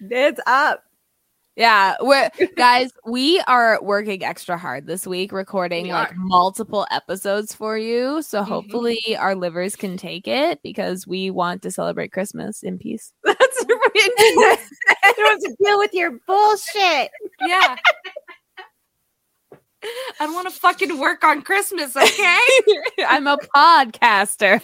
It's 0.00 0.40
up. 0.46 0.82
Yeah, 1.56 1.96
we're 2.00 2.30
guys, 2.56 2.92
we 3.06 3.40
are 3.48 3.80
working 3.82 4.22
extra 4.22 4.56
hard 4.56 4.86
this 4.86 5.08
week 5.08 5.32
recording 5.32 5.84
We 5.86 5.92
like 5.92 6.14
multiple 6.16 6.86
episodes 6.92 7.52
for 7.52 7.76
you. 7.76 8.22
So 8.22 8.42
Mhm. 8.42 8.46
hopefully 8.46 9.00
our 9.18 9.34
livers 9.34 9.74
can 9.74 9.96
take 9.96 10.28
it 10.28 10.60
because 10.62 11.04
we 11.06 11.30
want 11.32 11.62
to 11.62 11.72
celebrate 11.72 12.12
Christmas 12.12 12.62
in 12.62 12.78
peace. 12.78 13.12
That's 13.24 13.64
right. 13.68 13.78
you 13.94 15.14
don't 15.16 15.30
have 15.30 15.40
to 15.40 15.56
deal 15.64 15.78
with 15.78 15.92
your 15.94 16.12
bullshit. 16.28 17.10
Yeah. 17.44 17.76
I 20.20 20.26
don't 20.26 20.34
want 20.34 20.48
to 20.48 20.54
fucking 20.54 20.98
work 20.98 21.24
on 21.24 21.42
Christmas, 21.42 21.96
okay? 21.96 22.38
I'm 23.06 23.26
a 23.26 23.36
podcaster. 23.56 24.60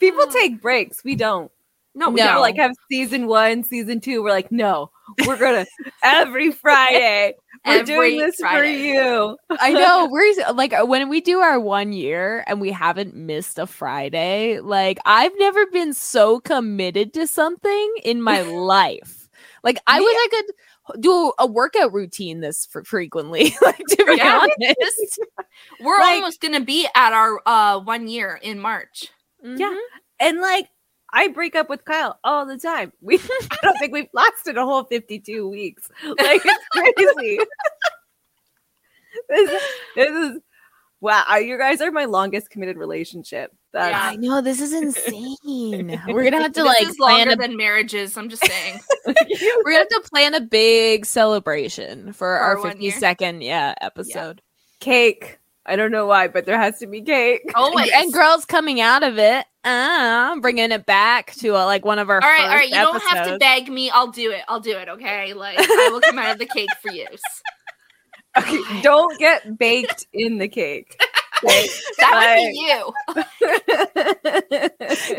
People 0.00 0.26
take 0.28 0.60
breaks. 0.62 1.02
We 1.04 1.14
don't. 1.14 1.50
No, 1.94 2.10
We 2.10 2.20
No. 2.20 2.26
don't 2.32 2.40
like 2.40 2.56
have 2.56 2.72
season 2.90 3.26
one, 3.26 3.62
season 3.62 4.00
two. 4.00 4.22
We're 4.22 4.30
like, 4.30 4.50
no, 4.50 4.90
we're 5.26 5.38
gonna 5.38 5.64
every 6.02 6.50
Friday. 6.50 7.34
We're 7.66 7.72
Every 7.72 7.86
doing 7.86 8.18
this 8.18 8.36
Friday. 8.40 8.76
for 8.78 8.84
you. 8.86 9.38
I 9.50 9.72
know 9.72 10.08
we're 10.10 10.52
like 10.52 10.74
when 10.86 11.08
we 11.08 11.20
do 11.20 11.38
our 11.38 11.58
one 11.60 11.92
year 11.92 12.44
and 12.46 12.60
we 12.60 12.70
haven't 12.72 13.14
missed 13.14 13.58
a 13.58 13.66
Friday. 13.66 14.58
Like 14.60 14.98
I've 15.06 15.32
never 15.38 15.66
been 15.66 15.94
so 15.94 16.40
committed 16.40 17.14
to 17.14 17.26
something 17.26 17.94
in 18.04 18.20
my 18.20 18.42
life. 18.42 19.28
Like 19.62 19.78
I 19.86 20.00
wish 20.00 20.14
I 20.14 20.28
could 20.30 21.00
do 21.00 21.32
a 21.38 21.46
workout 21.46 21.94
routine 21.94 22.40
this 22.40 22.66
fr- 22.66 22.82
frequently. 22.82 23.54
like 23.62 23.78
to 23.78 24.04
be 24.04 24.14
Yeah. 24.16 24.40
honest. 24.42 25.20
We're 25.80 25.98
Like- 26.00 26.16
almost 26.16 26.40
gonna 26.42 26.60
be 26.60 26.86
at 26.94 27.12
our 27.14 27.40
uh 27.46 27.78
one 27.80 28.08
year 28.08 28.38
in 28.42 28.58
March. 28.58 29.08
Yeah. 29.42 29.74
And 30.20 30.40
like, 30.40 30.68
I 31.14 31.28
break 31.28 31.54
up 31.54 31.70
with 31.70 31.84
Kyle 31.84 32.18
all 32.24 32.44
the 32.44 32.58
time. 32.58 32.92
We, 33.00 33.18
I 33.18 33.56
don't 33.62 33.78
think 33.78 33.92
we've 33.92 34.08
lasted 34.12 34.58
a 34.58 34.64
whole 34.64 34.84
52 34.84 35.48
weeks. 35.48 35.88
Like, 36.04 36.42
it's 36.44 36.68
crazy. 36.72 37.38
this, 39.28 39.62
this 39.94 40.10
is, 40.10 40.40
wow. 41.00 41.36
You 41.36 41.56
guys 41.56 41.80
are 41.80 41.92
my 41.92 42.06
longest 42.06 42.50
committed 42.50 42.76
relationship. 42.76 43.52
That's, 43.72 43.94
I 43.94 44.16
know 44.16 44.40
this 44.40 44.60
is 44.60 44.72
insane. 44.72 46.00
We're 46.08 46.24
gonna 46.24 46.42
have 46.42 46.52
to 46.52 46.62
this 46.62 46.66
like 46.66 46.82
is 46.82 46.96
plan 46.96 47.26
longer 47.28 47.32
a, 47.32 47.36
than 47.36 47.56
marriages. 47.56 48.16
I'm 48.16 48.28
just 48.28 48.44
saying. 48.44 48.80
we're 49.06 49.62
gonna 49.64 49.78
have 49.78 49.88
to 49.88 50.02
plan 50.08 50.34
a 50.34 50.40
big 50.40 51.04
celebration 51.04 52.12
for, 52.12 52.28
our 52.28 52.56
our 52.56 52.60
one 52.60 52.70
fifty 52.70 52.84
year? 52.84 52.98
second 52.98 53.42
yeah 53.42 53.74
episode. 53.80 54.42
cake. 54.78 55.38
I 55.66 55.76
don't 55.76 55.90
know 55.90 56.06
why, 56.06 56.28
but 56.28 56.44
there 56.44 56.58
has 56.58 56.78
to 56.80 56.86
be 56.86 57.00
cake. 57.00 57.50
Always. 57.54 57.90
and 57.94 58.12
girls 58.12 58.44
coming 58.44 58.80
out 58.80 59.02
of 59.02 59.18
it, 59.18 59.46
uh, 59.64 60.38
bringing 60.40 60.72
it 60.72 60.84
back 60.84 61.34
to 61.36 61.56
uh, 61.56 61.64
like 61.64 61.84
one 61.84 61.98
of 61.98 62.10
our. 62.10 62.22
all 62.22 62.28
right, 62.28 62.42
all 62.42 62.54
right. 62.54 62.68
You 62.68 62.74
don't 62.74 63.02
have 63.02 63.26
to 63.28 63.38
beg 63.38 63.70
me. 63.70 63.88
I'll 63.90 64.10
do 64.10 64.30
it. 64.30 64.42
I'll 64.48 64.60
do 64.60 64.76
it. 64.76 64.88
Okay. 64.88 65.32
Like 65.32 65.58
I 65.58 65.88
will 65.90 66.00
come 66.02 66.18
out 66.18 66.32
of 66.32 66.38
the 66.38 66.46
cake 66.46 66.70
for 66.80 66.92
use. 66.92 67.08
Okay, 68.36 68.58
don't 68.82 69.16
get 69.20 69.56
baked 69.60 70.08
in 70.12 70.38
the 70.38 70.48
cake. 70.48 71.00
That 71.44 72.36
would 72.36 72.50
be 72.50 72.58
you. 72.66 72.92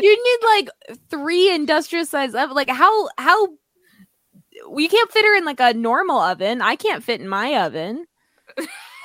You 0.02 0.24
need 0.24 0.38
like 0.44 0.68
three 1.08 1.54
industrial 1.54 2.04
size 2.04 2.34
oven. 2.34 2.54
Like 2.54 2.68
how 2.68 3.08
how 3.16 3.48
we 4.68 4.88
can't 4.88 5.10
fit 5.12 5.24
her 5.24 5.34
in 5.34 5.46
like 5.46 5.60
a 5.60 5.72
normal 5.72 6.18
oven. 6.18 6.60
I 6.60 6.76
can't 6.76 7.02
fit 7.02 7.22
in 7.22 7.28
my 7.28 7.64
oven. 7.64 8.06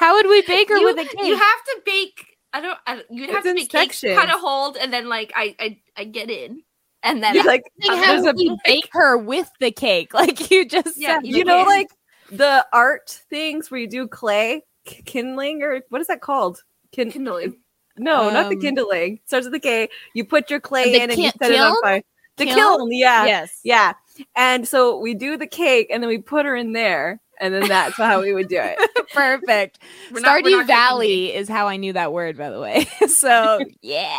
How 0.01 0.15
would 0.15 0.27
we 0.27 0.41
bake 0.47 0.67
her 0.69 0.77
You, 0.77 0.85
with 0.85 0.97
a 0.97 1.05
cake? 1.05 1.25
you 1.27 1.35
have 1.37 1.63
to 1.65 1.81
bake. 1.85 2.25
I 2.53 2.59
don't. 2.59 2.77
I, 2.85 2.95
don't- 2.95 3.05
you'd 3.11 3.29
have 3.29 3.37
It's 3.37 3.43
to 3.45 3.49
in 3.51 3.55
make 3.55 3.69
cakes 3.69 3.99
sections. 3.99 4.19
cut 4.19 4.29
a 4.35 4.37
hold, 4.39 4.75
and 4.75 4.91
then 4.91 5.07
like 5.07 5.31
I 5.35 5.55
I, 5.59 5.79
I 5.95 6.03
get 6.03 6.29
in, 6.29 6.63
and 7.03 7.23
then 7.23 7.35
You 7.35 7.43
like, 7.43 7.63
Like, 7.87 8.01
there's 8.01 8.05
how 8.05 8.19
a 8.19 8.33
would 8.33 8.35
we 8.35 8.57
bake 8.65 8.89
her 8.91 9.17
with 9.17 9.49
the 9.61 9.71
cake? 9.71 10.13
Like 10.15 10.51
you 10.51 10.67
just 10.67 10.97
Yeah, 10.97 11.15
said. 11.19 11.27
you 11.27 11.37
you 11.37 11.45
know, 11.45 11.59
can. 11.59 11.67
like 11.67 11.91
the 12.31 12.65
art 12.73 13.21
things 13.29 13.69
where 13.71 13.79
you 13.79 13.87
do 13.87 14.07
clay 14.07 14.63
k- 14.85 15.01
kindling 15.05 15.61
or 15.63 15.81
what 15.89 16.01
is 16.01 16.07
that 16.07 16.19
called? 16.21 16.63
Kin- 16.91 17.11
kindling. 17.11 17.55
no, 17.97 18.29
not 18.31 18.49
the 18.49 18.55
Um, 18.55 18.61
kindling. 18.61 19.19
Starts 19.27 19.45
with 19.45 19.53
the 19.53 19.59
K. 19.59 19.87
You 20.15 20.25
put 20.25 20.49
your 20.49 20.59
clay 20.59 20.95
in 20.95 21.09
and 21.11 21.17
you 21.21 21.31
ki- 21.31 21.37
set 21.41 21.51
it 21.51 21.59
on 21.59 21.79
fire. 21.81 22.01
The 22.37 22.45
Kiln? 22.45 22.57
kiln, 22.57 22.91
yeah, 22.91 23.25
yes. 23.25 23.59
yeah. 23.63 23.93
And 24.35 24.67
so 24.67 24.97
we 24.97 25.13
do 25.13 25.37
the 25.37 25.45
cake, 25.47 25.87
and 25.91 26.01
then 26.01 26.07
we 26.09 26.17
put 26.17 26.45
her 26.45 26.55
in 26.55 26.71
there, 26.73 27.20
and 27.39 27.53
then 27.53 27.67
that's 27.67 27.95
how 27.97 28.21
we 28.21 28.33
would 28.33 28.47
do 28.47 28.59
it. 28.59 28.77
Perfect. 29.13 29.79
We're 30.11 30.19
not- 30.19 30.43
Stardew 30.43 30.51
not 30.51 30.51
cooking 30.61 30.67
Valley 30.67 31.33
is 31.33 31.47
how 31.49 31.67
I 31.67 31.77
knew 31.77 31.93
that 31.93 32.13
word, 32.13 32.37
by 32.37 32.49
the 32.49 32.59
way. 32.59 32.85
so 33.07 33.59
yeah. 33.81 34.17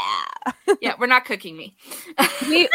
Yeah, 0.80 0.94
we're 0.98 1.06
not 1.06 1.24
cooking 1.24 1.56
me. 1.56 1.76
we, 2.48 2.68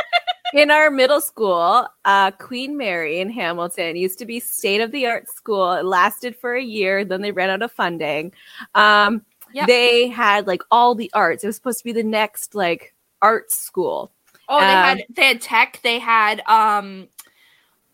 in 0.54 0.72
our 0.72 0.90
middle 0.90 1.20
school, 1.22 1.88
uh, 2.06 2.32
Queen 2.32 2.78
Mary 2.78 3.20
in 3.20 3.30
Hamilton 3.30 3.96
used 3.98 4.20
to 4.20 4.26
be 4.26 4.40
state 4.40 4.80
of 4.82 4.92
the 4.92 5.06
art 5.08 5.28
school. 5.30 5.74
It 5.74 5.86
lasted 5.86 6.36
for 6.36 6.56
a 6.56 6.64
year, 6.64 7.04
then 7.04 7.22
they 7.22 7.32
ran 7.32 7.50
out 7.50 7.62
of 7.62 7.72
funding. 7.72 8.32
Um, 8.76 9.24
Yep. 9.54 9.68
They 9.68 10.08
had 10.10 10.46
like 10.46 10.62
all 10.72 10.94
the 10.94 11.10
arts. 11.14 11.42
It 11.42 11.48
was 11.48 11.56
supposed 11.56 11.78
to 11.78 11.86
be 11.86 11.94
the 11.94 12.04
next 12.04 12.54
like 12.54 12.94
art 13.22 13.50
school. 13.50 14.12
Oh, 14.50 14.60
they 14.60 14.66
Um, 14.66 14.72
had 14.98 15.04
they 15.10 15.26
had 15.30 15.42
tech. 15.42 15.80
They 15.84 16.00
had 16.00 16.42
um, 16.48 17.08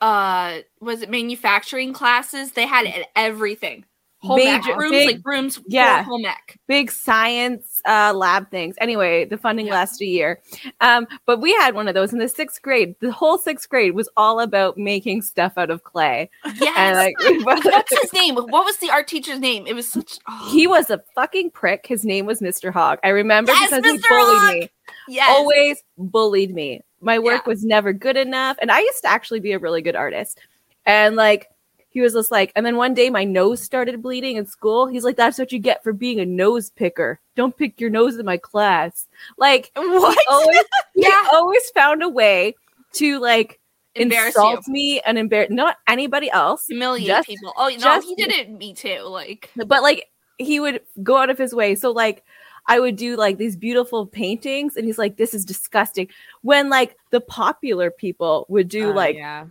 uh, 0.04 0.60
was 0.82 1.02
it 1.02 1.10
manufacturing 1.10 1.94
classes? 1.94 2.52
They 2.52 2.66
had 2.68 2.86
it- 2.86 3.08
everything. 3.16 3.86
Home 4.20 4.40
ec 4.40 4.66
rooms, 4.78 4.92
big- 4.92 5.08
like 5.18 5.22
rooms 5.26 5.60
yeah. 5.68 6.02
home 6.04 6.24
ec. 6.26 6.58
Big 6.66 6.90
science 6.92 7.82
uh, 7.86 8.14
lab 8.16 8.50
things. 8.52 8.74
Anyway, 8.80 9.26
the 9.26 9.38
funding 9.38 9.68
Yeah. 9.68 9.74
lasted 9.74 10.06
a 10.06 10.08
year. 10.08 10.42
Um, 10.80 11.08
but 11.26 11.42
we 11.42 11.52
had 11.56 11.76
one 11.76 11.90
of 11.90 11.94
those 11.94 12.14
in 12.14 12.20
the 12.20 12.30
sixth 12.30 12.62
grade. 12.62 12.96
The 13.02 13.12
whole 13.12 13.38
sixth 13.38 13.68
grade 13.68 13.96
was 13.96 14.08
all 14.16 14.40
about 14.40 14.78
making 14.78 15.24
stuff 15.24 15.54
out 15.58 15.70
of 15.70 15.84
clay. 15.84 16.30
Yes. 16.56 16.74
And 16.78 16.96
like 16.98 17.16
What's 17.46 18.02
his 18.02 18.14
name? 18.14 18.36
What 18.36 18.64
was 18.64 18.78
the 18.78 18.92
art 18.92 19.10
teacher's 19.10 19.40
name? 19.42 19.68
It 19.68 19.74
was 19.76 19.90
such. 19.92 20.20
Oh, 20.30 20.50
he 20.54 20.68
was 20.68 20.90
a 20.90 21.02
fucking 21.16 21.52
prick. 21.52 21.86
His 21.86 22.06
name 22.06 22.26
was 22.26 22.40
Mr. 22.40 22.72
Hogg. 22.72 23.00
I 23.04 23.10
remember 23.10 23.52
Yes, 23.52 23.72
because 23.72 23.84
he 23.84 23.98
bullied 24.08 24.38
Hogg! 24.40 24.54
me. 24.56 24.70
yes. 25.10 25.30
Always 25.38 25.84
bullied 25.98 26.54
me. 26.54 26.80
My 27.04 27.20
work 27.20 27.44
Yeah. 27.46 27.50
was 27.50 27.64
never 27.64 27.94
good 27.94 28.18
enough. 28.18 28.58
And 28.62 28.72
I 28.72 28.80
used 28.80 29.02
to 29.04 29.10
actually 29.10 29.40
be 29.40 29.52
a 29.52 29.60
really 29.60 29.82
good 29.82 29.96
artist. 29.96 30.40
And 30.86 31.16
like 31.16 31.50
he 31.90 32.02
was 32.02 32.14
just 32.14 32.32
like, 32.32 32.52
and 32.56 32.66
then 32.66 32.76
one 32.76 32.96
day 32.96 33.10
my 33.12 33.24
nose 33.24 33.62
started 33.62 34.02
bleeding 34.02 34.38
in 34.38 34.48
school. 34.48 34.88
He's 34.88 35.04
like, 35.04 35.16
that's 35.16 35.38
what 35.38 35.52
you 35.52 35.60
get 35.60 35.84
for 35.84 35.94
being 35.94 36.20
a 36.20 36.26
nose 36.26 36.72
picker. 36.72 37.20
Don't 37.36 37.56
pick 37.56 37.80
your 37.80 37.92
nose 37.92 38.18
in 38.18 38.26
my 38.26 38.38
class. 38.38 39.08
Like 39.38 39.72
What? 39.76 40.18
he 40.20 40.26
always, 40.30 40.64
Yeah. 40.96 41.28
always 41.34 41.70
found 41.70 42.02
a 42.02 42.10
way 42.10 42.56
to 42.94 43.20
like 43.20 43.60
Embarrass 43.96 44.36
insult 44.36 44.62
you. 44.68 44.74
me 44.74 45.02
and 45.06 45.20
embarrass 45.20 45.52
not 45.52 45.78
anybody 45.88 46.32
else. 46.32 46.66
Humiliate 46.66 47.06
Just- 47.08 47.28
people. 47.28 47.54
Oh 47.56 47.68
no, 47.68 47.78
just- 47.78 48.08
he 48.08 48.16
did 48.16 48.32
it 48.32 48.50
me 48.50 48.74
too. 48.74 49.02
Like 49.04 49.52
but 49.56 49.84
like 49.84 50.10
he 50.40 50.60
would 50.60 50.82
go 51.04 51.18
out 51.18 51.30
of 51.30 51.38
his 51.38 51.54
way 51.54 51.76
so 51.76 51.92
like 51.92 52.24
i 52.68 52.80
would 52.80 52.96
do 52.96 53.16
like 53.16 53.38
these 53.38 53.56
beautiful 53.56 54.06
paintings 54.08 54.76
and 54.76 54.86
he's 54.86 54.98
like 54.98 55.18
this 55.18 55.34
is 55.34 55.46
disgusting 55.46 56.08
when 56.42 56.70
like 56.70 56.96
the 57.12 57.22
popular 57.22 57.92
people 57.92 58.46
would 58.50 58.68
do 58.68 58.92
Uh, 58.92 58.94
like 58.94 59.16
yeah. 59.16 59.46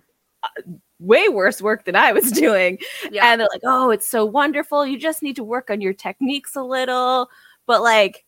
way 0.99 1.29
worse 1.29 1.61
work 1.61 1.85
than 1.85 1.97
i 1.97 2.13
was 2.13 2.31
doing 2.45 2.79
yeah. 3.11 3.27
and 3.31 3.41
they're 3.41 3.49
like 3.53 3.63
oh 3.65 3.91
it's 3.91 4.09
so 4.09 4.25
wonderful 4.25 4.87
you 4.87 4.99
just 4.99 5.23
need 5.23 5.37
to 5.37 5.45
work 5.45 5.71
on 5.71 5.81
your 5.81 5.93
techniques 5.93 6.57
a 6.57 6.63
little 6.63 7.29
but 7.67 7.83
like 7.83 8.25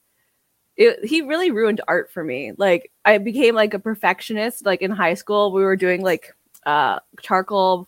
it, 0.76 1.05
he 1.05 1.23
really 1.23 1.50
ruined 1.53 1.81
art 1.87 2.11
for 2.11 2.25
me 2.25 2.53
like 2.59 2.91
i 3.05 3.17
became 3.19 3.55
like 3.55 3.75
a 3.75 3.79
perfectionist 3.79 4.67
like 4.67 4.82
in 4.82 4.91
high 4.91 5.14
school 5.14 5.53
we 5.53 5.62
were 5.62 5.76
doing 5.76 6.03
like 6.03 6.35
uh 6.67 6.99
charcoal 7.23 7.87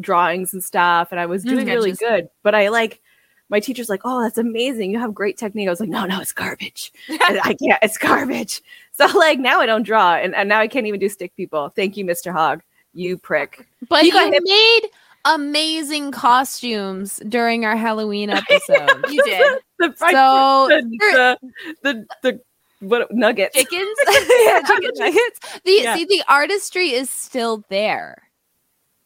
drawings 0.00 0.52
and 0.52 0.62
stuff 0.62 1.08
and 1.12 1.20
i 1.20 1.24
was 1.26 1.42
doing 1.44 1.66
really 1.66 1.94
Sketches. 1.94 2.22
good 2.24 2.28
but 2.42 2.54
i 2.54 2.68
like 2.68 3.00
my 3.48 3.60
teacher's 3.60 3.88
like 3.88 4.00
oh 4.04 4.22
that's 4.22 4.38
amazing 4.38 4.90
you 4.90 4.98
have 4.98 5.14
great 5.14 5.36
technique 5.36 5.66
i 5.66 5.70
was 5.70 5.80
like 5.80 5.88
no 5.88 6.04
no 6.06 6.20
it's 6.20 6.32
garbage 6.32 6.92
I, 7.08 7.54
can't 7.60 7.78
it's 7.82 7.98
garbage 7.98 8.62
so 8.92 9.06
like 9.18 9.38
now 9.38 9.60
i 9.60 9.66
don't 9.66 9.82
draw 9.82 10.14
and, 10.14 10.34
and 10.34 10.48
now 10.48 10.60
i 10.60 10.68
can't 10.68 10.86
even 10.86 11.00
do 11.00 11.08
stick 11.08 11.34
people 11.36 11.68
thank 11.70 11.96
you 11.96 12.04
mr 12.04 12.32
hogg 12.32 12.62
you 12.94 13.18
prick 13.18 13.66
But 13.88 14.04
you 14.04 14.12
hit- 14.12 14.42
made 14.44 14.80
amazing 15.24 16.12
costumes 16.12 17.20
during 17.28 17.64
our 17.64 17.76
Halloween 17.76 18.30
episode. 18.30 19.04
you 19.10 19.22
did. 19.24 19.58
the, 19.78 19.94
so 19.96 20.66
the, 20.68 21.38
the, 21.82 21.82
the, 21.82 22.06
the 22.22 22.40
what 22.86 23.10
nuggets. 23.12 23.56
chickens. 23.56 23.96
yeah, 24.44 24.60
chicken 24.66 24.90
nuggets. 24.96 25.40
The 25.64 25.80
Yeah. 25.82 25.94
see 25.96 26.04
the 26.04 26.22
artistry 26.28 26.90
is 26.90 27.08
still 27.08 27.64
there. 27.70 28.22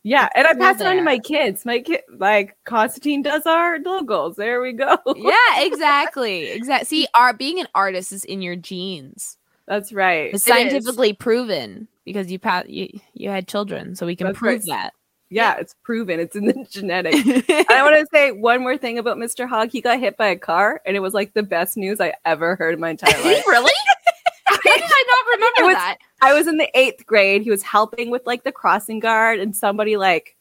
Yeah, 0.05 0.29
and 0.35 0.47
I 0.47 0.55
pass 0.55 0.81
it 0.81 0.87
on 0.87 0.97
to 0.97 1.03
my 1.03 1.19
kids. 1.19 1.65
My 1.67 1.81
kid, 1.81 2.01
like 2.17 2.57
Constantine, 2.65 3.23
does 3.23 3.45
our 3.47 3.79
logos. 3.81 4.37
There 4.37 4.61
we 4.61 4.73
go. 4.73 4.97
Yeah, 5.17 5.35
exactly. 5.61 6.51
Exactly. 6.51 6.87
See, 6.87 7.09
art 7.15 7.39
being 7.39 7.59
an 7.61 7.67
artist 7.75 8.13
is 8.13 8.25
in 8.25 8.41
your 8.41 8.57
genes. 8.57 9.37
That's 9.67 9.93
right. 9.93 10.33
It's 10.33 10.47
It 10.47 10.49
scientifically 10.49 11.13
proven 11.13 11.89
because 12.05 12.31
you 12.33 12.39
you, 12.69 13.01
you 13.13 13.29
had 13.29 13.47
children, 13.49 13.97
so 13.97 14.07
we 14.07 14.17
can 14.17 14.29
That's 14.29 14.39
prove 14.39 14.63
Yeah, 15.31 15.57
it's 15.59 15.75
proven. 15.83 16.21
It's 16.21 16.35
in 16.37 16.47
the 16.47 16.65
genetics. 16.71 17.17
I 17.69 17.83
want 17.83 17.97
to 17.97 18.07
say 18.13 18.33
one 18.33 18.63
more 18.63 18.79
thing 18.79 18.99
about 18.99 19.19
Mr. 19.19 19.47
Hogg. 19.47 19.71
He 19.71 19.81
got 19.83 20.01
hit 20.01 20.17
by 20.17 20.29
a 20.29 20.37
car, 20.37 20.81
and 20.87 20.97
it 20.97 21.01
was 21.01 21.13
like 21.13 21.35
the 21.35 21.43
best 21.43 21.77
news 21.77 22.01
I 22.01 22.15
ever 22.25 22.57
heard 22.57 22.73
in 22.75 22.81
my 22.81 22.91
entire 22.91 23.13
life. 23.23 23.45
really? 23.47 23.73
How 24.47 24.57
did 24.57 24.83
I 24.83 25.05
not 25.07 25.35
remember 25.37 25.61
It 25.61 25.65
was- 25.67 25.75
that? 25.75 25.97
I 26.21 26.35
was 26.35 26.47
in 26.47 26.57
the 26.59 26.69
eighth 26.79 27.07
grade. 27.07 27.43
He 27.43 27.51
was 27.51 27.63
helping 27.63 28.11
with 28.11 28.27
like 28.27 28.45
the 28.45 28.53
crossing 28.53 28.99
guard, 29.01 29.39
and 29.39 29.55
somebody 29.55 29.97
like 29.97 30.37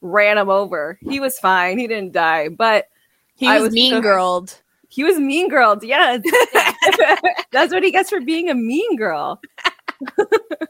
ran 0.00 0.38
him 0.38 0.48
over. 0.50 0.98
He 1.02 1.20
was 1.20 1.38
fine. 1.38 1.78
He 1.78 1.86
didn't 1.86 2.12
die, 2.12 2.48
but 2.48 2.86
he 3.34 3.48
was, 3.48 3.62
was 3.62 3.72
mean 3.72 3.92
so- 3.92 4.00
girled. 4.00 4.60
he 4.88 5.04
was 5.04 5.18
mean 5.18 5.48
girled. 5.48 5.82
Yes, 5.82 6.22
that's 7.52 7.72
what 7.72 7.82
he 7.82 7.90
gets 7.90 8.10
for 8.10 8.20
being 8.20 8.48
a 8.50 8.54
mean 8.54 8.96
girl. 8.96 9.40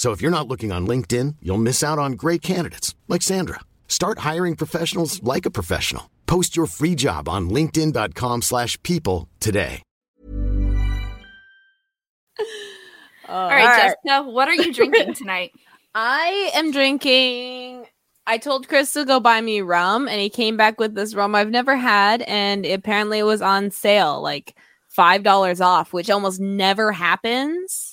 So 0.00 0.12
if 0.12 0.22
you're 0.22 0.30
not 0.30 0.48
looking 0.48 0.72
on 0.72 0.86
LinkedIn, 0.86 1.36
you'll 1.42 1.58
miss 1.58 1.84
out 1.84 1.98
on 1.98 2.12
great 2.12 2.40
candidates 2.40 2.94
like 3.06 3.20
Sandra. 3.20 3.60
Start 3.86 4.20
hiring 4.20 4.56
professionals 4.56 5.22
like 5.22 5.44
a 5.44 5.50
professional. 5.50 6.08
Post 6.24 6.56
your 6.56 6.64
free 6.64 6.94
job 6.94 7.28
on 7.28 7.50
linkedin.com/people 7.50 8.40
slash 8.40 8.82
people 8.82 9.28
today. 9.40 9.82
All 13.28 13.50
right, 13.50 13.76
Jessica, 13.76 14.22
what 14.22 14.48
are 14.48 14.54
you 14.54 14.72
drinking 14.72 15.12
tonight? 15.22 15.52
I 15.94 16.50
am 16.54 16.70
drinking. 16.70 17.84
I 18.26 18.38
told 18.38 18.68
Chris 18.68 18.94
to 18.94 19.04
go 19.04 19.20
buy 19.20 19.42
me 19.42 19.60
rum, 19.60 20.08
and 20.08 20.18
he 20.18 20.30
came 20.30 20.56
back 20.56 20.80
with 20.80 20.94
this 20.94 21.14
rum 21.14 21.34
I've 21.34 21.50
never 21.50 21.76
had, 21.76 22.22
and 22.22 22.64
apparently 22.64 23.18
it 23.18 23.24
was 23.24 23.42
on 23.42 23.70
sale, 23.70 24.22
like 24.22 24.56
five 24.88 25.22
dollars 25.24 25.60
off, 25.60 25.92
which 25.92 26.08
almost 26.08 26.40
never 26.40 26.90
happens 26.90 27.89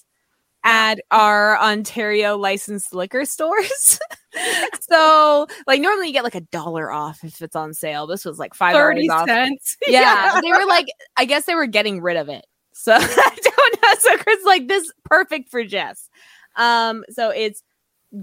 at 0.67 0.99
our 1.11 1.57
Ontario 1.59 2.37
licensed 2.37 2.93
liquor 2.93 3.23
stores. 3.23 3.99
so, 4.81 5.47
like, 5.65 5.79
normally 5.79 6.07
you 6.07 6.13
get 6.13 6.25
like 6.25 6.35
a 6.35 6.41
dollar 6.41 6.91
off 6.91 7.23
if 7.23 7.41
it's 7.41 7.55
on 7.55 7.73
sale. 7.73 8.05
This 8.05 8.25
was 8.25 8.37
like 8.37 8.53
five 8.53 8.75
Thirty 8.75 9.07
dollars 9.07 9.21
off. 9.21 9.27
cents. 9.29 9.77
Yeah, 9.87 10.41
they 10.41 10.51
were 10.51 10.65
like, 10.67 10.87
I 11.15 11.23
guess 11.23 11.45
they 11.45 11.55
were 11.55 11.67
getting 11.67 12.01
rid 12.01 12.17
of 12.17 12.27
it. 12.27 12.45
So 12.73 12.93
I 12.99 13.37
don't 13.41 13.81
know. 13.81 13.93
So 13.97 14.17
Chris 14.17 14.43
like 14.45 14.67
this 14.67 14.91
perfect 15.05 15.49
for 15.49 15.63
Jess. 15.63 16.09
Um, 16.57 17.05
so 17.11 17.29
it's 17.29 17.63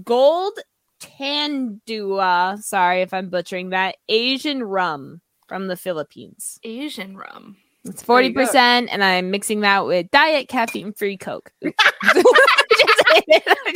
gold 0.03 0.53
Tanduay. 1.01 2.59
Sorry 2.61 3.01
if 3.01 3.11
I'm 3.11 3.29
butchering 3.29 3.71
that. 3.71 3.95
Asian 4.07 4.63
rum 4.63 5.19
from 5.47 5.65
the 5.67 5.75
Philippines. 5.75 6.59
Asian 6.63 7.17
rum. 7.17 7.57
It's 7.85 8.03
40%, 8.03 8.55
and 8.91 9.03
I'm 9.03 9.31
mixing 9.31 9.61
that 9.61 9.85
with 9.85 10.09
diet 10.11 10.47
caffeine 10.47 10.93
free 10.93 11.17
Coke. 11.17 11.51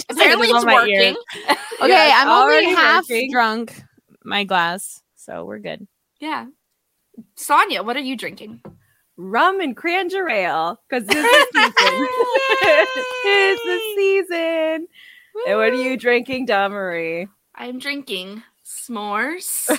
Apparently, 0.10 0.48
it's 0.50 0.66
working. 0.66 1.16
Okay, 1.82 1.90
Yeah, 1.90 2.12
I'm 2.16 2.28
only 2.28 2.56
already 2.56 2.76
half 2.76 3.04
working. 3.04 3.32
drunk. 3.32 3.84
My 4.24 4.44
glass, 4.44 5.02
so 5.16 5.46
we're 5.46 5.60
good. 5.60 5.88
Yeah. 6.20 6.48
Sonia, 7.36 7.84
what 7.84 7.96
are 7.96 8.02
you 8.02 8.16
drinking? 8.18 8.62
rum 9.20 9.60
and 9.60 9.76
cranger 9.76 10.30
ale 10.30 10.80
because 10.90 11.06
this 11.06 11.18
is 11.18 11.48
the 11.52 11.74
season. 11.76 12.08
it's 13.26 13.64
the 13.66 13.80
season. 13.98 14.88
And 15.46 15.58
what 15.58 15.70
are 15.74 15.74
you 15.74 15.98
drinking, 15.98 16.46
Marie? 16.48 17.28
I'm 17.54 17.80
drinking 17.80 18.44
s'mores. 18.66 19.70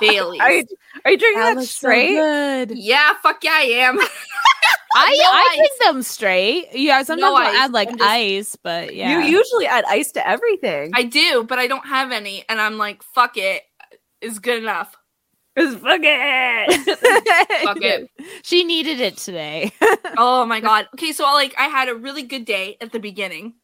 Bailey's. 0.00 0.40
Are 0.40 0.52
you, 0.52 0.64
are 1.04 1.10
you 1.12 1.18
drinking 1.18 1.40
that, 1.40 1.56
looks 1.56 1.70
so 1.70 1.88
straight? 1.88 2.14
good. 2.16 2.78
yeah, 2.78 3.12
fuck 3.22 3.42
yeah, 3.44 3.52
I 3.54 3.60
am. 3.62 3.98
I 4.94 5.10
No 5.16 5.24
I 5.24 5.48
ice. 5.52 5.56
drink 5.56 5.72
them 5.84 6.02
straight. 6.02 6.66
Yeah, 6.74 7.02
sometimes 7.02 7.20
No 7.22 7.34
I'll 7.36 7.48
ice. 7.48 7.56
add 7.56 7.72
like 7.72 7.88
just- 7.90 8.02
ice, 8.02 8.56
but 8.62 8.94
yeah. 8.94 9.24
You 9.26 9.38
usually 9.38 9.66
add 9.66 9.84
ice 9.88 10.12
to 10.12 10.26
everything. 10.28 10.90
I 10.94 11.04
do, 11.04 11.44
but 11.48 11.58
I 11.58 11.66
don't 11.66 11.86
have 11.86 12.12
any, 12.12 12.44
and 12.48 12.60
I'm 12.60 12.76
like, 12.78 13.02
fuck 13.02 13.36
it, 13.36 13.62
it, 13.90 14.00
is 14.20 14.38
good 14.38 14.62
enough. 14.62 14.94
Just 15.58 15.78
fuck 15.80 16.00
it. 16.02 16.88
Fuck 17.64 17.76
it. 17.82 18.10
she 18.42 18.64
needed 18.64 19.00
it 19.00 19.18
today. 19.18 19.70
oh 20.16 20.46
my 20.46 20.60
god. 20.60 20.88
Okay, 20.94 21.12
so 21.12 21.24
like 21.24 21.54
I 21.58 21.64
had 21.64 21.90
a 21.90 21.94
really 21.94 22.22
good 22.22 22.46
day 22.46 22.78
at 22.80 22.90
the 22.90 22.98
beginning. 22.98 23.54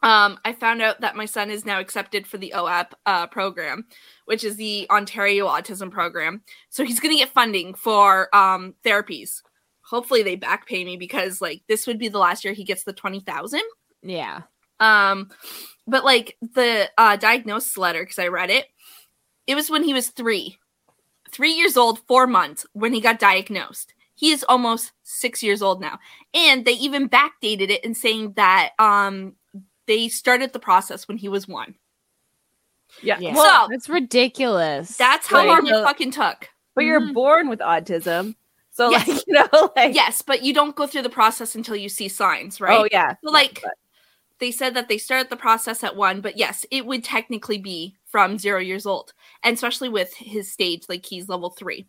Um, 0.00 0.38
I 0.44 0.52
found 0.52 0.80
out 0.80 1.00
that 1.00 1.16
my 1.16 1.24
son 1.26 1.50
is 1.50 1.64
now 1.64 1.80
accepted 1.80 2.24
for 2.28 2.38
the 2.38 2.52
OAP 2.54 2.92
uh, 3.04 3.26
program, 3.26 3.86
which 4.28 4.44
is 4.44 4.56
the 4.56 4.86
Ontario 4.90 5.46
Autism 5.48 5.90
Program. 5.90 6.42
So 6.68 6.84
he's 6.84 7.00
gonna 7.00 7.16
get 7.16 7.30
funding 7.30 7.72
for 7.72 8.34
um 8.36 8.74
therapies. 8.84 9.40
Hopefully 9.80 10.22
they 10.22 10.36
back 10.36 10.66
pay 10.66 10.84
me 10.84 10.98
because 10.98 11.40
like 11.40 11.62
this 11.66 11.86
would 11.86 11.98
be 11.98 12.08
the 12.08 12.18
last 12.18 12.44
year 12.44 12.52
he 12.52 12.62
gets 12.62 12.84
the 12.84 12.92
twenty 12.92 13.20
thousand. 13.20 13.62
yeah. 14.02 14.42
Um, 14.80 15.30
but 15.86 16.04
like 16.04 16.36
the 16.40 16.90
uh, 16.98 17.16
diagnosis 17.16 17.76
letter, 17.78 18.02
because 18.04 18.18
I 18.18 18.28
read 18.28 18.50
it, 18.50 18.66
it 19.46 19.54
was 19.54 19.70
when 19.70 19.82
he 19.82 19.94
was 19.94 20.08
three, 20.08 20.58
three 21.32 21.52
years 21.52 21.76
old, 21.76 21.98
four 22.06 22.26
months 22.26 22.66
when 22.74 22.92
he 22.92 23.00
got 23.00 23.18
diagnosed. 23.18 23.94
He 24.14 24.30
is 24.30 24.44
almost 24.46 24.92
six 25.04 25.42
years 25.42 25.62
old 25.62 25.80
now, 25.80 25.98
and 26.34 26.66
they 26.66 26.72
even 26.72 27.08
backdated 27.08 27.70
it 27.70 27.82
and 27.82 27.96
saying 27.96 28.34
that 28.36 28.72
um 28.78 29.36
they 29.86 30.08
started 30.08 30.52
the 30.52 30.58
process 30.58 31.08
when 31.08 31.16
he 31.16 31.30
was 31.30 31.48
one. 31.48 31.74
Yeah. 33.02 33.18
Yeah. 33.20 33.34
Well, 33.34 33.64
So- 33.64 33.68
That's 33.70 33.88
ridiculous. 33.88 34.96
That's 34.96 35.26
how 35.26 35.38
Like, 35.38 35.48
long 35.48 35.66
it 35.66 35.84
fucking 35.84 36.10
took. 36.12 36.48
but 36.74 36.84
you're 36.84 37.00
Mhm. 37.00 37.14
born 37.14 37.48
with 37.48 37.60
autism. 37.60 38.34
So 38.72 38.90
Yes. 38.90 39.08
like, 39.08 39.22
you 39.26 39.34
know, 39.34 39.72
like 39.76 39.94
Yes, 39.94 40.22
but 40.22 40.42
you 40.42 40.54
don't 40.54 40.76
go 40.76 40.86
through 40.86 41.02
the 41.02 41.10
process 41.10 41.54
until 41.54 41.76
you 41.76 41.88
see 41.88 42.08
signs, 42.08 42.60
right? 42.60 42.78
Oh 42.78 42.88
yeah. 42.92 43.14
So 43.24 43.30
like 43.30 43.60
but- 43.62 43.74
they 44.38 44.52
said 44.52 44.74
that 44.74 44.88
they 44.88 44.98
started 44.98 45.30
the 45.30 45.36
process 45.36 45.82
at 45.82 45.96
one, 45.96 46.20
but 46.20 46.36
yes, 46.36 46.64
it 46.70 46.86
would 46.86 47.02
technically 47.02 47.58
be 47.58 47.96
from 48.06 48.38
zero 48.38 48.60
years 48.60 48.86
old. 48.86 49.12
And 49.42 49.54
especially 49.54 49.88
with 49.88 50.14
his 50.14 50.50
stage, 50.52 50.84
like 50.88 51.04
he's 51.04 51.28
level 51.28 51.50
three. 51.50 51.88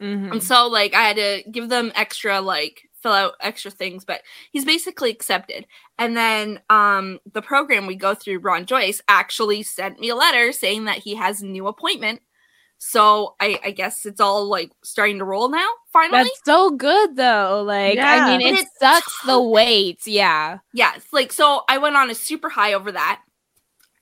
Mhm. 0.00 0.32
And 0.32 0.42
so 0.42 0.66
like 0.68 0.94
I 0.94 1.02
had 1.02 1.16
to 1.16 1.42
give 1.50 1.68
them 1.68 1.92
extra 1.94 2.40
like 2.40 2.82
fill 3.02 3.12
out 3.12 3.34
extra 3.40 3.70
things, 3.70 4.04
but 4.04 4.22
he's 4.52 4.64
basically 4.64 5.10
accepted. 5.10 5.66
And 5.98 6.16
then 6.16 6.60
um 6.70 7.18
the 7.32 7.42
program 7.42 7.86
we 7.86 7.96
go 7.96 8.14
through, 8.14 8.38
Ron 8.40 8.66
Joyce, 8.66 9.00
actually 9.08 9.62
sent 9.62 10.00
me 10.00 10.08
a 10.10 10.14
letter 10.16 10.52
saying 10.52 10.84
that 10.86 10.98
he 10.98 11.14
has 11.16 11.42
a 11.42 11.46
new 11.46 11.66
appointment. 11.66 12.20
So 12.82 13.34
I, 13.40 13.60
I 13.62 13.70
guess 13.72 14.06
it's 14.06 14.20
all 14.20 14.46
like 14.48 14.70
starting 14.82 15.18
to 15.18 15.24
roll 15.26 15.50
now, 15.50 15.68
finally. 15.92 16.22
That's 16.24 16.40
so 16.46 16.70
good 16.70 17.14
though. 17.16 17.62
Like 17.66 17.96
Yeah. 17.96 18.24
I 18.26 18.38
mean, 18.38 18.40
it 18.54 18.60
it's 18.60 18.70
sucks 18.80 19.22
the 19.26 19.40
wait. 19.40 20.06
Yeah. 20.06 20.58
yes 20.72 21.02
like 21.12 21.30
so 21.32 21.62
i 21.68 21.76
went 21.78 21.96
on 21.96 22.08
a 22.10 22.14
super 22.14 22.48
high 22.48 22.72
over 22.72 22.90
that 22.92 23.20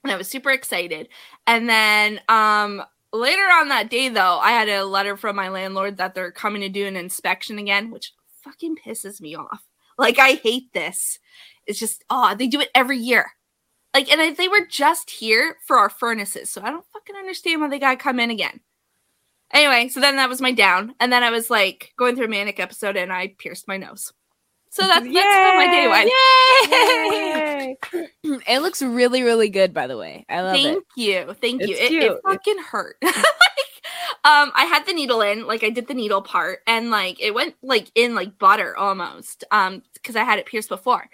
and 0.05 0.12
i 0.12 0.17
was 0.17 0.28
super 0.28 0.50
excited 0.50 1.09
and 1.47 1.69
then 1.69 2.21
um 2.28 2.83
later 3.12 3.43
on 3.43 3.69
that 3.69 3.91
day 3.91 4.09
though 4.09 4.38
i 4.38 4.50
had 4.50 4.69
a 4.69 4.85
letter 4.85 5.17
from 5.17 5.35
my 5.37 5.49
landlord 5.49 5.97
that 5.97 6.15
they're 6.15 6.31
coming 6.33 6.61
to 6.62 6.69
do 6.69 6.87
an 6.87 6.97
inspection 6.97 7.59
again 7.59 7.91
which 7.91 8.12
fucking 8.45 8.77
pisses 8.77 9.21
me 9.21 9.35
off 9.35 9.65
like 9.97 10.19
i 10.19 10.33
hate 10.35 10.73
this 10.75 11.19
it's 11.67 11.79
just 11.79 12.05
oh 12.11 12.35
they 12.35 12.47
do 12.47 12.61
it 12.61 12.71
every 12.75 12.99
year 12.99 13.33
Like, 13.95 14.11
and 14.12 14.21
I- 14.21 14.33
they 14.33 14.49
were 14.49 14.67
just 14.71 15.11
here 15.11 15.57
for 15.67 15.79
our 15.79 15.88
furnaces, 15.91 16.50
so 16.50 16.61
I 16.62 16.71
don't 16.71 16.85
fucking 16.93 17.17
understand 17.17 17.61
why 17.61 17.69
they 17.69 17.79
gotta 17.79 17.97
come 17.97 18.21
in 18.21 18.31
again. 18.31 18.61
Anyway, 19.50 19.88
so 19.88 19.99
then 20.00 20.17
that 20.17 20.29
was 20.29 20.43
my 20.43 20.53
down, 20.53 20.95
and 21.00 21.11
then 21.11 21.23
I 21.25 21.31
was 21.31 21.49
like 21.50 21.93
going 21.97 22.15
through 22.15 22.27
a 22.27 22.29
manic 22.29 22.61
episode, 22.61 22.97
and 22.97 23.11
I 23.12 23.35
pierced 23.38 23.67
my 23.67 23.79
nose. 23.79 24.12
So 24.70 24.82
that's, 24.82 25.06
that's 25.06 25.34
how 25.34 25.56
my 25.56 25.66
day 25.66 25.88
went. 25.88 26.10
Yay! 26.10 27.76
It 28.46 28.60
looks 28.60 28.82
really, 28.82 29.22
really 29.22 29.48
good, 29.48 29.72
by 29.72 29.87
the 29.87 29.96
way. 29.96 30.26
I 30.28 30.42
love 30.42 30.54
it. 30.54 30.62
Thank 30.62 30.78
it. 30.78 31.00
you, 31.00 31.34
thank 31.34 31.62
you. 31.62 31.75
It's 31.75 31.92
It, 31.92 32.02
it 32.02 32.20
fucking 32.25 32.58
hurt. 32.58 32.96
like, 33.02 33.14
um, 34.25 34.52
I 34.54 34.66
had 34.68 34.87
the 34.87 34.92
needle 34.92 35.22
in, 35.22 35.46
like 35.46 35.64
I 35.64 35.70
did 35.70 35.88
the 35.88 35.94
needle 35.94 36.20
part, 36.20 36.60
and 36.66 36.90
like 36.90 37.20
it 37.20 37.34
went 37.34 37.54
like 37.62 37.90
in 37.94 38.14
like 38.14 38.38
butter 38.38 38.76
almost, 38.76 39.44
um, 39.50 39.82
because 39.94 40.16
I 40.16 40.25
had 40.25 40.38
it 40.38 40.46
pierced 40.46 40.68
before. 40.68 41.08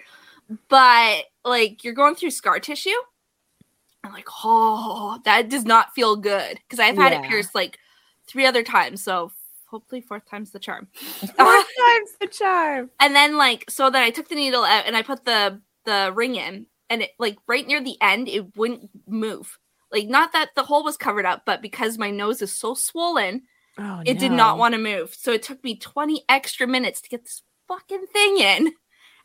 But 0.67 1.23
like 1.45 1.83
you're 1.83 1.93
going 1.93 2.15
through 2.15 2.31
scar 2.31 2.59
tissue, 2.59 2.89
I'm 4.03 4.11
like, 4.11 4.27
oh, 4.43 5.19
that 5.23 5.49
does 5.49 5.65
not 5.65 5.93
feel 5.95 6.15
good 6.15 6.59
because 6.67 6.79
I've 6.79 6.97
had 6.97 7.13
it 7.13 7.23
pierced 7.23 7.55
like 7.55 7.79
three 8.27 8.45
other 8.45 8.63
times, 8.63 9.03
so 9.03 9.31
hopefully 9.75 9.99
fourth 9.99 10.25
time's 10.29 10.51
the 10.51 10.59
charm. 10.59 10.87
Four 10.93 11.27
times 11.37 12.11
the 12.21 12.27
charm. 12.31 12.89
and 13.01 13.13
then 13.13 13.37
like 13.37 13.69
so 13.69 13.89
then 13.89 14.03
I 14.03 14.09
took 14.09 14.29
the 14.29 14.35
needle 14.35 14.63
out 14.63 14.85
and 14.85 14.95
I 14.95 15.01
put 15.01 15.25
the 15.25 15.61
the 15.83 16.13
ring 16.15 16.35
in 16.35 16.67
and 16.89 17.01
it 17.01 17.11
like 17.19 17.37
right 17.45 17.67
near 17.67 17.83
the 17.83 17.97
end 18.01 18.29
it 18.29 18.55
wouldn't 18.55 18.89
move. 19.05 19.57
Like 19.91 20.07
not 20.07 20.31
that 20.31 20.51
the 20.55 20.63
hole 20.63 20.85
was 20.85 20.95
covered 20.95 21.25
up, 21.25 21.43
but 21.45 21.61
because 21.61 21.97
my 21.97 22.09
nose 22.09 22.41
is 22.41 22.57
so 22.57 22.73
swollen, 22.73 23.41
Oh, 23.77 24.01
it 24.05 24.19
did 24.19 24.31
not 24.31 24.57
want 24.57 24.73
to 24.73 24.79
move. 24.79 25.13
So 25.13 25.33
it 25.33 25.43
took 25.43 25.61
me 25.61 25.75
20 25.75 26.23
extra 26.29 26.65
minutes 26.65 27.01
to 27.01 27.09
get 27.09 27.25
this 27.25 27.43
fucking 27.67 28.05
thing 28.07 28.37
in. 28.37 28.73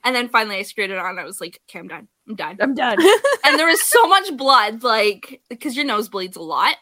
And 0.03 0.17
then 0.17 0.29
finally 0.29 0.57
I 0.57 0.63
screwed 0.63 0.91
it 0.91 0.99
on. 0.99 1.19
I 1.19 1.25
was 1.25 1.41
like, 1.41 1.61
okay, 1.69 1.79
I'm 1.79 1.87
done. 1.87 2.09
I'm 2.29 2.35
done. 2.35 2.57
I'm 2.61 2.75
done. 2.75 2.99
and 3.45 3.59
there 3.59 3.67
was 3.67 3.83
so 3.83 4.09
much 4.09 4.37
blood, 4.37 4.83
like 4.83 5.43
because 5.49 5.77
your 5.77 5.85
nose 5.85 6.09
bleeds 6.09 6.37
a 6.37 6.43
lot. 6.43 6.77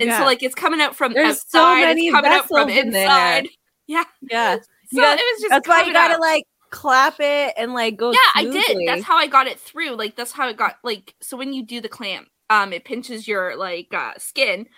And 0.00 0.08
Yeah. 0.08 0.18
so 0.18 0.24
like 0.24 0.42
it's 0.42 0.54
coming 0.54 0.80
out 0.80 0.96
from 0.96 1.12
There's 1.14 1.44
so 1.48 1.74
many 1.76 2.06
it's 2.06 2.14
coming 2.14 2.30
out 2.30 2.48
from 2.48 2.68
vessels 2.68 2.84
in 2.86 2.94
inside. 2.94 3.48
Yeah. 3.86 4.04
yeah. 4.30 4.56
So 4.94 5.00
got- 5.00 5.18
it 5.18 5.22
was 5.22 5.40
just 5.40 5.50
That's 5.50 5.68
why 5.68 5.84
you 5.84 5.92
gotta 5.94 6.14
out. 6.14 6.20
like 6.20 6.44
clap 6.68 7.16
it 7.20 7.54
and 7.56 7.72
like 7.74 7.96
go. 7.98 8.12
yeah 8.12 8.18
i 8.34 8.44
did 8.44 8.78
that's 8.86 9.02
how 9.02 9.16
i 9.18 9.26
got 9.26 9.46
it 9.46 9.60
through 9.60 9.90
like 9.94 10.16
that's 10.16 10.32
how 10.32 10.48
it 10.48 10.56
got 10.56 10.76
like 10.82 11.14
so 11.20 11.36
when 11.36 11.52
you 11.52 11.62
do 11.62 11.80
the 11.82 11.88
clamp 11.88 12.28
um 12.48 12.72
it 12.72 12.84
pinches 12.84 13.28
your 13.28 13.56
like 13.56 13.88
uh 13.92 14.12
skin 14.18 14.60
and 14.60 14.68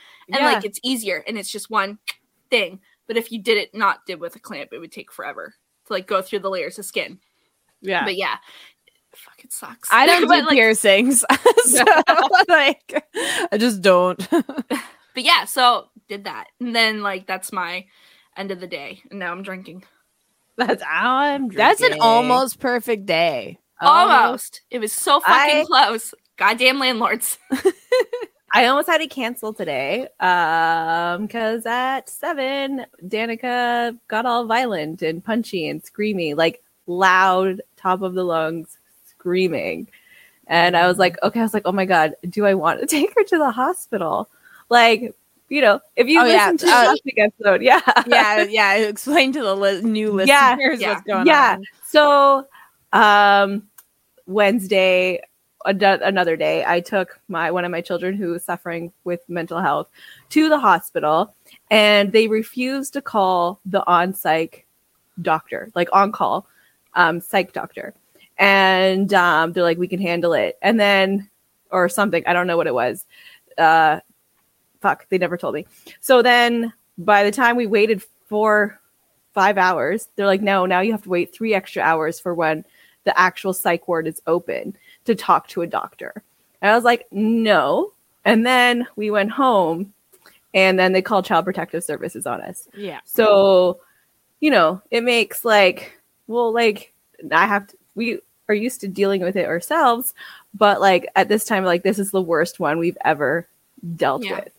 Yeah. 0.40 0.44
like 0.54 0.64
it's 0.64 0.80
easier 0.84 1.22
and 1.26 1.38
it's 1.38 1.50
just 1.50 1.70
one 1.70 1.98
thing 2.50 2.80
but 3.06 3.16
if 3.16 3.30
you 3.30 3.40
did 3.40 3.58
it 3.58 3.74
not 3.76 4.06
did 4.06 4.18
with 4.20 4.34
a 4.34 4.40
clamp 4.40 4.70
it 4.72 4.78
would 4.80 4.90
take 4.92 5.12
forever 5.12 5.54
to 5.86 5.92
like 5.92 6.06
go 6.08 6.20
through 6.20 6.40
the 6.40 6.50
layers 6.50 6.78
of 6.80 6.84
skin 6.84 7.20
yeah. 7.80 8.02
but 8.04 8.16
yeah 8.16 8.36
it 8.86 9.16
fucking 9.16 9.50
sucks 9.50 9.88
I 9.92 10.06
don't 10.08 10.26
But, 10.28 10.40
do 10.40 10.46
like, 10.46 10.54
piercings. 10.54 11.24
so, 11.64 11.84
like, 12.48 13.04
I 13.52 13.56
just 13.56 13.82
don't. 13.82 14.20
But 15.14 15.22
yeah 15.22 15.44
so 15.44 15.88
did 16.08 16.24
that. 16.24 16.48
And 16.60 16.74
then 16.74 17.02
like 17.02 17.26
that's 17.26 17.52
my 17.52 17.86
end 18.36 18.50
of 18.50 18.60
the 18.60 18.66
day. 18.66 19.02
And 19.10 19.18
now 19.18 19.32
i'm 19.32 19.42
drinking. 19.42 19.84
That's 20.56 20.82
how 20.82 21.16
I'm. 21.16 21.48
drinking. 21.48 21.58
That's 21.58 21.80
an 21.82 22.00
almost 22.00 22.60
perfect 22.60 23.06
day. 23.06 23.58
almost. 23.80 24.62
It 24.70 24.78
was 24.78 24.92
so 24.92 25.20
fucking 25.20 25.62
I- 25.62 25.64
close. 25.64 26.14
Goddamn 26.36 26.78
landlords. 26.78 27.38
I 28.56 28.66
almost 28.66 28.88
had 28.88 28.98
to 28.98 29.08
cancel 29.08 29.52
today 29.52 30.08
um 30.20 31.26
because 31.26 31.66
at 31.66 32.08
seven 32.08 32.86
Danica 33.04 33.98
got 34.06 34.26
all 34.26 34.46
violent 34.46 35.02
and 35.02 35.24
punchy 35.24 35.66
and 35.68 35.82
screamy 35.82 36.36
like 36.36 36.62
loud 36.86 37.62
top 37.76 38.02
of 38.02 38.14
the 38.14 38.24
lungs 38.24 38.78
screaming. 39.06 39.88
And 40.46 40.76
I 40.76 40.86
was 40.86 40.98
like 40.98 41.20
okay 41.22 41.40
I 41.40 41.42
was 41.42 41.54
like 41.54 41.66
oh 41.66 41.72
my 41.72 41.84
god 41.84 42.14
do 42.28 42.46
I 42.46 42.54
want 42.54 42.80
to 42.80 42.86
take 42.96 43.12
her 43.16 43.24
to 43.24 43.38
the 43.38 43.50
hospital 43.50 44.28
like 44.70 45.14
you 45.48 45.60
know 45.60 45.80
if 45.96 46.08
you 46.08 46.20
Oh, 46.20 46.24
yeah. 46.24 46.50
listen 46.50 46.58
to 46.58 46.66
the 46.66 46.72
Uh, 46.72 46.84
last 46.88 47.02
week 47.04 47.18
episode 47.18 47.62
yeah 47.62 47.80
Yeah, 48.06 48.42
yeah. 48.48 48.74
Explain 48.74 49.32
to 49.32 49.42
the 49.42 49.54
li- 49.54 49.82
new 49.82 50.20
Yeah, 50.22 50.56
listeners 50.56 50.80
yeah, 50.80 50.88
what's 50.94 51.02
going 51.06 51.26
yeah. 51.26 51.52
on. 51.54 51.60
Yeah. 51.62 51.66
So, 51.84 52.46
um, 52.92 53.68
Wednesday, 54.26 55.20
an- 55.66 55.82
another 55.82 56.36
day, 56.36 56.64
I 56.66 56.80
took 56.80 57.20
my 57.28 57.50
one 57.50 57.64
of 57.64 57.70
my 57.70 57.80
children 57.80 58.14
who 58.14 58.30
was 58.30 58.44
suffering 58.44 58.92
with 59.04 59.20
mental 59.28 59.60
health 59.60 59.88
to 60.30 60.48
the 60.48 60.58
hospital, 60.58 61.34
and 61.70 62.12
they 62.12 62.26
refused 62.28 62.92
to 62.94 63.02
call 63.02 63.60
the 63.66 63.86
on 63.86 64.12
psych 64.14 64.66
doctor, 65.22 65.70
like 65.74 65.88
on 65.92 66.10
call, 66.12 66.46
um, 66.94 67.20
psych 67.20 67.52
doctor, 67.52 67.94
and 68.38 69.12
um, 69.14 69.52
they're 69.52 69.62
like, 69.62 69.78
we 69.78 69.88
can 69.88 70.00
handle 70.00 70.32
it, 70.32 70.58
and 70.62 70.78
then 70.80 71.28
or 71.70 71.88
something, 71.88 72.22
I 72.26 72.32
don't 72.32 72.46
know 72.46 72.56
what 72.56 72.66
it 72.68 72.74
was. 72.74 73.04
Uh, 73.58 74.00
fuck, 74.84 75.08
they 75.08 75.18
never 75.18 75.36
told 75.36 75.54
me. 75.54 75.66
So 76.00 76.22
then, 76.22 76.72
by 76.98 77.24
the 77.24 77.30
time 77.32 77.56
we 77.56 77.66
waited 77.66 78.02
for 78.26 78.78
five 79.34 79.58
hours. 79.58 80.08
They're 80.16 80.26
like, 80.26 80.40
no, 80.40 80.64
now 80.64 80.80
you 80.80 80.92
have 80.92 81.02
to 81.02 81.10
wait 81.10 81.34
three 81.34 81.54
extra 81.54 81.82
hours 81.82 82.18
for 82.20 82.32
when 82.34 82.64
the 83.02 83.18
actual 83.18 83.52
psych 83.52 83.86
ward 83.86 84.06
is 84.06 84.22
open 84.26 84.76
to 85.04 85.14
talk 85.14 85.48
to 85.48 85.62
a 85.62 85.66
doctor. 85.66 86.22
And 86.62 86.70
I 86.70 86.74
was 86.74 86.84
like, 86.84 87.06
no. 87.10 87.92
And 88.24 88.46
then 88.46 88.86
we 88.96 89.10
went 89.10 89.32
home 89.32 89.92
and 90.54 90.78
then 90.78 90.92
they 90.92 91.02
called 91.02 91.26
Child 91.26 91.44
Protective 91.44 91.84
Services 91.84 92.26
on 92.26 92.40
us. 92.40 92.68
Yeah. 92.74 93.00
So, 93.04 93.80
you 94.40 94.50
know, 94.50 94.80
it 94.90 95.02
makes 95.02 95.44
like, 95.44 96.00
well, 96.28 96.52
like, 96.52 96.94
I 97.32 97.46
have 97.46 97.66
to, 97.66 97.76
we 97.94 98.20
are 98.48 98.54
used 98.54 98.80
to 98.82 98.88
dealing 98.88 99.20
with 99.20 99.36
it 99.36 99.46
ourselves, 99.46 100.14
but 100.54 100.80
like 100.80 101.08
at 101.16 101.28
this 101.28 101.44
time, 101.44 101.64
like, 101.64 101.82
this 101.82 101.98
is 101.98 102.12
the 102.12 102.22
worst 102.22 102.60
one 102.60 102.78
we've 102.78 102.98
ever 103.04 103.46
dealt 103.96 104.24
Yeah. 104.24 104.36
with. 104.36 104.52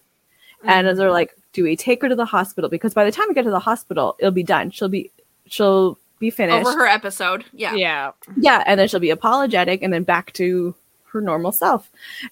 And 0.68 0.88
as 0.88 0.98
they're 0.98 1.12
like, 1.12 1.36
do 1.54 1.64
we 1.64 1.76
take 1.76 2.02
her 2.02 2.10
to 2.10 2.16
the 2.16 2.26
hospital? 2.26 2.70
Because 2.70 2.94
by 2.94 3.06
the 3.06 3.12
time 3.12 3.28
we 3.30 3.34
get 3.34 3.44
to 3.44 3.50
the 3.52 3.60
hospital, 3.60 4.16
it'll 4.20 4.32
be 4.32 4.44
done. 4.44 4.72
She'll 4.72 4.90
be, 4.90 5.12
she'll 5.48 5.98
be 6.20 6.30
finished. 6.30 6.66
over 6.66 6.78
her 6.78 6.88
episode 6.88 7.44
yeah 7.54 7.74
Yeah. 7.76 8.12
Yeah, 8.38 8.64
and 8.66 8.80
then 8.80 8.88
she'll 8.88 9.00
be 9.02 9.10
apologetic 9.10 9.82
and 9.82 9.92
then 9.94 10.04
back 10.04 10.32
to 10.34 10.74
her 11.12 11.20
normal 11.22 11.52
self. 11.52 11.90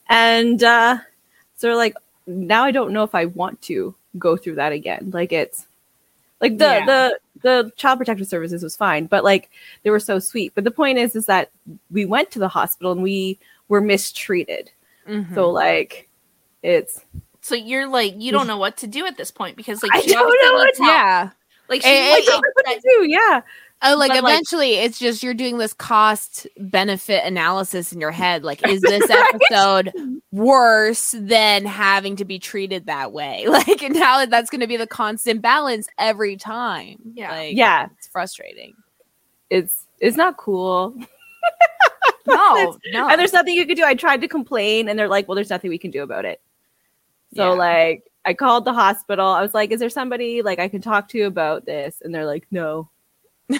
And 0.09 0.63
uh 0.63 0.97
so 1.57 1.67
they're 1.67 1.75
like 1.75 1.95
now 2.25 2.63
I 2.63 2.71
don't 2.71 2.93
know 2.93 3.03
if 3.03 3.13
I 3.13 3.25
want 3.25 3.61
to 3.63 3.93
go 4.17 4.37
through 4.37 4.55
that 4.55 4.71
again. 4.71 5.11
Like 5.13 5.33
it's 5.33 5.67
like 6.39 6.57
the 6.57 6.63
Yeah. 6.65 6.85
the 6.85 7.19
the 7.41 7.71
child 7.75 7.99
protective 7.99 8.27
services 8.27 8.63
was 8.63 8.75
fine, 8.75 9.05
but 9.05 9.25
like 9.25 9.49
they 9.83 9.89
were 9.89 9.99
so 9.99 10.17
sweet. 10.19 10.53
But 10.55 10.63
the 10.63 10.71
point 10.71 10.97
is 10.97 11.13
is 11.15 11.25
that 11.25 11.51
we 11.91 12.05
went 12.05 12.31
to 12.31 12.39
the 12.39 12.47
hospital 12.47 12.93
and 12.93 13.03
we 13.03 13.37
were 13.67 13.81
mistreated. 13.81 14.71
Mhm. 15.07 15.35
So 15.35 15.49
like 15.49 16.07
it's 16.61 17.01
So 17.43 17.55
you're 17.55 17.87
like 17.87 18.15
you 18.17 18.31
don't 18.31 18.47
know 18.47 18.57
what 18.57 18.77
to 18.77 18.87
do 18.87 19.05
at 19.05 19.17
this 19.17 19.29
point 19.29 19.57
because 19.57 19.83
like 19.83 19.91
I 19.93 20.01
don't 20.01 20.45
know 20.45 20.53
what 20.53 20.75
help. 20.77 20.87
yeah. 20.87 21.29
Like 21.69 21.81
she 21.81 21.87
And- 21.89 22.15
needs 22.15 22.27
and- 22.27 22.31
help 22.33 22.43
what 22.55 22.65
to 22.73 22.81
do, 22.81 23.05
yeah. 23.09 23.41
Oh, 23.85 23.97
like 23.97 24.11
But, 24.11 24.23
like- 24.23 24.31
eventually 24.33 24.75
it's 24.75 24.97
just 24.97 25.23
you're 25.23 25.33
doing 25.33 25.57
this 25.57 25.73
cost 25.73 26.47
benefit 26.57 27.25
analysis 27.25 27.91
in 27.91 27.99
your 27.99 28.11
head. 28.11 28.45
Like, 28.45 28.65
is 28.65 28.79
this 28.81 29.05
Right. 29.09 29.35
episode 29.35 29.91
worse 30.31 31.13
than 31.19 31.65
having 31.65 32.15
to 32.15 32.23
be 32.23 32.39
treated 32.39 32.85
that 32.85 33.11
way? 33.11 33.45
Like, 33.49 33.83
and 33.83 33.93
now 33.93 34.25
that's 34.25 34.49
going 34.49 34.61
to 34.61 34.67
be 34.67 34.77
the 34.77 34.87
constant 34.87 35.41
balance 35.41 35.89
every 35.97 36.37
time. 36.37 36.97
Yeah. 37.13 37.31
Like, 37.31 37.57
Yeah. 37.57 37.87
It's 37.97 38.07
frustrating. 38.07 38.73
It's 39.49 39.85
it's 39.99 40.15
not 40.15 40.37
cool. 40.37 40.95
no, 42.25 42.77
no. 42.93 43.09
and 43.09 43.19
there's 43.19 43.33
nothing 43.33 43.53
you 43.55 43.65
can 43.67 43.75
do. 43.75 43.83
I 43.83 43.95
tried 43.95 44.21
to 44.21 44.27
complain, 44.29 44.87
and 44.87 44.97
they're 44.97 45.09
like, 45.09 45.27
"Well, 45.27 45.35
there's 45.35 45.49
nothing 45.49 45.69
we 45.69 45.77
can 45.77 45.91
do 45.91 46.03
about 46.03 46.23
it." 46.25 46.41
So 47.35 47.51
Yeah. 47.53 47.57
like, 47.57 48.03
I 48.25 48.33
called 48.33 48.65
the 48.65 48.73
hospital. 48.73 49.27
I 49.27 49.41
was 49.41 49.53
like, 49.53 49.71
"Is 49.71 49.79
there 49.79 49.89
somebody 49.89 50.41
like 50.41 50.59
I 50.59 50.67
can 50.69 50.81
talk 50.81 51.09
to 51.09 51.21
about 51.23 51.65
this?" 51.65 52.01
And 52.01 52.13
they're 52.15 52.25
like, 52.25 52.47
"No." 52.51 52.89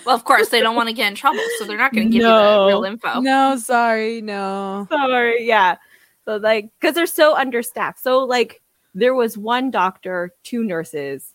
well, 0.05 0.15
of 0.15 0.23
course 0.23 0.49
they 0.49 0.61
don't 0.61 0.75
want 0.75 0.87
to 0.89 0.93
get 1.01 1.09
in 1.09 1.15
trouble, 1.15 1.41
so 1.59 1.65
they're 1.65 1.77
not 1.77 1.91
going 1.93 2.07
to 2.09 2.13
give 2.13 2.23
No. 2.23 2.29
you 2.29 2.59
the 2.61 2.67
real 2.67 2.83
info. 2.85 3.19
No, 3.19 3.57
sorry. 3.57 4.21
No. 4.21 4.87
Sorry, 4.89 5.45
yeah. 5.45 5.75
So 6.25 6.37
like, 6.37 6.69
because 6.79 6.95
they're 6.95 7.05
so 7.05 7.35
understaffed. 7.35 8.01
So 8.01 8.19
like, 8.19 8.61
there 8.95 9.13
was 9.13 9.37
one 9.37 9.69
doctor, 9.71 10.33
two 10.43 10.63
nurses, 10.63 11.33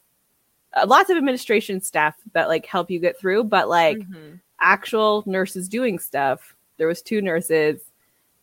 uh, 0.75 0.87
lots 0.87 1.11
of 1.11 1.17
administration 1.19 1.81
staff 1.83 2.15
that 2.33 2.49
like 2.49 2.65
help 2.65 2.91
you 2.91 2.99
get 3.01 3.19
through, 3.19 3.45
but 3.45 3.69
like 3.69 3.99
Mhm. 3.99 4.41
actual 4.61 5.23
nurses 5.27 5.69
doing 5.69 5.99
stuff. 5.99 6.55
There 6.79 6.87
was 6.87 7.03
two 7.03 7.21
nurses, 7.21 7.81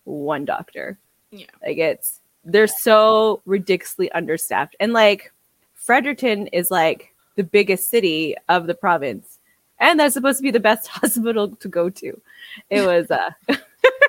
one 0.04 0.46
doctor. 0.46 1.00
Yeah. 1.32 1.48
Like 1.66 1.78
it's 1.80 2.22
they're 2.46 2.68
so 2.68 3.42
ridiculously 3.46 4.12
understaffed. 4.12 4.76
And 4.80 4.94
like 4.94 5.34
Fredericton 5.74 6.48
is 6.48 6.72
like 6.72 7.14
the 7.36 7.44
biggest 7.44 7.90
city 7.90 8.36
of 8.50 8.68
the 8.68 8.76
province. 8.76 9.40
And 9.80 10.00
that's 10.00 10.14
supposed 10.14 10.38
to 10.40 10.44
be 10.44 10.52
the 10.52 10.60
best 10.60 10.88
hospital 10.88 11.50
to 11.58 11.68
go 11.68 11.90
to. 11.90 12.22
It 12.70 12.86
was 12.86 13.12
uh 13.12 13.32
it 13.50 13.60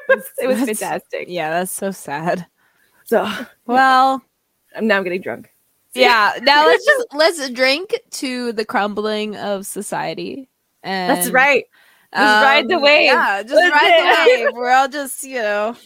was 0.08 0.24
That's- 0.38 0.66
fantastic. 0.78 1.26
Yeah, 1.28 1.50
that's 1.50 1.72
so 1.72 1.90
sad. 1.90 2.46
So 3.04 3.28
Well, 3.66 4.22
now 4.80 4.96
I'm 4.98 5.04
getting 5.04 5.22
drunk. 5.22 5.52
yeah. 5.94 6.34
Now 6.42 6.66
let's 6.66 6.84
just 6.84 7.06
let's 7.12 7.50
drink 7.50 7.98
to 8.12 8.52
the 8.52 8.64
crumbling 8.64 9.36
of 9.36 9.66
society. 9.66 10.48
And 10.82 11.16
That's 11.16 11.30
right. 11.30 11.64
Just 12.14 12.22
ride 12.44 12.68
the 12.68 12.76
um, 12.76 12.82
wave. 12.82 13.06
Yeah, 13.06 13.42
just 13.42 13.54
That's 13.54 13.72
ride 13.72 13.90
it. 13.90 14.38
the 14.38 14.44
wave. 14.44 14.54
We're 14.54 14.70
all 14.70 14.88
just, 14.88 15.24
you 15.24 15.42
know, 15.42 15.76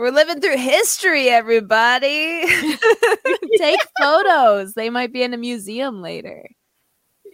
We're 0.00 0.10
living 0.12 0.40
through 0.40 0.56
history, 0.56 1.28
everybody. 1.28 2.42
Take 3.58 3.80
photos. 4.00 4.72
They 4.72 4.88
might 4.88 5.12
be 5.12 5.22
in 5.22 5.34
a 5.34 5.36
museum 5.36 6.00
later. 6.00 6.48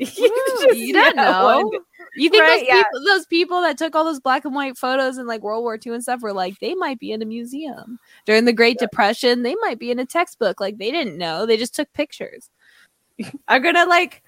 you, 0.01 0.07
Woo, 0.19 0.75
you 0.75 0.93
don't 0.93 1.15
know. 1.15 1.45
one- 1.71 1.81
You 2.17 2.29
think 2.29 2.43
Right, 2.43 2.59
those, 2.61 2.67
yeah. 2.69 2.83
people, 2.83 3.05
those 3.07 3.27
people 3.27 3.61
that 3.63 3.79
took 3.79 3.95
all 3.95 4.05
those 4.05 4.19
black 4.19 4.45
and 4.45 4.53
white 4.53 4.77
photos 4.77 5.17
in 5.17 5.29
like 5.29 5.43
World 5.45 5.63
War 5.63 5.79
II 5.85 5.93
and 5.95 6.03
stuff 6.03 6.23
were 6.23 6.33
like, 6.33 6.59
they 6.59 6.75
might 6.75 6.99
be 6.99 7.13
in 7.13 7.23
a 7.23 7.25
museum. 7.25 8.01
During 8.25 8.47
the 8.47 8.53
Great 8.53 8.79
Depression, 8.79 9.45
they 9.45 9.55
might 9.61 9.79
be 9.79 9.93
in 9.93 10.01
a 10.01 10.05
textbook. 10.07 10.61
Like 10.61 10.79
they 10.79 10.91
didn't 10.91 11.17
know. 11.19 11.47
They 11.47 11.57
just 11.57 11.75
took 11.75 11.93
pictures. 11.93 12.51
I'm 13.49 13.63
gonna 13.63 13.87
like, 13.87 14.25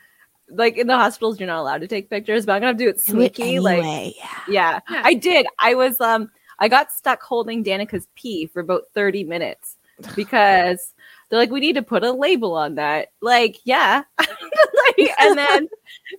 like 0.49 0.77
in 0.79 0.87
the 0.87 0.97
hospitals, 0.97 1.41
you're 1.41 1.49
not 1.49 1.59
allowed 1.61 1.81
to 1.81 1.89
take 1.89 2.09
pictures, 2.09 2.47
but 2.47 2.53
I'm 2.53 2.61
gonna 2.63 2.79
do 2.79 2.89
it 2.89 3.01
sneaky. 3.01 3.59
Like, 3.59 3.83
yeah. 3.83 4.23
yeah, 4.49 4.81
Yeah. 4.89 5.03
I 5.05 5.15
did. 5.15 5.47
I 5.59 5.75
was 5.75 6.01
um, 6.01 6.31
I 6.59 6.69
got 6.69 6.93
stuck 6.93 7.23
holding 7.23 7.63
Danica's 7.63 8.09
pee 8.15 8.47
for 8.47 8.61
about 8.61 8.85
30 8.95 9.25
minutes 9.25 9.77
because 10.15 10.95
they're 11.29 11.39
like, 11.39 11.51
we 11.51 11.61
need 11.61 11.75
to 11.75 11.83
put 11.83 12.05
a 12.05 12.13
label 12.13 12.55
on 12.55 12.77
that. 12.77 13.13
Like, 13.21 13.59
yeah, 13.65 14.03
like, 14.19 15.11
and 15.21 15.39
then. 15.39 15.69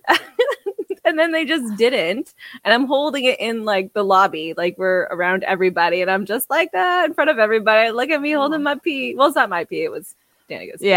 And 1.04 1.18
then 1.18 1.32
they 1.32 1.44
just 1.44 1.76
didn't. 1.76 2.34
And 2.62 2.74
I'm 2.74 2.86
holding 2.86 3.24
it 3.24 3.40
in 3.40 3.64
like 3.64 3.92
the 3.94 4.04
lobby, 4.04 4.54
like 4.56 4.76
we're 4.76 5.08
around 5.10 5.44
everybody. 5.44 6.02
And 6.02 6.10
I'm 6.10 6.26
just 6.26 6.50
like 6.50 6.72
that 6.72 7.06
in 7.06 7.14
front 7.14 7.30
of 7.30 7.38
everybody. 7.38 7.90
Look 7.90 8.10
at 8.10 8.20
me 8.20 8.32
holding 8.32 8.62
my 8.62 8.74
pee. 8.74 9.14
Well, 9.14 9.28
it's 9.28 9.36
not 9.36 9.48
my 9.48 9.64
pee, 9.64 9.82
it 9.82 9.90
was 9.90 10.14
Danica's. 10.48 10.80
pee, 10.80 10.88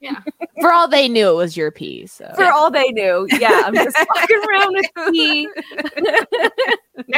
Yeah. 0.00 0.20
For 0.60 0.72
all 0.72 0.88
they 0.88 1.08
knew, 1.08 1.30
it 1.30 1.34
was 1.36 1.56
your 1.56 1.70
pee. 1.70 2.06
So 2.06 2.30
for 2.34 2.44
all 2.52 2.70
they 2.70 2.90
knew. 2.90 3.26
Yeah, 3.30 3.62
I'm 3.64 3.74
just 3.74 3.96
walking 4.14 4.42
around 4.48 4.74
with 4.74 5.12
pee. 5.12 5.48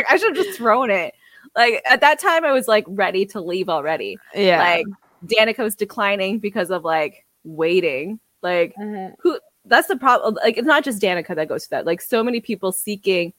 I 0.09 0.17
should 0.17 0.37
have 0.37 0.45
just 0.45 0.59
thrown 0.59 0.91
it. 0.91 1.15
Like 1.57 1.83
at 1.89 2.01
that 2.01 2.19
time, 2.19 2.45
I 2.45 2.53
was 2.53 2.67
like 2.69 2.85
ready 2.89 3.25
to 3.27 3.41
leave 3.41 3.69
already. 3.69 4.19
yeah. 4.35 4.59
Like 4.59 4.87
Danica 5.27 5.59
was 5.59 5.75
declining 5.75 6.39
because 6.39 6.71
of 6.71 6.85
like 6.85 7.25
waiting. 7.45 8.19
Like 8.43 8.75
Mhm. 8.77 9.15
who? 9.21 9.39
That's 9.67 9.89
the 9.89 9.97
problem. 9.97 10.35
Like 10.43 10.59
it's 10.59 10.67
not 10.67 10.85
just 10.85 11.01
Danica 11.01 11.35
that 11.35 11.49
goes 11.49 11.67
through 11.67 11.79
that. 11.79 11.87
Like 11.87 12.01
so 12.03 12.23
many 12.23 12.41
people 12.41 12.73
seeking 12.73 13.33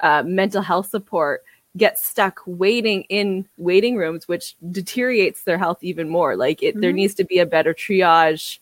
uh, 0.00 0.22
mental 0.24 0.62
health 0.62 0.88
support 0.90 1.42
get 1.76 1.98
stuck 1.98 2.40
waiting 2.46 3.02
in 3.08 3.46
waiting 3.58 3.96
rooms, 3.96 4.28
which 4.28 4.54
deteriorates 4.70 5.42
their 5.42 5.58
health 5.58 5.78
even 5.82 6.08
more. 6.08 6.36
Like 6.36 6.62
it, 6.62 6.80
there 6.80 6.92
Mhm. 6.92 6.96
needs 6.96 7.14
to 7.14 7.24
be 7.24 7.38
a 7.38 7.46
better 7.46 7.74
triage 7.74 8.58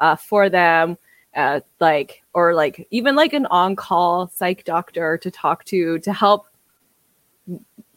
uh, 0.00 0.16
for 0.16 0.48
them, 0.48 0.98
uh, 1.36 1.60
like 1.80 2.22
or 2.34 2.54
like 2.54 2.86
even 2.90 3.14
like 3.16 3.32
an 3.32 3.46
on-call 3.46 4.28
psych 4.28 4.64
doctor 4.64 5.16
to 5.18 5.30
talk 5.30 5.64
to 5.66 5.98
to 6.00 6.12
help 6.12 6.46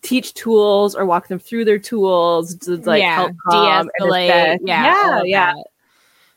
teach 0.06 0.34
tools 0.34 0.96
or 0.96 1.06
walk 1.06 1.28
them 1.28 1.40
through 1.40 1.66
their 1.66 1.80
tools 1.80 2.56
to 2.56 2.78
like 2.78 3.02
yeah. 3.02 3.16
help 3.16 3.32
calm 3.48 3.80
and 3.80 3.90
de-escalate. 4.00 4.60
Yeah. 4.64 4.84
yeah, 4.84 5.22
yeah. 5.24 5.54
that. 5.54 5.68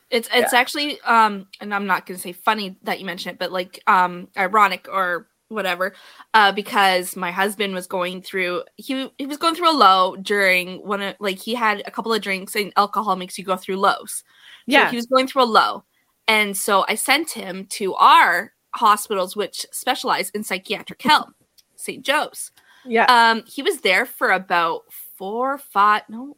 It's 0.09 0.27
it's 0.33 0.53
actually 0.53 0.99
um 1.01 1.47
and 1.61 1.73
I'm 1.73 1.85
not 1.85 2.05
gonna 2.05 2.19
say 2.19 2.31
funny 2.31 2.77
that 2.83 2.99
you 2.99 3.05
mentioned 3.05 3.33
it, 3.33 3.39
but 3.39 3.51
like 3.51 3.81
um 3.87 4.27
ironic 4.35 4.87
or 4.91 5.27
whatever, 5.49 5.93
uh 6.33 6.51
because 6.51 7.15
my 7.15 7.31
husband 7.31 7.73
was 7.73 7.85
going 7.85 8.21
through 8.21 8.63
he 8.75 9.11
he 9.17 9.25
was 9.25 9.37
going 9.37 9.55
through 9.55 9.71
a 9.71 9.77
low 9.77 10.15
during 10.15 10.85
one 10.85 11.01
of 11.01 11.15
like 11.19 11.37
he 11.37 11.53
had 11.53 11.83
a 11.85 11.91
couple 11.91 12.13
of 12.13 12.21
drinks 12.21 12.55
and 12.55 12.73
alcohol 12.75 13.15
makes 13.15 13.37
you 13.37 13.43
go 13.43 13.55
through 13.55 13.77
lows. 13.77 14.23
Yeah. 14.65 14.87
So 14.87 14.91
he 14.91 14.95
was 14.95 15.05
going 15.05 15.27
through 15.27 15.43
a 15.43 15.45
low. 15.45 15.83
And 16.27 16.55
so 16.55 16.85
I 16.87 16.95
sent 16.95 17.31
him 17.31 17.65
to 17.71 17.95
our 17.95 18.53
hospitals 18.75 19.35
which 19.35 19.65
specialize 19.71 20.29
in 20.31 20.43
psychiatric 20.43 21.01
help, 21.01 21.29
St. 21.75 22.05
Joe's. 22.05 22.51
Yeah. 22.85 23.05
Um, 23.05 23.43
he 23.45 23.61
was 23.61 23.81
there 23.81 24.05
for 24.05 24.31
about 24.31 24.83
four, 25.17 25.57
five, 25.57 26.03
no, 26.09 26.37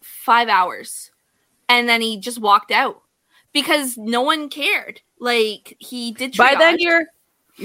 five 0.00 0.48
hours, 0.48 1.10
and 1.68 1.88
then 1.88 2.00
he 2.00 2.18
just 2.18 2.40
walked 2.40 2.70
out 2.70 3.02
because 3.52 3.96
no 3.96 4.22
one 4.22 4.48
cared. 4.48 5.00
Like 5.18 5.76
he 5.78 6.12
did. 6.12 6.36
by 6.36 6.54
then 6.58 6.76
you're 6.78 7.04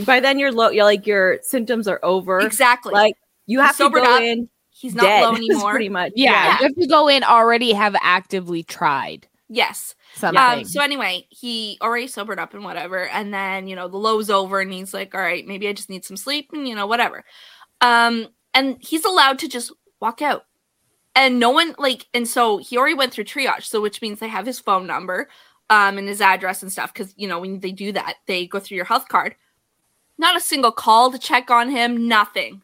by 0.05 0.19
then 0.19 0.37
you're 0.37 0.51
low 0.51 0.69
you're 0.69 0.83
like 0.83 1.07
your 1.07 1.39
symptoms 1.41 1.87
are 1.87 1.99
over 2.03 2.39
exactly 2.41 2.91
like 2.93 3.15
you 3.47 3.59
have 3.59 3.71
to 3.71 3.77
Sobered 3.77 4.03
go 4.03 4.15
up, 4.17 4.21
in 4.21 4.49
he's 4.69 4.93
not 4.93 5.03
dead 5.03 5.21
low 5.23 5.33
anymore. 5.35 5.71
pretty 5.71 5.89
much 5.89 6.11
Yeah, 6.15 6.31
Yeah. 6.33 6.57
you 6.59 6.63
have 6.67 6.75
to 6.75 6.87
go 6.87 7.07
in 7.07 7.23
already 7.23 7.71
have 7.71 7.95
actively 8.01 8.61
tried 8.63 9.27
yes. 9.49 9.95
something. 10.13 10.37
Um, 10.43 10.65
so 10.65 10.81
anyway, 10.81 11.25
he 11.29 11.77
already 11.81 12.05
sobered 12.07 12.37
up 12.37 12.53
and 12.53 12.63
whatever, 12.63 13.07
and 13.07 13.33
then 13.33 13.67
you 13.67 13.75
know 13.75 13.87
the 13.87 13.97
low's 13.97 14.29
over, 14.29 14.59
and 14.59 14.71
he's 14.73 14.93
like, 14.93 15.15
"All 15.15 15.21
right, 15.21 15.47
maybe 15.47 15.67
I 15.69 15.73
just 15.73 15.89
need 15.89 16.03
some 16.05 16.17
sleep," 16.17 16.49
and 16.53 16.67
you 16.67 16.75
know 16.75 16.85
whatever. 16.85 17.23
Um, 17.81 18.27
and 18.53 18.77
he's 18.81 19.05
allowed 19.05 19.39
to 19.39 19.47
just 19.47 19.71
walk 19.99 20.21
out, 20.21 20.45
and 21.15 21.39
no 21.39 21.49
one 21.51 21.75
like, 21.77 22.07
and 22.13 22.27
so 22.27 22.57
he 22.57 22.77
already 22.77 22.95
went 22.95 23.13
through 23.13 23.25
triage, 23.25 23.63
so 23.63 23.81
which 23.81 24.01
means 24.01 24.19
they 24.19 24.27
have 24.27 24.45
his 24.45 24.59
phone 24.59 24.87
number, 24.87 25.29
um, 25.69 25.97
and 25.97 26.07
his 26.07 26.21
address 26.21 26.61
and 26.63 26.71
stuff, 26.71 26.93
because 26.93 27.13
you 27.17 27.27
know 27.27 27.39
when 27.39 27.59
they 27.59 27.71
do 27.71 27.91
that, 27.91 28.15
they 28.25 28.47
go 28.47 28.59
through 28.59 28.77
your 28.77 28.85
health 28.85 29.07
card. 29.07 29.35
Not 30.17 30.35
a 30.35 30.39
single 30.39 30.71
call 30.71 31.11
to 31.11 31.19
check 31.19 31.51
on 31.51 31.69
him, 31.69 32.07
nothing. 32.07 32.63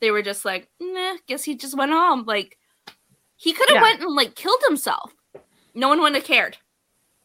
They 0.00 0.10
were 0.10 0.22
just 0.22 0.44
like, 0.44 0.68
nah, 0.80 1.14
guess 1.26 1.44
he 1.44 1.54
just 1.54 1.76
went 1.76 1.92
home. 1.92 2.24
Like 2.26 2.56
he 3.36 3.52
could 3.52 3.68
have 3.68 3.76
Yeah. 3.76 3.82
went 3.82 4.00
and 4.02 4.14
like 4.14 4.34
killed 4.34 4.60
himself. 4.66 5.12
No 5.74 5.88
one 5.88 6.00
would 6.00 6.14
have 6.14 6.24
cared. 6.24 6.56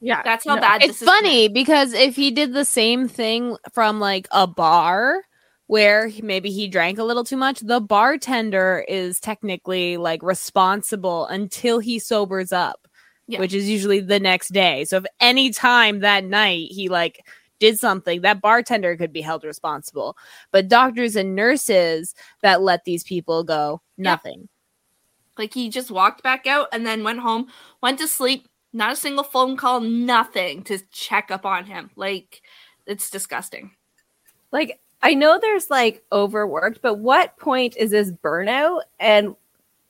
yeah 0.01 0.21
That's 0.23 0.45
how 0.45 0.55
No. 0.55 0.61
bad 0.61 0.81
it's 0.81 0.99
this 0.99 1.01
is. 1.03 1.07
funny 1.07 1.47
because 1.47 1.93
if 1.93 2.15
he 2.15 2.31
did 2.31 2.53
the 2.53 2.65
same 2.65 3.07
thing 3.07 3.55
from 3.73 3.99
like 3.99 4.27
a 4.31 4.47
bar 4.47 5.21
where 5.69 6.07
he- 6.07 6.23
maybe 6.23 6.49
he 6.49 6.67
drank 6.67 6.97
a 6.97 7.03
little 7.03 7.23
too 7.23 7.37
much 7.37 7.59
the 7.59 7.79
bartender 7.79 8.83
is 8.87 9.19
technically 9.19 9.97
like 9.97 10.21
responsible 10.23 11.27
until 11.27 11.77
he 11.79 11.99
sobers 11.99 12.51
up 12.51 12.87
Yeah. 13.27 13.39
which 13.39 13.53
is 13.53 13.69
usually 13.69 13.99
the 13.99 14.19
next 14.19 14.49
day 14.49 14.83
so 14.85 14.97
if 14.97 15.05
any 15.19 15.51
time 15.51 15.99
that 15.99 16.23
night 16.25 16.67
he 16.71 16.89
like 16.89 17.25
did 17.59 17.77
something 17.77 18.21
that 18.21 18.41
bartender 18.41 18.97
could 18.97 19.13
be 19.13 19.21
held 19.21 19.43
responsible 19.43 20.17
but 20.51 20.67
doctors 20.69 21.15
and 21.15 21.35
nurses 21.35 22.15
that 22.41 22.61
let 22.61 22.83
these 22.85 23.03
people 23.03 23.43
go 23.43 23.81
nothing 23.97 24.49
Like 25.37 25.53
he 25.53 25.69
just 25.69 25.91
walked 25.91 26.23
back 26.23 26.47
out 26.47 26.67
and 26.73 26.85
then 26.85 27.03
went 27.03 27.19
home, 27.19 27.47
went 27.81 27.99
to 27.99 28.07
sleep. 28.07 28.47
Not 28.73 28.91
a 28.93 28.95
single 28.95 29.23
phone 29.23 29.55
call, 29.55 29.79
nothing 29.79 30.63
to 30.63 30.79
check 30.91 31.31
up 31.31 31.45
on 31.45 31.63
him. 31.65 31.91
Like 31.95 32.41
it's 32.85 33.09
disgusting. 33.09 33.71
like 34.51 34.79
i 35.01 35.13
know 35.13 35.37
there's 35.39 35.69
like 35.69 36.03
overworked 36.11 36.81
but 36.81 36.95
what 36.95 37.37
point 37.37 37.75
is 37.77 37.91
this 37.91 38.11
burnout 38.11 38.81
and 38.99 39.35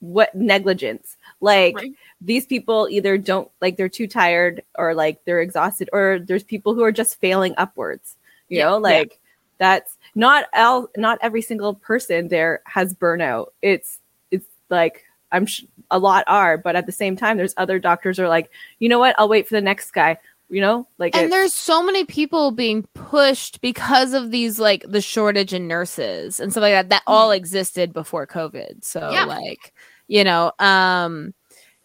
what 0.02 0.34
negligence? 0.34 1.18
Like 1.42 1.76
Right. 1.76 1.92
these 2.22 2.46
people 2.46 2.88
either 2.90 3.18
don't 3.18 3.52
like 3.60 3.76
they're 3.76 3.90
too 3.90 4.08
tired 4.08 4.64
or 4.78 4.94
like 4.96 5.26
they're 5.26 5.42
exhausted 5.42 5.90
or 5.92 6.20
there's 6.24 6.42
people 6.44 6.74
who 6.74 6.84
are 6.84 6.92
just 6.94 7.20
failing 7.20 7.54
upwards 7.58 8.16
you 8.48 8.60
Yeah. 8.60 8.66
know? 8.70 8.78
like 8.78 9.20
that's 9.58 9.98
not 10.16 10.46
all 10.54 10.88
not 10.96 11.20
every 11.22 11.42
single 11.42 11.74
person 11.74 12.30
there 12.30 12.62
has 12.66 12.94
burnout. 12.94 13.48
It's 13.62 14.00
it's 14.32 14.48
like 14.70 15.04
i'm 15.34 15.46
sh- 15.46 15.66
a 15.92 16.00
lot 16.00 16.24
are 16.28 16.58
but 16.58 16.78
at 16.78 16.86
the 16.86 16.94
same 16.94 17.18
time 17.18 17.36
there's 17.36 17.54
other 17.58 17.78
doctors 17.78 18.16
who 18.18 18.24
are 18.24 18.30
like 18.30 18.50
you 18.80 18.88
know 18.88 19.00
what? 19.00 19.16
I'll 19.20 19.28
wait 19.28 19.50
for 19.50 19.56
the 19.56 19.62
next 19.62 19.92
guy 19.92 20.18
you 20.50 20.62
know 20.62 20.88
like 20.98 21.16
and 21.16 21.32
there's 21.32 21.54
so 21.54 21.84
many 21.84 22.06
people 22.06 22.52
being 22.52 22.84
pushed 22.94 23.62
because 23.62 24.14
of 24.14 24.32
these 24.32 24.60
like 24.60 24.84
the 24.88 25.02
shortage 25.02 25.54
in 25.54 25.68
nurses 25.68 26.40
and 26.40 26.52
stuff 26.52 26.62
like 26.64 26.74
that 26.74 26.90
that 26.90 27.04
all 27.08 27.32
existed 27.32 27.94
before 27.94 28.26
covid. 28.28 28.84
So 28.84 29.10
Yeah. 29.12 29.26
like 29.26 29.74
you 30.08 30.24
know 30.24 30.52
um 30.60 31.34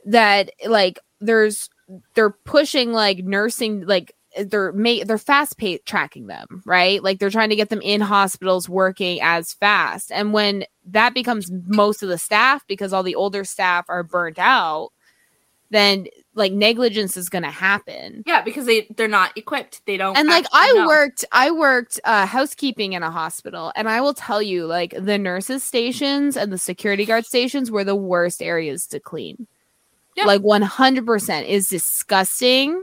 that 0.07 0.51
like 0.67 0.99
there's 1.21 1.69
they're 2.15 2.31
pushing 2.45 2.93
like 2.93 3.19
nursing 3.19 3.87
like 3.87 4.15
they're 4.47 4.73
ma- 4.73 5.05
they're 5.07 5.19
fast 5.19 5.59
pay 5.59 5.79
tracking 5.79 6.27
them 6.27 6.63
right? 6.67 7.03
Like 7.03 7.19
they're 7.19 7.31
trying 7.31 7.51
to 7.51 7.57
get 7.57 7.69
them 7.69 7.83
in 7.83 8.01
hospitals 8.01 8.69
working 8.69 9.21
as 9.23 9.53
fast. 9.53 10.11
And 10.11 10.33
when 10.33 10.65
that 10.87 11.15
becomes 11.15 11.51
most 11.67 12.03
of 12.03 12.09
the 12.09 12.19
staff 12.19 12.67
because 12.67 12.93
all 12.93 13.03
the 13.05 13.15
older 13.15 13.45
staff 13.45 13.85
are 13.89 14.03
burnt 14.03 14.39
out 14.39 14.91
then 15.71 16.07
like 16.37 16.53
negligence 16.53 17.17
is 17.17 17.29
going 17.29 17.45
to 17.45 17.51
happen 17.51 18.23
Yeah, 18.27 18.43
because 18.43 18.67
they 18.67 18.87
they're 18.97 19.09
not 19.09 19.37
equipped. 19.37 19.81
They 19.87 19.97
don't. 19.97 20.17
and 20.17 20.29
like 20.29 20.47
i 20.53 20.71
know. 20.73 20.87
worked 20.87 21.25
i 21.33 21.51
worked 21.51 22.01
uh 22.05 22.27
housekeeping 22.27 22.93
in 22.95 23.03
a 23.03 23.11
hospital 23.11 23.73
and 23.77 23.89
i 23.89 24.01
will 24.01 24.15
tell 24.15 24.43
you 24.43 24.67
like 24.67 24.95
the 24.99 25.17
nurses 25.19 25.63
stations 25.65 26.37
and 26.37 26.53
the 26.53 26.59
security 26.59 27.05
guard 27.05 27.25
stations 27.25 27.71
were 27.71 27.85
the 27.85 27.97
worst 27.97 28.43
areas 28.43 28.87
to 28.89 28.99
clean 29.01 29.47
Yeah. 30.17 30.25
like 30.27 30.43
100% 30.43 31.47
is 31.47 31.69
disgusting 31.69 32.83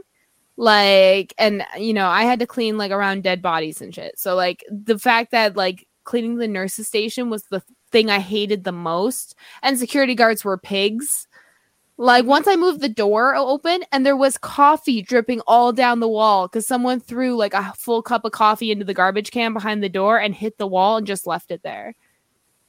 like 0.56 1.32
and 1.38 1.64
you 1.78 1.94
know 1.94 2.08
i 2.08 2.24
had 2.24 2.38
to 2.40 2.46
clean 2.46 2.76
like 2.76 2.90
around 2.92 3.22
dead 3.22 3.40
bodies 3.40 3.80
and 3.80 3.94
shit 3.94 4.18
so 4.18 4.34
like 4.34 4.64
the 4.70 4.98
fact 4.98 5.30
that 5.30 5.56
like 5.56 5.86
cleaning 6.04 6.36
the 6.36 6.48
nurses 6.48 6.86
station 6.88 7.30
was 7.30 7.44
the 7.44 7.62
thing 7.90 8.10
i 8.10 8.18
hated 8.18 8.64
the 8.64 8.72
most 8.72 9.34
and 9.62 9.78
security 9.78 10.14
guards 10.14 10.44
were 10.44 10.58
pigs 10.58 11.26
like 12.02 12.24
once 12.24 12.48
I 12.48 12.56
moved 12.56 12.80
the 12.80 12.88
door 12.88 13.34
open 13.36 13.84
and 13.92 14.04
there 14.04 14.16
was 14.16 14.36
coffee 14.36 15.02
dripping 15.02 15.40
all 15.46 15.72
down 15.72 16.00
the 16.00 16.08
wall 16.08 16.48
because 16.48 16.66
someone 16.66 16.98
threw 16.98 17.36
like 17.36 17.54
a 17.54 17.72
full 17.78 18.02
cup 18.02 18.24
of 18.24 18.32
coffee 18.32 18.72
into 18.72 18.84
the 18.84 18.92
garbage 18.94 19.30
can 19.30 19.52
behind 19.52 19.82
the 19.82 19.88
door 19.88 20.18
and 20.18 20.34
hit 20.34 20.58
the 20.58 20.66
wall 20.66 20.96
and 20.96 21.06
just 21.06 21.26
left 21.26 21.50
it 21.52 21.62
there. 21.62 21.94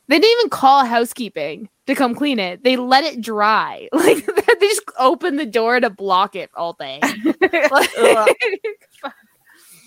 They 0.07 0.19
didn't 0.19 0.37
even 0.39 0.49
call 0.49 0.85
housekeeping 0.85 1.69
to 1.87 1.95
come 1.95 2.13
clean 2.13 2.37
it. 2.37 2.63
They 2.63 2.75
let 2.75 3.03
it 3.05 3.21
dry. 3.21 3.87
Like 3.93 4.23
they 4.59 4.67
just 4.67 4.83
opened 4.99 5.39
the 5.39 5.45
door 5.47 5.79
to 5.79 5.89
block 5.89 6.35
it 6.35 6.51
all 6.55 6.73
day. 6.73 6.99
Like- 7.71 8.35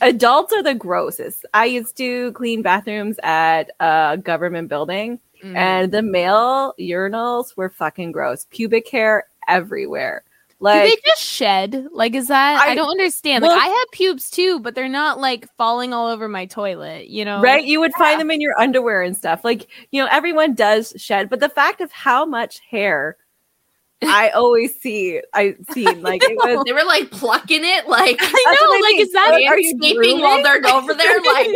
Adults 0.02 0.52
are 0.52 0.62
the 0.62 0.74
grossest. 0.74 1.46
I 1.54 1.64
used 1.66 1.96
to 1.96 2.32
clean 2.32 2.60
bathrooms 2.62 3.16
at 3.22 3.70
a 3.80 4.18
government 4.22 4.68
building, 4.68 5.20
Mm. 5.44 5.54
and 5.54 5.92
the 5.92 6.00
male 6.00 6.72
urinals 6.80 7.56
were 7.58 7.68
fucking 7.68 8.12
gross. 8.12 8.46
Pubic 8.48 8.88
hair 8.88 9.24
everywhere. 9.48 10.22
Do 10.58 10.64
Like 10.64 10.84
they 10.88 10.96
just 11.04 11.22
shed? 11.22 11.86
Like, 11.92 12.14
is 12.14 12.28
that? 12.28 12.60
I, 12.62 12.70
I- 12.70 12.74
don't 12.74 12.88
understand. 12.90 13.42
well- 13.42 13.54
like, 13.54 13.66
I 13.66 13.68
have 13.68 13.90
pubes 13.92 14.30
too, 14.30 14.58
but 14.60 14.74
they're 14.74 14.88
not 14.88 15.20
like 15.20 15.46
falling 15.58 15.92
all 15.92 16.08
over 16.08 16.28
my 16.28 16.46
toilet. 16.46 17.08
You 17.08 17.24
know? 17.26 17.40
right 17.42 17.64
you 17.64 17.78
would 17.80 17.92
find 17.98 18.18
them 18.20 18.30
in 18.30 18.40
your 18.40 18.58
underwear 18.58 19.02
and 19.02 19.14
stuff 19.16 19.44
like 19.44 19.66
you 19.90 20.02
know 20.02 20.08
everyone 20.10 20.54
does 20.54 20.92
shed 20.96 21.28
but 21.28 21.40
the 21.40 21.48
fact 21.50 21.80
of 21.82 21.92
how 21.92 22.24
much 22.24 22.60
hair 22.70 23.16
i 24.04 24.28
always 24.30 24.78
see 24.80 25.20
i 25.32 25.54
seen 25.72 26.02
like 26.02 26.22
it 26.22 26.36
was 26.36 26.62
They 26.66 26.72
were 26.74 26.84
like 26.84 27.10
plucking 27.10 27.62
it, 27.64 27.88
like 27.88 28.16
I 28.20 28.24
That's 28.24 28.32
what 28.32 28.44
know. 28.44 28.76
I 28.76 28.80
Like, 28.82 28.92
mean. 28.96 29.02
is 29.06 29.12
that? 29.12 29.32
Are 29.32 29.58
you 29.58 29.74
escaping 29.74 30.20
while 30.22 30.42
they're 30.42 30.66
over 30.72 30.94
there. 30.94 31.20
Like, 31.24 31.48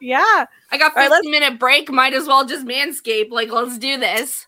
yeah 0.00 0.44
I 0.72 0.78
got 0.78 0.94
15 0.94 1.10
let's- 1.10 1.26
minute 1.28 1.58
break. 1.58 1.90
Might 1.90 2.14
as 2.14 2.26
well 2.28 2.44
just 2.46 2.64
manscape. 2.66 3.30
Like, 3.30 3.50
let's 3.50 3.76
do 3.78 3.96
this. 3.98 4.46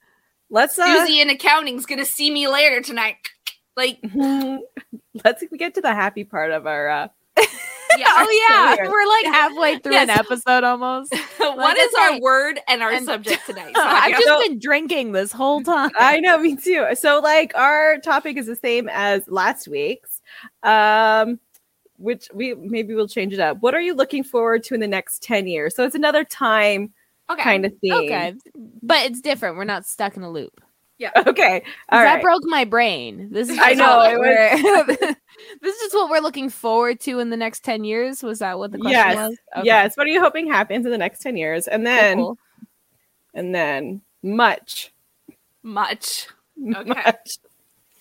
Let's 0.53 0.79
uh 0.79 1.05
Susie 1.07 1.21
in 1.21 1.29
accounting's 1.31 1.85
gonna 1.87 2.05
see 2.05 2.31
me 2.31 2.47
later 2.47 2.81
tonight. 2.81 3.17
Like, 3.75 4.01
let's 5.25 5.43
get 5.57 5.75
to 5.77 5.81
the 5.81 5.95
happy 5.95 6.25
part 6.25 6.51
of 6.51 6.67
our 6.67 6.89
uh 6.91 7.09
yeah. 7.39 8.05
Oh 8.07 8.47
yeah, 8.51 8.87
we're 8.87 9.09
like 9.09 9.25
halfway 9.35 9.79
through 9.79 9.97
an 9.97 10.11
episode 10.11 10.63
almost. 10.63 11.15
what 11.39 11.79
is 11.79 11.91
our 12.01 12.21
word 12.21 12.61
and 12.69 12.83
our 12.83 12.91
And- 12.93 13.07
subject 13.07 13.47
tonight? 13.47 13.73
I've 13.75 14.13
just 14.13 14.27
So- 14.27 14.41
been 14.43 14.59
drinking 14.59 15.13
this 15.13 15.33
whole 15.33 15.63
time. 15.63 15.91
i 15.99 16.21
know 16.21 16.37
me 16.39 16.55
too 16.55 16.87
so 16.95 17.21
like 17.21 17.53
our 17.57 17.97
topic 17.99 18.37
is 18.37 18.45
the 18.47 18.57
same 18.57 18.91
as 18.93 19.27
last 19.27 19.69
week's 19.69 20.21
um 20.65 21.41
which 21.97 22.29
we 22.35 22.53
maybe 22.55 22.95
we'll 22.95 23.09
change 23.09 23.33
it 23.33 23.41
up 23.41 23.57
what 23.61 23.75
are 23.75 23.81
you 23.81 23.95
looking 23.95 24.23
forward 24.23 24.63
to 24.65 24.75
in 24.75 24.81
the 24.81 24.87
next 24.89 25.23
10 25.23 25.47
years 25.47 25.75
so 25.75 25.83
it's 25.85 25.95
another 25.95 26.25
time 26.25 26.93
okay. 27.33 27.43
kind 27.43 27.65
of 27.65 27.73
thing. 27.79 27.93
Okay, 27.93 28.35
but 28.83 29.07
it's 29.07 29.21
different. 29.21 29.57
We're 29.57 29.65
not 29.65 29.87
stuck 29.87 30.17
in 30.17 30.23
a 30.23 30.31
loop. 30.31 30.61
Yeah. 30.99 31.11
Okay 31.27 31.63
all 31.91 32.03
that 32.03 32.23
broke 32.23 32.43
my 32.45 32.65
brain. 32.65 33.29
This 33.33 33.49
is 33.49 33.59
I 33.61 33.73
know, 33.75 33.97
what 33.97 34.13
it 34.13 34.19
we're- 34.21 35.15
this 35.63 35.81
is 35.83 35.93
what 35.93 36.09
we're 36.11 36.21
looking 36.21 36.49
forward 36.49 37.01
to 37.01 37.19
in 37.19 37.31
the 37.31 37.37
next 37.37 37.65
ten 37.65 37.83
years. 37.83 38.23
Was 38.23 38.39
that 38.39 38.57
what 38.59 38.71
the 38.71 38.79
question 38.79 38.93
Yes, 38.93 39.17
was? 39.17 39.37
Okay. 39.57 39.67
Yes. 39.67 39.97
What 39.97 40.07
are 40.07 40.11
you 40.11 40.21
hoping 40.21 40.47
happens 40.47 40.85
in 40.87 40.93
the 40.93 40.99
next 40.99 41.21
10 41.23 41.37
years? 41.37 41.67
And 41.67 41.85
then, 41.85 42.19
cool. 42.19 42.39
and 43.35 43.53
then 43.55 44.03
much, 44.23 44.93
Much. 45.65 46.29
Okay. 46.61 46.89
much. 46.89 47.39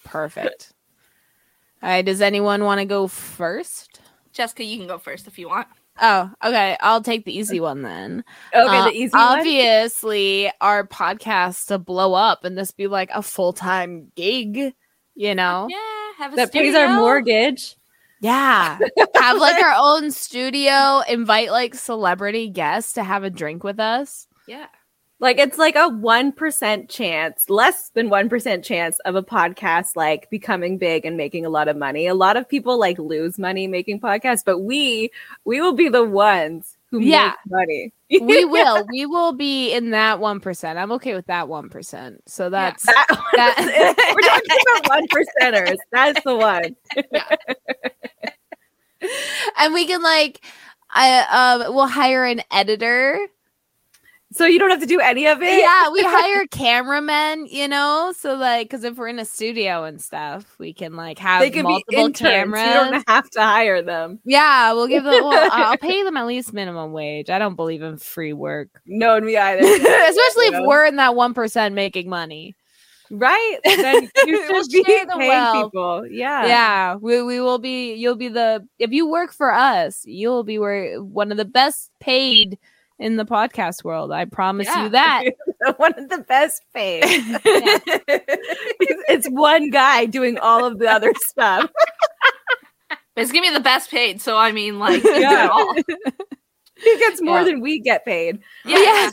perfect. 0.03 0.73
All 1.81 1.89
right. 1.89 2.05
Does 2.05 2.21
anyone 2.21 2.63
want 2.63 2.79
to 2.79 2.85
go 2.85 3.07
first? 3.07 3.99
Jessica, 4.33 4.63
you 4.63 4.77
can 4.77 4.87
go 4.87 4.99
first 4.99 5.25
if 5.27 5.39
you 5.39 5.49
want. 5.49 5.67
Oh, 5.99 6.31
okay. 6.43 6.77
I'll 6.81 7.01
take 7.01 7.25
the 7.25 7.37
easy 7.37 7.59
one 7.59 7.81
then. 7.81 8.23
Okay, 8.53 8.77
Uh, 8.77 8.85
the 8.85 8.95
easy 8.95 9.15
one. 9.15 9.39
Obviously, 9.39 10.51
our 10.61 10.87
podcast 10.87 11.67
to 11.67 11.77
blow 11.77 12.13
up 12.13 12.43
and 12.43 12.57
this 12.57 12.71
be 12.71 12.87
like 12.87 13.09
a 13.13 13.21
full 13.21 13.53
time 13.53 14.11
gig. 14.15 14.73
You 15.15 15.35
know, 15.35 15.67
Yeah, 15.69 15.77
have 16.17 16.33
a 16.33 16.35
That 16.37 16.53
pays 16.53 16.73
our 16.73 16.95
mortgage. 16.95 17.75
Yeah. 18.21 18.77
have 19.15 19.37
like 19.39 19.61
our 19.61 19.75
own 19.77 20.11
studio, 20.11 21.01
invite 21.09 21.51
like 21.51 21.75
celebrity 21.75 22.49
guests 22.49 22.93
to 22.93 23.03
have 23.03 23.23
a 23.23 23.29
drink 23.29 23.63
with 23.63 23.79
us. 23.79 24.27
Yeah. 24.47 24.67
Like 25.21 25.37
it's 25.37 25.57
like 25.59 25.75
a 25.75 25.87
1% 25.89 26.89
chance, 26.89 27.49
less 27.49 27.89
than 27.89 28.09
1% 28.09 28.63
chance 28.63 28.97
of 29.05 29.15
a 29.15 29.21
podcast 29.21 29.95
like 29.95 30.27
becoming 30.31 30.79
big 30.79 31.05
and 31.05 31.15
making 31.15 31.45
a 31.45 31.49
lot 31.49 31.67
of 31.67 31.77
money. 31.77 32.07
A 32.07 32.15
lot 32.15 32.37
of 32.37 32.49
people 32.49 32.79
like 32.79 32.97
lose 32.97 33.37
money 33.37 33.67
making 33.67 34.01
podcasts, 34.01 34.43
but 34.43 34.59
we 34.59 35.11
we 35.45 35.61
will 35.61 35.73
be 35.73 35.89
the 35.89 36.03
ones 36.03 36.75
who 36.89 36.99
Yeah. 37.01 37.35
make 37.45 37.51
money. 37.51 37.93
We 38.19 38.45
will. 38.55 38.85
We 38.91 39.05
will 39.05 39.31
be 39.33 39.71
in 39.71 39.91
that 39.91 40.17
1%. 40.19 40.75
I'm 40.75 40.91
okay 40.93 41.13
with 41.13 41.27
that 41.27 41.45
1%. 41.47 42.17
So 42.27 42.49
that's 42.49 42.83
That, 42.85 43.05
That- 43.35 43.95
we're 44.15 44.27
talking 44.27 44.79
about 44.79 44.89
one 44.89 45.07
percenters. 45.07 45.77
That's 45.91 46.23
the 46.23 46.35
one. 46.35 46.75
and 49.59 49.73
we 49.73 49.85
can 49.85 50.01
like 50.01 50.43
I 50.89 51.61
um 51.63 51.75
we'll 51.75 51.87
hire 51.87 52.25
an 52.25 52.41
editor. 52.51 53.19
So 54.33 54.45
you 54.45 54.59
don't 54.59 54.69
have 54.69 54.79
to 54.79 54.85
do 54.85 54.99
any 55.01 55.27
of 55.27 55.41
it. 55.41 55.59
Yeah, 55.59 55.89
we 55.91 56.01
hire 56.05 56.45
cameramen, 56.47 57.47
you 57.47 57.67
know, 57.67 58.13
so 58.17 58.33
like 58.35 58.69
cuz 58.69 58.83
if 58.85 58.95
we're 58.97 59.09
in 59.09 59.19
a 59.19 59.25
studio 59.25 59.83
and 59.83 60.01
stuff, 60.01 60.55
we 60.57 60.73
can 60.73 60.95
like 60.95 61.19
have 61.19 61.41
they 61.41 61.49
can 61.49 61.65
be 61.65 61.71
multiple 61.73 62.05
interns. 62.05 62.19
cameras. 62.19 62.65
You 62.65 62.73
don't 62.73 63.03
have 63.09 63.29
to 63.31 63.41
hire 63.41 63.81
them. 63.81 64.19
Yeah, 64.23 64.71
we'll 64.73 64.87
give 64.87 65.03
them. 65.03 65.23
Well, 65.23 65.49
I'll 65.53 65.77
pay 65.77 66.03
them 66.03 66.15
at 66.15 66.25
least 66.27 66.53
minimum 66.53 66.93
wage. 66.93 67.29
I 67.29 67.39
don't 67.39 67.55
believe 67.55 67.81
in 67.81 67.97
free 67.97 68.31
work, 68.33 68.69
No, 68.85 69.19
me 69.19 69.35
either. 69.35 69.61
especially 69.65 70.45
if 70.47 70.65
we're 70.65 70.85
in 70.85 70.95
that 70.95 71.13
one 71.15 71.33
percent 71.33 71.75
making 71.75 72.07
money. 72.09 72.55
right. 73.09 73.57
Then 73.65 74.09
you 74.25 74.45
We'll 74.49 74.63
be 74.67 74.81
the 74.81 75.15
paying 75.17 75.27
wealth. 75.27 75.65
people. 75.65 76.07
Yeah. 76.07 76.45
Yeah, 76.45 76.95
we 76.95 77.21
we 77.21 77.41
will 77.41 77.59
be. 77.59 77.95
You'll 77.95 78.15
be 78.15 78.29
the 78.29 78.65
if 78.79 78.91
you 78.91 79.09
work 79.09 79.33
for 79.33 79.51
us, 79.53 80.03
you'll 80.05 80.45
be 80.45 80.57
where 80.57 81.03
one 81.03 81.31
of 81.31 81.37
the 81.37 81.43
best 81.43 81.91
paid 81.99 82.57
in 83.01 83.17
the 83.17 83.25
podcast 83.25 83.83
world. 83.83 84.11
I 84.11 84.25
promise 84.25 84.67
Yeah. 84.67 84.83
you 84.83 84.89
that. 84.89 85.23
One 85.77 85.93
of 85.97 86.07
the 86.09 86.19
best 86.19 86.61
paid. 86.73 87.03
it's 89.09 89.27
one 89.29 89.69
guy 89.69 90.05
doing 90.05 90.37
all 90.37 90.63
of 90.65 90.79
the 90.79 90.89
other 90.89 91.13
stuff. 91.17 91.69
It's 93.15 93.31
gonna 93.31 93.41
be 93.47 93.53
the 93.53 93.59
best 93.59 93.89
paid. 93.91 94.21
So 94.21 94.37
I 94.37 94.51
mean, 94.51 94.79
like, 94.79 95.03
Yeah. 95.03 95.51
He 96.83 96.97
gets 96.97 97.21
more 97.21 97.39
Yeah. 97.39 97.43
than 97.43 97.61
we 97.61 97.79
get 97.79 98.05
paid. 98.05 98.39
Yeah. 98.65 99.09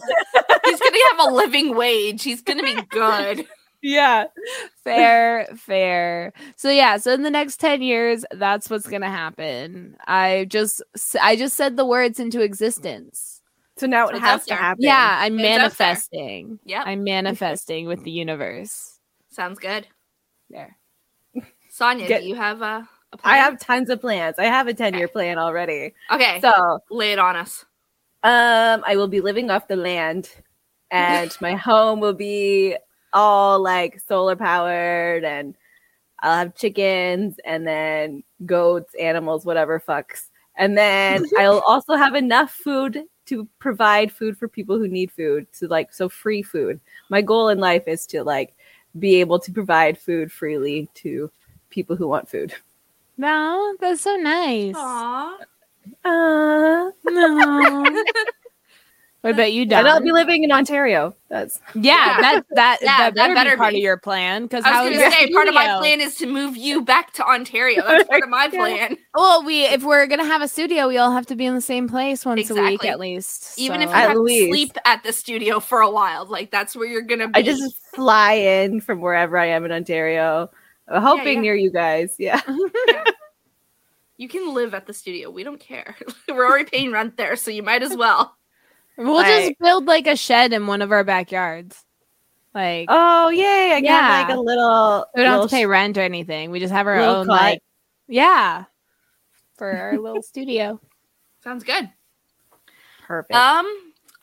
He's 0.64 0.80
gonna 0.80 0.98
have 1.10 1.28
a 1.28 1.34
living 1.34 1.74
wage. 1.76 2.22
He's 2.22 2.42
gonna 2.42 2.62
be 2.62 2.80
good. 2.90 3.46
Yeah. 3.82 4.24
fair, 4.84 5.46
fair. 5.56 6.32
So 6.56 6.70
yeah, 6.70 6.96
so 6.96 7.12
in 7.12 7.22
the 7.22 7.30
next 7.30 7.58
10 7.60 7.80
years, 7.82 8.24
that's 8.32 8.68
what's 8.70 8.86
to 9.02 9.08
happen. 9.08 9.96
I 10.06 10.46
just 10.48 10.82
I 11.20 11.36
just 11.36 11.56
said 11.56 11.76
the 11.76 11.84
words 11.86 12.18
into 12.20 12.40
existence. 12.40 13.37
So 13.78 13.86
now 13.86 14.08
So 14.08 14.16
it 14.16 14.20
has 14.20 14.44
to 14.46 14.54
happen. 14.54 14.82
Yeah, 14.82 15.18
I'm 15.20 15.38
It's 15.38 15.42
manifesting. 15.42 16.58
Yeah. 16.64 16.82
I'm 16.84 17.04
manifesting 17.04 17.86
with 17.86 18.02
the 18.04 18.10
universe. 18.10 18.98
Sounds 19.30 19.58
good. 19.58 19.86
There. 20.50 20.76
Sonia, 21.70 22.08
Get- 22.08 22.22
do 22.22 22.28
you 22.28 22.34
have 22.34 22.60
a, 22.60 22.88
a 23.12 23.16
plan? 23.16 23.34
I 23.34 23.38
have 23.38 23.60
tons 23.60 23.88
of 23.90 24.00
plans. 24.00 24.36
I 24.38 24.46
have 24.46 24.66
a 24.66 24.74
10 24.74 24.94
year 24.94 25.06
plan 25.08 25.38
already. 25.38 25.94
Okay. 26.10 26.40
So 26.40 26.80
lay 26.90 27.12
it 27.12 27.18
on 27.18 27.36
us. 27.36 27.64
Um, 28.24 28.82
I 28.84 28.96
will 28.96 29.06
be 29.06 29.20
living 29.20 29.48
off 29.50 29.68
the 29.68 29.76
land, 29.76 30.28
and 30.90 31.30
my 31.40 31.54
home 31.54 32.00
will 32.00 32.14
be 32.14 32.76
all 33.12 33.62
like 33.62 34.00
solar 34.00 34.34
powered, 34.34 35.24
and 35.24 35.54
I'll 36.20 36.38
have 36.38 36.56
chickens, 36.56 37.36
and 37.44 37.64
then 37.64 38.24
goats, 38.44 38.92
animals, 38.98 39.44
whatever 39.44 39.78
fucks, 39.78 40.30
and 40.56 40.76
then 40.76 41.26
I'll 41.38 41.60
also 41.60 41.94
have 41.94 42.16
enough 42.16 42.50
food 42.50 43.04
to 43.28 43.46
provide 43.58 44.12
food 44.12 44.36
for 44.36 44.48
people 44.48 44.78
who 44.78 44.88
need 44.88 45.10
food. 45.12 45.46
to 45.54 45.68
like, 45.68 45.92
so 45.92 46.08
free 46.08 46.42
food. 46.42 46.80
My 47.08 47.22
goal 47.22 47.48
in 47.48 47.58
life 47.58 47.84
is 47.86 48.06
to 48.06 48.22
like 48.22 48.54
be 48.98 49.16
able 49.16 49.38
to 49.38 49.52
provide 49.52 49.98
food 49.98 50.32
freely 50.32 50.88
to 50.94 51.30
people 51.70 51.96
who 51.96 52.08
want 52.08 52.28
food. 52.28 52.54
No, 53.16 53.74
that's 53.80 54.02
so 54.02 54.16
nice. 54.16 54.74
Aww. 54.74 55.36
Uh, 56.04 56.90
No. 57.04 58.04
what 59.28 59.34
about 59.34 59.52
you, 59.52 59.66
Don? 59.66 59.80
and 59.80 59.88
I'll 59.88 60.00
be 60.00 60.10
living 60.12 60.42
in 60.44 60.50
Ontario. 60.52 61.14
That's 61.28 61.60
yeah, 61.74 62.20
that 62.20 62.42
that 62.54 62.78
Yeah, 62.82 62.96
that, 62.98 63.14
that 63.14 63.14
better, 63.14 63.34
better 63.34 63.50
be 63.50 63.56
part 63.56 63.72
be. 63.72 63.78
of 63.78 63.82
your 63.82 63.96
plan. 63.98 64.44
Because 64.44 64.64
I 64.64 64.70
how 64.70 64.84
was 64.88 64.96
gonna 64.96 65.04
the 65.10 65.16
say 65.16 65.32
part 65.32 65.48
of 65.48 65.54
my 65.54 65.66
plan 65.78 66.00
is 66.00 66.14
to 66.16 66.26
move 66.26 66.56
you 66.56 66.82
back 66.82 67.12
to 67.14 67.24
Ontario. 67.26 67.82
That's 67.86 68.08
part 68.08 68.22
of 68.22 68.28
my 68.30 68.44
Yeah. 68.52 68.58
plan. 68.58 68.96
Well, 69.14 69.44
we 69.44 69.64
if 69.64 69.82
we're 69.82 70.06
gonna 70.06 70.24
have 70.24 70.40
a 70.42 70.48
studio, 70.48 70.88
we 70.88 70.96
all 70.98 71.12
have 71.12 71.26
to 71.26 71.36
be 71.36 71.44
in 71.44 71.54
the 71.54 71.60
same 71.60 71.88
place 71.88 72.24
once 72.24 72.48
a 72.50 72.54
week 72.54 72.84
at 72.84 72.98
least. 72.98 73.58
Even 73.58 73.82
if 73.82 73.90
so- 73.90 73.94
you 73.96 74.02
At 74.02 74.08
have 74.08 74.18
least. 74.18 74.44
to 74.46 74.48
sleep 74.50 74.76
at 74.86 75.02
the 75.02 75.12
studio 75.12 75.60
for 75.60 75.80
a 75.80 75.90
while, 75.90 76.24
like 76.24 76.50
that's 76.50 76.74
where 76.74 76.86
you're 76.88 77.02
gonna 77.02 77.28
be. 77.28 77.38
I 77.38 77.42
just 77.42 77.76
fly 77.94 78.32
in 78.34 78.80
from 78.80 79.00
wherever 79.00 79.36
I 79.36 79.46
am 79.46 79.64
in 79.66 79.72
Ontario, 79.72 80.50
uh, 80.88 81.00
hoping 81.00 81.36
yeah. 81.36 81.40
near 81.42 81.54
you 81.54 81.70
guys. 81.70 82.14
Yeah. 82.18 82.40
you 84.16 84.28
can 84.28 84.52
live 84.54 84.74
at 84.74 84.86
the 84.86 84.94
studio. 84.94 85.30
We 85.30 85.44
don't 85.44 85.60
care. 85.60 85.94
We're 86.28 86.46
already 86.46 86.64
paying 86.70 86.90
rent 86.90 87.16
there, 87.16 87.36
so 87.36 87.50
you 87.50 87.62
might 87.62 87.82
as 87.82 87.96
well. 87.96 88.34
We'll 89.06 89.22
just 89.22 89.58
build 89.60 89.86
like 89.86 90.06
a 90.06 90.16
shed 90.16 90.52
in 90.52 90.66
one 90.66 90.82
of 90.82 90.92
our 90.92 91.04
backyards. 91.04 91.84
Like 92.54 92.86
Oh 92.88 93.28
yay! 93.28 93.72
I 93.74 93.80
got 93.80 93.84
Yeah. 93.84 94.24
like 94.26 94.36
a 94.36 94.40
little. 94.40 95.06
we 95.14 95.22
don't 95.22 95.32
have 95.32 95.42
to 95.42 95.48
pay 95.48 95.66
rent 95.66 95.96
or 95.98 96.02
anything. 96.02 96.50
We 96.50 96.60
just 96.60 96.72
have 96.72 96.86
our 96.86 96.98
own 96.98 97.26
cot. 97.26 97.36
like 97.40 97.62
yeah 98.08 98.64
for 99.56 99.70
our 99.70 99.98
little 99.98 100.22
studio. 100.22 100.80
Sounds 101.44 101.62
good. 101.64 101.90
Perfect. 103.06 103.34
Um, 103.34 103.66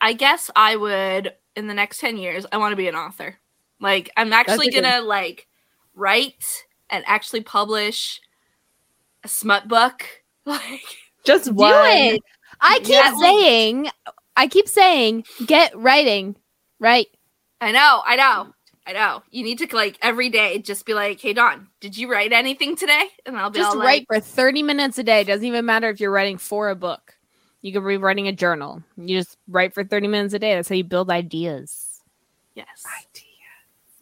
I 0.00 0.12
guess 0.12 0.50
I 0.54 0.76
would 0.76 1.32
in 1.56 1.66
the 1.66 1.74
next 1.74 1.98
10 2.00 2.18
years, 2.18 2.44
I 2.52 2.58
want 2.58 2.72
to 2.72 2.76
be 2.76 2.88
an 2.88 2.94
author. 2.94 3.36
Like 3.80 4.10
I'm 4.16 4.32
actually 4.32 4.70
gonna 4.70 5.00
like 5.02 5.46
write 5.94 6.64
and 6.90 7.02
actually 7.06 7.40
publish 7.42 8.20
a 9.24 9.28
smut 9.28 9.68
book. 9.68 10.04
Like 10.46 10.82
Just 11.24 11.46
Do 11.46 11.54
one. 11.54 11.72
it. 11.86 12.20
I 12.60 12.78
keep 12.78 12.90
Yeah, 12.90 13.10
like- 13.10 13.20
saying, 13.20 13.88
I 14.36 14.46
keep 14.48 14.68
saying, 14.68 15.24
get 15.46 15.76
writing, 15.76 16.36
right? 16.78 17.06
I 17.60 17.72
know, 17.72 18.02
I 18.04 18.16
know, 18.16 18.52
I 18.86 18.92
know. 18.92 19.22
You 19.30 19.42
need 19.42 19.58
to 19.58 19.74
like 19.74 19.98
every 20.02 20.28
day 20.28 20.58
just 20.58 20.86
be 20.86 20.94
like, 20.94 21.20
"Hey 21.20 21.32
Don, 21.32 21.68
did 21.80 21.96
you 21.96 22.10
write 22.10 22.32
anything 22.32 22.76
today?" 22.76 23.08
And 23.24 23.36
I'll 23.36 23.50
be 23.50 23.58
Just 23.58 23.74
all 23.74 23.80
write 23.82 24.06
like, 24.10 24.22
for 24.22 24.26
30 24.26 24.62
minutes 24.62 24.98
a 24.98 25.02
day. 25.02 25.24
Doesn't 25.24 25.44
even 25.44 25.64
matter 25.64 25.88
if 25.88 26.00
you're 26.00 26.10
writing 26.12 26.38
for 26.38 26.68
a 26.68 26.76
book. 26.76 27.14
You 27.62 27.72
could 27.72 27.86
be 27.86 27.96
writing 27.96 28.28
a 28.28 28.32
journal. 28.32 28.82
You 28.96 29.18
just 29.18 29.38
write 29.48 29.74
for 29.74 29.82
30 29.82 30.06
minutes 30.06 30.34
a 30.34 30.38
day. 30.38 30.54
That's 30.54 30.68
how 30.68 30.76
you 30.76 30.84
build 30.84 31.10
ideas. 31.10 32.00
"Yes." 32.54 32.84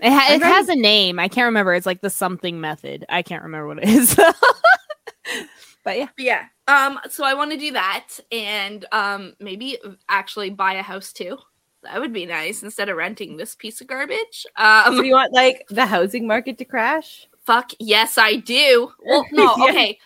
It, 0.01 0.11
ha- 0.11 0.35
it 0.35 0.42
has 0.42 0.68
a 0.68 0.77
name. 0.77 1.18
I 1.18 1.29
can't 1.29 1.47
remember. 1.47 1.73
It's 1.73 1.87
like 1.87 2.03
the 2.03 2.11
something 2.11 2.61
method. 2.61 3.07
I 3.09 3.23
can't 3.23 3.42
remember 3.42 3.68
what 3.68 3.79
it 3.79 3.88
is. 3.88 4.14
but 5.85 5.97
yeah. 5.99 6.09
But 6.16 6.25
yeah. 6.25 6.44
Um. 6.66 6.98
So 7.11 7.24
I 7.24 7.35
want 7.35 7.50
to 7.53 7.57
do 7.59 7.72
that, 7.72 8.09
and 8.33 8.85
um, 8.92 9.35
maybe 9.40 9.79
actually 10.09 10.50
buy 10.50 10.74
a 10.74 10.83
house 10.83 11.12
too. 11.12 11.38
That 11.83 12.00
would 12.00 12.12
be 12.14 12.24
nice 12.24 12.62
instead 12.62 12.88
of 12.88 12.96
renting 12.96 13.37
this 13.37 13.55
piece 13.55 13.81
of 13.81 13.87
garbage. 13.87 14.46
Um. 14.57 14.96
So 14.96 15.03
you 15.03 15.12
want 15.12 15.33
like 15.33 15.66
the 15.68 15.87
housing 15.87 16.27
market 16.27 16.57
to 16.59 16.64
crash? 16.64 17.27
Fuck 17.44 17.72
yes, 17.79 18.16
I 18.16 18.37
do. 18.37 18.90
Well, 19.05 19.27
no, 19.33 19.55
Yeah. 19.59 19.64
okay. 19.70 19.98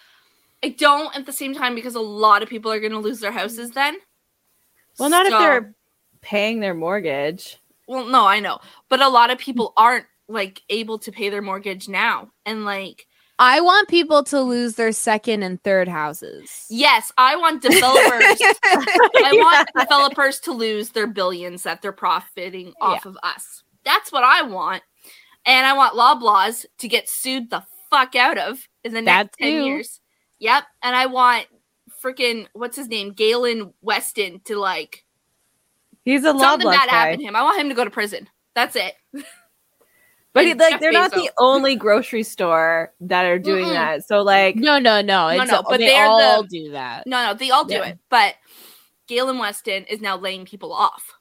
I 0.65 0.71
don't 0.71 1.15
at 1.17 1.25
the 1.27 1.33
same 1.33 1.55
time 1.55 1.77
because 1.77 1.95
a 1.95 2.01
lot 2.01 2.43
of 2.43 2.49
people 2.49 2.73
are 2.73 2.81
going 2.81 2.91
to 2.93 2.99
lose 2.99 3.21
their 3.21 3.31
houses 3.31 3.71
then. 3.71 3.97
Well, 4.99 5.09
not 5.11 5.27
So- 5.27 5.35
if 5.35 5.39
they're 5.41 5.75
paying 6.21 6.59
their 6.59 6.75
mortgage. 6.75 7.59
Well, 7.87 8.05
no, 8.07 8.27
I 8.27 8.41
know, 8.41 8.59
but 8.91 9.01
a 9.01 9.09
lot 9.09 9.31
of 9.31 9.39
people 9.39 9.73
aren't 9.77 10.05
like 10.27 10.61
able 10.69 10.99
to 10.99 11.11
pay 11.13 11.31
their 11.31 11.41
mortgage 11.41 11.89
now, 11.89 12.31
and 12.45 12.65
like, 12.67 13.07
I 13.41 13.61
want 13.61 13.89
people 13.89 14.25
to 14.25 14.41
lose 14.41 14.75
their 14.75 14.91
second 14.93 15.43
and 15.45 15.63
third 15.63 15.87
houses. 15.89 16.67
yes, 16.69 17.13
I 17.19 17.37
want 17.37 17.63
developers. 17.63 18.41
I 18.65 19.31
want 19.35 19.69
developers 19.79 20.41
to 20.41 20.53
lose 20.53 20.91
their 20.91 21.07
billions 21.07 21.63
that 21.63 21.81
they're 21.83 21.93
profiting 21.93 22.73
off 22.81 23.07
of 23.07 23.17
us. 23.23 23.63
That's 23.85 24.11
what 24.11 24.25
I 24.25 24.43
want, 24.43 24.83
and 25.47 25.67
I 25.67 25.73
want 25.75 25.95
Loblaws 25.95 26.67
to 26.79 26.89
get 26.89 27.09
sued 27.09 27.49
the 27.51 27.63
fuck 27.91 28.17
out 28.17 28.39
of 28.39 28.67
in 28.85 28.93
the 28.93 29.03
That 29.03 29.27
next 29.27 29.39
ten 29.39 29.49
too. 29.53 29.65
years. 29.67 30.01
Yep, 30.41 30.65
and 30.83 30.97
I 30.97 31.07
want 31.07 31.47
freaking 32.03 32.47
what's 32.55 32.77
his 32.77 32.89
name, 32.89 33.13
Galen 33.13 33.73
Weston, 33.83 34.41
to 34.47 34.57
like 34.59 35.05
He's 36.05 36.23
a 36.25 36.37
something 36.39 36.67
Loblaw 36.67 36.73
bad 36.73 36.89
guy. 36.89 36.95
happen 36.97 37.19
to 37.21 37.25
him. 37.27 37.37
I 37.37 37.43
want 37.43 37.61
him 37.61 37.69
to 37.69 37.75
go 37.75 37.85
to 37.85 37.91
prison. 37.91 38.29
That's 38.55 38.75
it. 38.77 38.95
But 40.35 40.45
he, 40.47 40.55
like 40.55 40.79
they're 40.81 40.93
not 40.93 41.11
Bezos. 41.13 41.15
the 41.25 41.31
only 41.39 41.75
grocery 41.75 42.23
store 42.23 42.93
that 43.01 43.25
are 43.25 43.39
doing 43.39 43.65
Mm-mm. 43.67 43.73
that. 43.73 44.07
So 44.07 44.21
like 44.23 44.57
No, 44.57 44.79
no, 44.79 45.01
no. 45.01 45.29
No, 45.35 45.43
It's 45.43 45.51
no, 45.51 45.63
but 45.63 45.79
they 45.79 45.87
they're 45.87 46.05
the- 46.07 46.11
all 46.11 46.43
do 46.45 46.71
that. 46.73 47.07
No, 47.07 47.27
no, 47.27 47.35
they 47.35 47.51
all 47.51 47.65
do 47.65 47.75
Yeah. 47.75 47.87
it. 47.87 47.99
But 48.11 48.35
Galen 49.07 49.39
Weston 49.39 49.85
is 49.85 50.01
now 50.01 50.17
laying 50.19 50.45
people 50.45 50.73
off. 50.73 51.15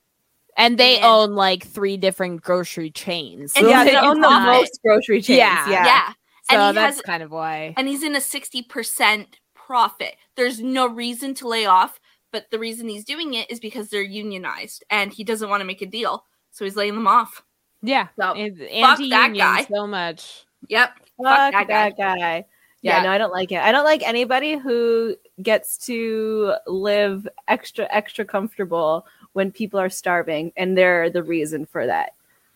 And 0.57 0.77
they 0.77 0.97
And- 0.97 1.05
own 1.05 1.35
like 1.35 1.63
three 1.65 1.97
different 1.97 2.41
grocery 2.41 2.91
chains. 2.91 3.53
And 3.55 3.67
yeah, 3.67 3.83
they 3.85 3.95
own 3.95 4.19
the 4.21 4.29
most 4.29 4.79
grocery 4.83 5.21
chains. 5.21 5.37
Yeah. 5.39 5.69
Yeah. 5.69 5.85
Yeah. 5.85 6.13
So 6.49 6.57
and 6.59 6.77
that's 6.77 6.97
has 6.97 7.01
kind 7.01 7.23
of 7.23 7.31
why. 7.31 7.73
and 7.77 7.87
he's 7.87 8.03
in 8.03 8.15
a 8.15 8.19
60% 8.19 9.25
profit. 9.53 10.15
There's 10.35 10.59
no 10.61 10.87
reason 10.87 11.33
to 11.35 11.47
lay 11.47 11.65
off, 11.65 11.99
but 12.31 12.49
the 12.51 12.59
reason 12.59 12.87
he's 12.87 13.03
doing 13.03 13.33
it 13.33 13.49
is 13.51 13.59
because 13.59 13.89
they're 13.89 14.01
unionized 14.01 14.83
and 14.89 15.11
he 15.13 15.23
doesn't 15.23 15.49
want 15.49 15.61
to 15.61 15.65
make 15.65 15.81
a 15.81 15.85
deal. 15.85 16.25
So 16.51 16.63
he's 16.65 16.75
laying 16.75 16.95
them 16.95 17.07
off. 17.07 17.43
Yeah. 17.87 18.07
So, 18.19 18.33
It's 18.35 18.57
that 18.59 18.71
anti-union 18.71 19.33
guy. 19.33 19.63
so 19.65 19.87
much. 19.87 20.45
Yep. 20.67 20.89
Fuck 21.17 21.51
that 21.53 21.67
that, 21.67 21.97
guy. 21.97 22.17
guy. 22.17 22.45
Yeah, 22.81 22.97
Yeah. 22.97 23.03
no, 23.03 23.09
I 23.11 23.17
don't 23.17 23.31
like 23.31 23.51
it. 23.51 23.59
I 23.59 23.71
don't 23.71 23.85
like 23.85 24.03
anybody 24.07 24.57
who 24.57 25.15
gets 25.41 25.77
to 25.87 26.53
live 26.67 27.27
extra, 27.47 27.87
extra 27.89 28.25
comfortable 28.25 29.05
when 29.33 29.51
people 29.51 29.79
are 29.79 29.89
starving 29.89 30.51
and 30.57 30.77
they're 30.77 31.09
the 31.09 31.23
reason 31.23 31.65
for 31.65 31.85
that. 31.87 32.13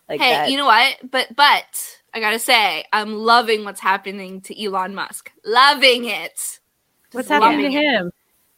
Like 0.10 0.20
hey, 0.20 0.32
that. 0.32 0.52
you 0.52 0.58
know 0.58 0.66
what? 0.66 0.98
But 1.10 1.36
but 1.36 1.98
I 2.14 2.20
gotta 2.20 2.40
say, 2.40 2.84
I'm 2.92 3.16
loving 3.16 3.64
what's 3.64 3.80
happening 3.80 4.42
to 4.42 4.64
Elon 4.64 4.94
Musk. 4.94 5.32
Loving 5.46 6.06
it. 6.06 6.60
What's 7.14 7.30
happening 7.30 7.58
to 7.60 7.64
loving 7.64 7.78
it. 7.78 7.82
him? 7.82 8.12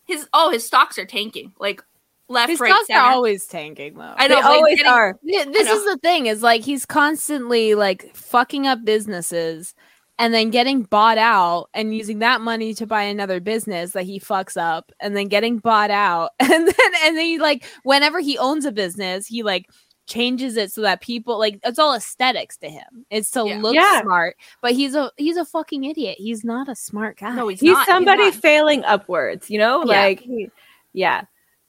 His 0.05 0.27
oh, 0.33 0.51
his 0.51 0.65
stocks 0.65 0.97
are 0.97 1.05
tanking. 1.05 1.53
Like 1.59 1.83
left, 2.29 2.49
His 2.49 2.59
right, 2.59 2.71
stocks 2.71 2.87
center. 2.87 2.99
are 3.01 3.11
always 3.13 3.45
tanking 3.45 3.95
though. 3.95 4.13
I 4.17 4.27
know. 4.27 4.35
but 4.35 4.43
he's 4.43 4.45
always 4.45 4.77
getting- 4.77 4.91
are. 4.91 5.19
Yeah, 5.23 5.45
this 5.45 5.69
is 5.69 5.83
the 5.85 5.97
thing 5.97 6.25
is 6.27 6.41
like 6.43 6.61
he's 6.63 6.85
constantly 6.85 7.75
like 7.75 8.15
fucking 8.15 8.65
up 8.67 8.83
businesses 8.85 9.75
and 10.19 10.33
then 10.33 10.49
getting 10.51 10.83
bought 10.83 11.17
out 11.17 11.69
and 11.73 11.95
using 11.95 12.19
that 12.19 12.39
money 12.41 12.73
to 12.75 12.85
buy 12.87 13.03
another 13.03 13.39
business 13.39 13.91
that 13.91 14.03
he 14.03 14.19
fucks 14.19 14.55
up 14.55 14.91
and 14.99 15.15
then 15.15 15.27
getting 15.27 15.57
bought 15.57 15.89
out 15.91 16.31
and 16.39 16.49
then 16.49 16.91
and 17.03 17.17
then 17.17 17.25
he 17.25 17.39
like 17.39 17.65
whenever 17.83 18.19
he 18.19 18.37
owns 18.37 18.65
a 18.65 18.71
business 18.71 19.25
he 19.27 19.41
like 19.43 19.65
changes 20.05 20.57
it 20.57 20.71
so 20.71 20.81
that 20.81 21.01
people 21.01 21.39
like 21.39 21.59
it's 21.63 21.79
all 21.79 21.95
aesthetics 21.95 22.57
to 22.57 22.69
him 22.69 23.05
it's 23.09 23.31
to 23.31 23.43
Yeah. 23.47 23.57
look 23.59 23.73
Yeah. 23.73 24.01
smart 24.01 24.35
but 24.61 24.73
he's 24.73 24.95
a 24.95 25.11
he's 25.17 25.37
a 25.37 25.45
fucking 25.45 25.83
idiot 25.85 26.17
he's 26.19 26.43
not 26.43 26.67
a 26.69 26.75
smart 26.75 27.17
guy 27.19 27.33
No, 27.35 27.47
he's, 27.47 27.61
He's 27.61 27.71
not. 27.71 27.87
somebody 27.87 28.23
not. 28.25 28.33
failing 28.35 28.83
upwards, 28.83 29.49
you 29.49 29.57
know? 29.57 29.83
Yeah. 29.85 30.01
Like, 30.01 30.19
he- 30.19 30.49
yeah. 30.93 31.23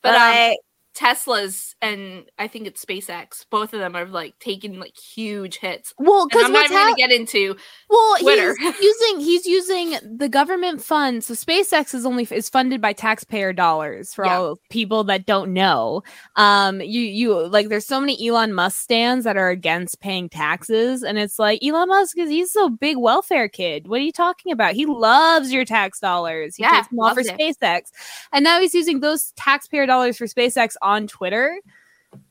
But, 0.05 0.15
But, 0.15 0.17
um, 0.17 0.23
I, 0.23 0.59
Tesla's 0.95 1.75
and 1.83 2.25
I 2.39 2.47
think 2.49 2.67
it's 2.67 2.85
SpaceX. 2.85 3.45
Both 3.51 3.73
of 3.75 3.81
them 3.81 3.95
are 3.97 4.07
like 4.07 4.39
taking 4.39 4.79
like 4.79 4.97
huge 4.97 5.57
hits. 5.59 5.93
well 5.99 6.27
because 6.29 6.45
I'm 6.45 6.53
not 6.53 6.67
even 6.67 6.77
gonna 6.77 6.95
get 6.97 7.11
into. 7.11 7.57
Well, 7.91 8.17
Twitter. 8.19 8.55
he's 8.57 8.81
using 8.81 9.21
he's 9.21 9.47
using 9.47 10.19
the 10.19 10.29
government 10.29 10.83
funds. 10.83 11.27
So 11.27 11.35
SpaceX 11.35 11.95
is 11.95 12.07
only 12.07 12.27
is 12.31 12.49
funded 12.49 12.81
by 12.81 12.93
taxpayer 12.93 13.53
dollars 13.53 14.15
for 14.15 14.25
Yeah. 14.25 14.39
all 14.39 14.59
people 14.71 15.05
that 15.05 15.27
don't 15.27 15.53
know. 15.53 16.03
Um, 16.37 16.81
you 16.81 17.01
you 17.01 17.47
like 17.49 17.69
there's 17.69 17.87
so 17.87 18.01
many 18.01 18.27
Elon 18.29 18.53
Musk 18.55 18.81
stands 18.81 19.25
that 19.25 19.37
are 19.37 19.51
against 19.51 20.01
paying 20.01 20.29
taxes, 20.29 21.03
and 21.03 21.19
it's 21.19 21.39
like 21.39 21.63
Elon 21.63 21.89
Musk 21.89 22.17
is 22.19 22.31
he's 22.31 22.55
a 22.57 22.71
big 22.71 22.97
welfare 22.99 23.49
kid. 23.49 23.89
What 23.89 24.01
are 24.01 24.05
you 24.05 24.13
talking 24.13 24.53
about? 24.53 24.75
He 24.75 24.87
loves 24.87 25.53
your 25.53 25.65
tax 25.65 25.99
dollars. 26.01 26.57
He 26.57 26.63
Yeah, 26.63 26.73
takes 26.77 26.89
them 26.89 27.01
all 27.01 27.15
for 27.15 27.21
it. 27.21 27.27
SpaceX, 27.27 27.91
and 28.33 28.45
now 28.45 28.61
he's 28.61 28.75
using 28.75 29.01
those 29.01 29.33
taxpayer 29.37 29.87
dollars 29.87 30.17
for 30.17 30.27
SpaceX 30.27 30.75
on 30.85 31.07
Twitter. 31.09 31.59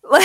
Like, 0.10 0.24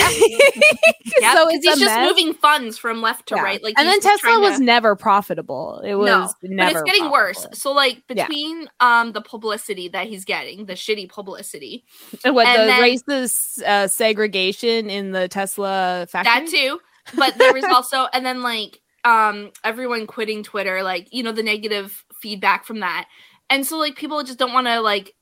Yeah, 1.19 1.33
so 1.33 1.49
it's 1.49 1.65
he's 1.65 1.79
just 1.79 1.81
mess. 1.81 2.07
moving 2.09 2.33
funds 2.33 2.77
from 2.77 3.01
left 3.01 3.27
to 3.27 3.35
Yeah. 3.35 3.41
right. 3.41 3.61
Like, 3.61 3.75
and 3.77 3.85
then 3.87 3.99
Tesla 3.99 4.17
trying 4.19 4.41
was 4.41 4.57
to- 4.57 4.63
never 4.63 4.95
profitable. 4.95 5.81
It 5.83 5.95
was 5.95 6.33
no, 6.43 6.49
never. 6.55 6.73
but 6.73 6.81
it's 6.87 6.91
getting 6.97 7.11
worse. 7.11 7.45
So 7.53 7.73
like 7.73 8.01
Yeah. 8.07 8.25
between 8.27 8.69
um 8.79 9.11
the 9.11 9.19
publicity 9.21 9.89
that 9.89 10.07
he's 10.07 10.23
getting, 10.23 10.65
the 10.65 10.73
shitty 10.73 11.09
publicity, 11.09 11.83
And 12.23 12.35
what 12.35 12.47
And 12.47 12.61
the 12.61 12.65
then- 12.67 12.81
racist 12.81 13.61
uh, 13.63 13.87
segregation 13.89 14.89
in 14.89 15.11
the 15.11 15.27
Tesla 15.27 16.07
factory? 16.09 16.45
that 16.45 16.49
too. 16.49 16.79
But 17.17 17.37
there 17.37 17.53
was 17.53 17.65
also, 17.65 18.07
and 18.13 18.25
then 18.25 18.41
like 18.41 18.79
um 19.03 19.51
everyone 19.65 20.07
quitting 20.07 20.43
Twitter, 20.43 20.83
like 20.83 21.09
you 21.11 21.21
know 21.23 21.33
the 21.33 21.43
negative 21.43 22.05
feedback 22.21 22.63
from 22.65 22.79
that, 22.81 23.07
and 23.49 23.65
so 23.67 23.77
like 23.77 23.95
people 23.97 24.23
just 24.23 24.39
don't 24.39 24.53
want 24.53 24.67
to 24.67 24.79
like 24.79 25.15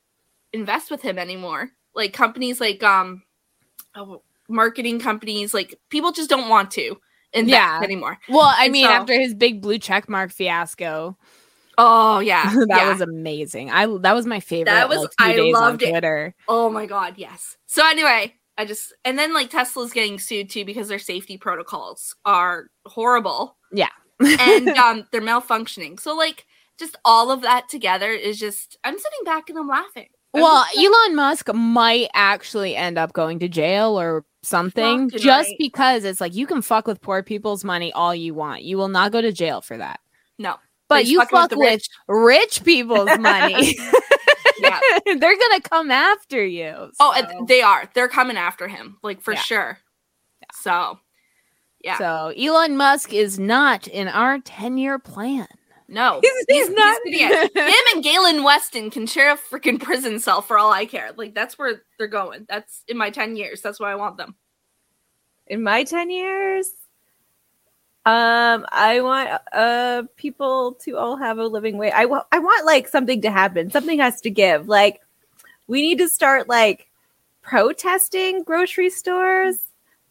invest 0.54 0.92
with 0.92 1.02
him 1.02 1.18
anymore. 1.18 1.70
Like 1.98 2.14
companies 2.14 2.62
like 2.62 2.82
um 2.84 3.24
oh, 3.96 4.22
marketing 4.48 5.00
companies, 5.02 5.54
like 5.54 5.78
people 5.90 6.14
just 6.14 6.30
don't 6.30 6.48
want 6.48 6.72
to 6.72 6.96
invest 7.34 7.50
Yeah. 7.52 7.82
anymore. 7.84 8.18
Well, 8.30 8.46
I 8.56 8.66
And 8.66 8.72
mean, 8.72 8.86
so- 8.86 8.92
after 8.92 9.20
his 9.20 9.34
big 9.34 9.62
blue 9.62 9.80
check 9.80 10.08
mark 10.08 10.32
fiasco, 10.32 11.18
Oh 11.80 12.20
yeah, 12.20 12.44
that 12.54 12.68
yeah. 12.70 12.92
was 12.92 13.02
amazing. 13.02 13.70
I 13.72 13.86
that 14.02 14.14
was 14.14 14.26
my 14.26 14.40
favorite. 14.40 14.72
That 14.72 14.90
was- 14.90 15.00
like, 15.00 15.10
I 15.20 15.36
loved 15.52 15.84
it. 15.84 15.90
Twitter. 15.90 16.34
Oh 16.48 16.70
my 16.70 16.86
god, 16.86 17.16
yes. 17.18 17.58
So 17.68 17.86
anyway, 17.88 18.34
I 18.58 18.66
just 18.66 18.94
and 19.06 19.20
then 19.20 19.34
like 19.34 19.50
Tesla's 19.52 19.92
getting 19.94 20.18
sued 20.18 20.50
too 20.50 20.66
because 20.66 20.88
their 20.88 20.98
safety 21.00 21.38
protocols 21.38 22.16
are 22.26 22.68
horrible 22.86 23.58
Yeah. 23.72 23.90
and 24.20 24.70
um 24.78 25.06
they're 25.12 25.22
malfunctioning. 25.22 26.00
So 26.00 26.16
like 26.16 26.46
just 26.80 26.96
all 27.06 27.30
of 27.32 27.42
that 27.44 27.70
together 27.70 28.10
is 28.12 28.40
just 28.40 28.78
I'm 28.84 28.98
sitting 28.98 29.24
back 29.26 29.50
and 29.50 29.60
I'm 29.60 29.68
laughing. 29.68 30.10
Well, 30.42 30.66
Elon 30.78 31.16
Musk 31.16 31.54
might 31.54 32.10
actually 32.14 32.76
end 32.76 32.98
up 32.98 33.14
going 33.14 33.40
to 33.40 33.48
jail 33.48 34.00
or 34.00 34.26
something 34.44 35.10
just 35.10 35.52
because 35.60 36.04
it's 36.06 36.22
like 36.22 36.34
you 36.34 36.48
can 36.48 36.62
fuck 36.62 36.88
with 36.88 37.02
poor 37.02 37.22
people's 37.24 37.64
money 37.64 37.92
all 37.94 38.16
you 38.16 38.34
want. 38.34 38.64
You 38.64 38.78
will 38.78 38.88
not 38.88 39.12
go 39.12 39.22
to 39.22 39.32
jail 39.32 39.62
for 39.62 39.78
that. 39.78 40.00
no. 40.38 40.56
But 40.90 41.02
he's 41.04 41.12
you 41.12 41.26
fuck 41.26 41.52
with 41.52 41.60
rich. 41.60 41.90
rich 42.08 42.64
people's 42.64 43.18
money. 43.20 43.76
Yeah. 44.60 44.80
They're 45.06 45.38
gonna 45.38 45.62
come 45.62 45.92
after 45.92 46.44
you. 46.44 46.74
Oh, 47.00 47.14
so- 47.14 47.14
and 47.14 47.48
they 47.48 47.62
are. 47.62 47.88
They're 47.94 48.08
coming 48.08 48.38
after 48.38 48.68
him, 48.68 48.98
like 49.04 49.22
for 49.22 49.34
Yeah. 49.34 49.40
sure. 49.42 49.78
So 50.54 50.98
yeah. 51.84 51.98
So 52.00 52.34
Elon 52.36 52.76
Musk 52.76 53.14
is 53.14 53.38
not 53.38 53.88
in 53.88 54.08
our 54.08 54.40
10 54.40 54.78
year 54.80 54.98
plan. 54.98 55.48
No. 55.88 56.20
He's- 56.22 56.46
he's 56.50 56.70
not- 56.70 57.00
idiot. 57.06 57.52
Him 57.56 57.74
and 57.96 58.04
Galen 58.04 58.44
Weston 58.44 58.90
can 58.90 59.08
share 59.08 59.32
a 59.32 59.38
freaking 59.38 59.80
prison 59.82 60.20
cell 60.20 60.42
for 60.42 60.58
all 60.58 60.72
I 60.72 60.86
care. 60.86 61.12
Like 61.16 61.34
that's 61.34 61.58
where 61.58 61.82
they're 61.98 62.08
going. 62.08 62.46
That's 62.50 62.84
in 62.88 62.98
my 62.98 63.10
10 63.10 63.36
years. 63.36 63.62
That's 63.62 63.80
why 63.80 63.92
I 63.92 63.96
want 63.96 64.18
them. 64.18 64.36
in 65.48 65.64
my 65.64 65.84
10 65.86 66.10
years 66.10 66.72
um 68.06 68.66
i 68.72 69.02
want 69.02 69.30
uh 69.52 70.04
people 70.16 70.74
to 70.74 70.96
all 70.98 71.18
have 71.18 71.38
a 71.40 71.46
living 71.46 71.78
wage 71.78 71.92
i 71.94 72.06
want 72.06 72.26
i 72.32 72.40
want 72.40 72.66
like 72.66 72.88
something 72.88 73.22
to 73.22 73.30
happen 73.30 73.70
something 73.70 74.00
has 74.00 74.22
to 74.22 74.30
give 74.30 74.70
like 74.70 75.02
we 75.68 75.82
need 75.82 75.98
to 75.98 76.08
start 76.08 76.48
like 76.48 76.88
protesting 77.42 78.44
grocery 78.44 78.90
stores 78.90 79.58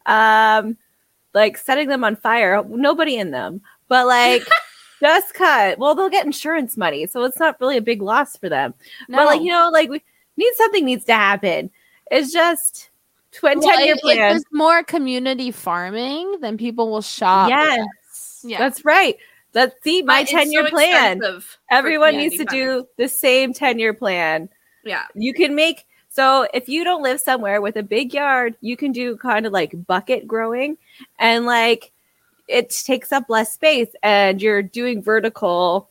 um 0.05 0.77
like 1.33 1.57
setting 1.57 1.87
them 1.87 2.03
on 2.03 2.15
fire 2.15 2.63
nobody 2.69 3.15
in 3.17 3.31
them 3.31 3.61
but 3.87 4.05
like 4.05 4.43
just 4.99 5.33
cut 5.33 5.77
well 5.77 5.93
they'll 5.95 6.09
get 6.09 6.25
insurance 6.25 6.75
money 6.77 7.05
so 7.05 7.23
it's 7.23 7.39
not 7.39 7.59
really 7.61 7.77
a 7.77 7.81
big 7.81 8.01
loss 8.01 8.35
for 8.37 8.49
them 8.49 8.73
but 9.09 9.25
like 9.25 9.41
you 9.41 9.49
know 9.51 9.69
like 9.71 9.89
we 9.89 10.01
need 10.37 10.53
something 10.55 10.85
needs 10.85 11.05
to 11.05 11.13
happen 11.13 11.69
it's 12.11 12.31
just 12.31 12.89
tw- 13.31 13.41
10 13.41 13.59
Well, 13.59 13.85
year 13.85 13.91
if- 13.93 13.97
if 13.97 14.01
plan 14.01 14.17
there's 14.17 14.43
more 14.51 14.83
community 14.83 15.51
farming, 15.51 16.39
then 16.41 16.57
people 16.57 16.89
will 16.89 17.01
shop. 17.01 17.49
Yes. 17.49 18.41
Yeah. 18.43 18.57
That's 18.59 18.85
right. 18.85 19.17
Let's 19.53 19.75
see 19.83 20.01
my 20.03 20.23
10 20.23 20.51
year 20.51 20.63
so 20.65 20.69
plan. 20.69 21.21
Everyone 21.69 22.15
needs 22.15 22.37
to 22.37 22.45
farming. 22.45 22.63
do 22.65 22.87
the 22.97 23.09
same 23.09 23.53
10 23.53 23.77
year 23.79 23.93
plan. 23.93 24.49
Yeah. 24.85 25.03
You 25.15 25.33
can 25.33 25.53
make 25.55 25.85
so 26.09 26.47
if 26.53 26.69
you 26.69 26.83
don't 26.83 27.03
live 27.03 27.19
somewhere 27.19 27.59
with 27.61 27.75
a 27.75 27.83
big 27.83 28.13
yard, 28.13 28.55
you 28.61 28.77
can 28.77 28.91
do 28.93 29.17
kind 29.17 29.45
of 29.45 29.51
like 29.53 29.85
bucket 29.85 30.27
growing 30.27 30.77
and 31.19 31.45
like 31.45 31.91
it 32.47 32.69
takes 32.69 33.11
up 33.11 33.25
less 33.29 33.53
space 33.53 33.89
and 34.03 34.41
you're 34.41 34.61
doing 34.63 35.01
vertical 35.01 35.89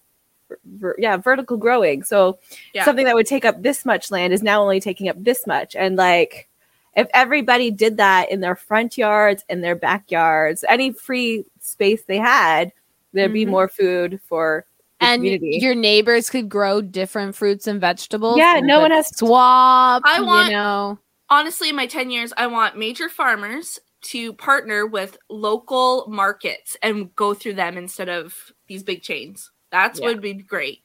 ver- 0.64 0.96
yeah, 0.98 1.16
vertical 1.16 1.56
growing. 1.56 2.02
So 2.02 2.38
Yeah. 2.72 2.84
something 2.84 3.04
that 3.04 3.14
would 3.14 3.26
take 3.26 3.44
up 3.44 3.62
this 3.62 3.84
much 3.84 4.10
land 4.10 4.32
is 4.32 4.42
now 4.42 4.62
only 4.62 4.80
taking 4.80 5.08
up 5.08 5.16
this 5.18 5.46
much 5.46 5.74
and 5.76 5.96
like 5.96 6.48
if 6.96 7.08
everybody 7.12 7.70
did 7.70 7.98
that 7.98 8.30
in 8.30 8.40
their 8.40 8.56
front 8.56 8.96
yards 8.96 9.44
and 9.50 9.62
their 9.62 9.74
backyards, 9.76 10.64
any 10.66 10.92
free 10.92 11.44
space 11.60 12.02
they 12.04 12.16
had, 12.16 12.72
there'd 13.12 13.34
be 13.34 13.44
Mhm. 13.44 13.50
more 13.50 13.68
food 13.68 14.18
for 14.26 14.64
the 15.00 15.06
And 15.06 15.18
community. 15.20 15.58
your 15.60 15.74
neighbors 15.74 16.30
could 16.30 16.48
grow 16.48 16.80
different 16.80 17.34
fruits 17.36 17.66
and 17.66 17.78
vegetables. 17.82 18.38
Yeah, 18.38 18.56
and 18.56 18.66
no 18.66 18.80
one 18.80 18.92
has 18.92 19.10
to- 19.10 19.26
swap. 19.26 20.02
I 20.06 20.22
want- 20.22 20.48
you 20.48 20.56
know. 20.56 20.98
honestly, 21.28 21.68
in 21.68 21.76
my 21.76 21.86
10 21.86 22.10
years, 22.10 22.32
I 22.38 22.46
want 22.46 22.78
major 22.78 23.10
farmers 23.10 23.78
to 24.06 24.32
partner 24.34 24.86
with 24.86 25.16
local 25.28 26.06
markets 26.08 26.76
and 26.82 27.14
go 27.16 27.34
through 27.34 27.54
them 27.54 27.76
instead 27.76 28.08
of 28.08 28.52
these 28.68 28.82
big 28.82 29.02
chains. 29.02 29.50
That's 29.70 30.00
Yeah. 30.00 30.06
would 30.06 30.20
be 30.20 30.34
great. 30.34 30.82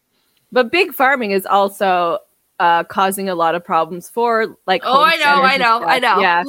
But 0.52 0.72
big 0.72 0.94
farming 0.94 1.32
is 1.32 1.46
also 1.46 2.20
uh, 2.60 2.84
causing 2.84 3.30
a 3.30 3.36
lot 3.36 3.56
of 3.56 3.64
problems 3.64 4.10
for 4.10 4.56
like. 4.68 4.82
Oh, 4.86 5.02
I 5.04 5.16
know, 5.18 5.42
I 5.42 5.54
and 5.54 5.62
know, 5.62 5.84
I 5.84 6.00
know. 6.00 6.20
Yeah, 6.20 6.44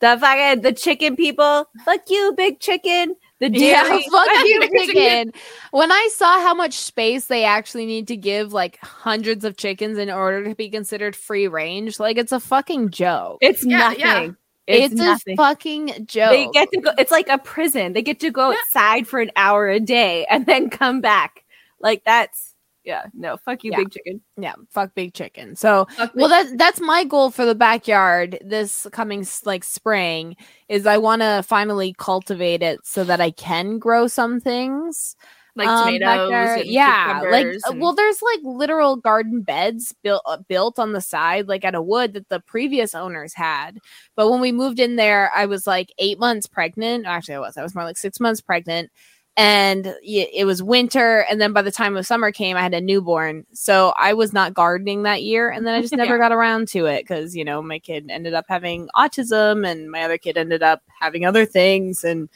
the 0.00 0.18
fucking 0.20 0.62
the 0.62 0.72
chicken 0.72 1.16
people. 1.16 1.66
Fuck 1.84 2.02
you, 2.10 2.34
big 2.36 2.60
chicken. 2.60 3.14
The 3.38 3.50
Yeah, 3.50 3.82
fuck 4.10 4.28
you, 4.44 4.60
Chicken. 4.62 4.86
chicken. 4.86 5.32
When 5.70 5.92
I 5.92 6.08
saw 6.14 6.40
how 6.40 6.54
much 6.54 6.72
space 6.74 7.26
they 7.26 7.44
actually 7.44 7.84
need 7.86 8.08
to 8.08 8.16
give 8.16 8.52
like 8.54 8.78
hundreds 8.82 9.44
of 9.44 9.56
chickens 9.58 9.98
in 9.98 10.10
order 10.10 10.42
to 10.48 10.54
be 10.54 10.70
considered 10.70 11.14
free 11.14 11.46
range, 11.46 12.00
like 12.00 12.16
it's 12.16 12.32
a 12.32 12.40
fucking 12.40 12.90
joke. 12.90 13.38
It's 13.42 13.64
Yeah, 13.64 13.78
nothing. 13.78 14.00
yeah. 14.00 14.28
It's, 14.66 14.94
It's, 15.00 15.22
a 15.28 15.36
fucking 15.36 16.06
joke. 16.06 16.30
they 16.30 16.48
get 16.52 16.70
to 16.72 16.80
go. 16.80 16.90
It's 16.98 17.12
like 17.12 17.28
a 17.28 17.38
prison. 17.38 17.92
They 17.92 18.02
get 18.02 18.18
to 18.20 18.30
go 18.30 18.50
Yeah. 18.50 18.56
outside 18.58 19.06
for 19.06 19.20
an 19.20 19.30
hour 19.36 19.68
a 19.68 19.78
day 19.80 20.26
and 20.30 20.44
then 20.46 20.70
come 20.70 21.00
back. 21.00 21.44
Like 21.80 22.02
that's 22.04 22.54
yeah. 22.84 23.06
No, 23.14 23.36
fuck 23.36 23.64
you, 23.64 23.72
Yeah. 23.72 23.78
big 23.78 23.90
chicken. 23.90 24.20
yeah, 24.36 24.54
fuck 24.70 24.94
big 24.94 25.12
chicken. 25.12 25.56
So 25.56 25.86
Fuck 25.96 26.12
well 26.14 26.28
that 26.28 26.56
that's 26.56 26.80
my 26.80 27.04
goal 27.04 27.30
for 27.30 27.44
the 27.44 27.54
backyard 27.54 28.38
this 28.44 28.86
coming 28.92 29.26
like 29.44 29.64
spring 29.64 30.36
is 30.68 30.86
I 30.86 30.96
want 30.98 31.22
to 31.22 31.42
finally 31.46 31.94
cultivate 31.98 32.62
it 32.62 32.80
so 32.84 33.02
that 33.04 33.20
I 33.20 33.30
can 33.32 33.78
grow 33.78 34.06
some 34.06 34.40
things. 34.40 35.16
Like 35.56 35.66
um, 35.68 35.86
tomatoes. 35.86 36.64
yeah, 36.66 37.22
like 37.30 37.46
uh, 37.46 37.70
and- 37.70 37.80
well, 37.80 37.94
there's 37.94 38.20
like 38.22 38.40
literal 38.44 38.96
garden 38.96 39.40
beds 39.42 39.94
built 40.02 40.22
uh, 40.26 40.36
built 40.48 40.78
on 40.78 40.92
the 40.92 41.00
side, 41.00 41.48
like 41.48 41.64
out 41.64 41.74
of 41.74 41.84
wood 41.86 42.12
that 42.12 42.28
the 42.28 42.40
previous 42.40 42.94
owners 42.94 43.34
had. 43.34 43.78
But 44.14 44.30
when 44.30 44.40
we 44.40 44.52
moved 44.52 44.78
in 44.78 44.96
there, 44.96 45.30
I 45.34 45.46
was 45.46 45.66
like 45.66 45.92
eight 45.98 46.18
months 46.18 46.46
pregnant. 46.46 47.06
Actually, 47.06 47.36
I 47.36 47.40
was. 47.40 47.56
I 47.56 47.62
was 47.62 47.74
more 47.74 47.84
like 47.84 47.96
six 47.96 48.20
months 48.20 48.40
pregnant, 48.40 48.90
and 49.36 49.94
it 50.02 50.46
was 50.46 50.62
winter. 50.62 51.20
And 51.30 51.40
then 51.40 51.52
by 51.52 51.62
the 51.62 51.72
time 51.72 51.96
of 51.96 52.06
summer 52.06 52.30
came, 52.32 52.56
I 52.56 52.62
had 52.62 52.74
a 52.74 52.80
newborn, 52.80 53.44
so 53.52 53.92
I 53.98 54.12
was 54.14 54.32
not 54.32 54.54
gardening 54.54 55.02
that 55.04 55.22
year. 55.22 55.48
And 55.50 55.66
then 55.66 55.74
I 55.74 55.80
just 55.80 55.92
never 55.96 56.16
Yeah. 56.16 56.22
got 56.28 56.32
around 56.32 56.68
to 56.68 56.86
it 56.86 57.02
because 57.02 57.34
you 57.34 57.44
know 57.44 57.62
my 57.62 57.78
kid 57.78 58.06
ended 58.10 58.34
up 58.34 58.44
having 58.48 58.88
autism, 58.94 59.66
and 59.66 59.90
my 59.90 60.02
other 60.02 60.18
kid 60.18 60.36
ended 60.36 60.62
up 60.62 60.82
having 61.00 61.24
other 61.24 61.44
things, 61.46 62.04
and 62.04 62.28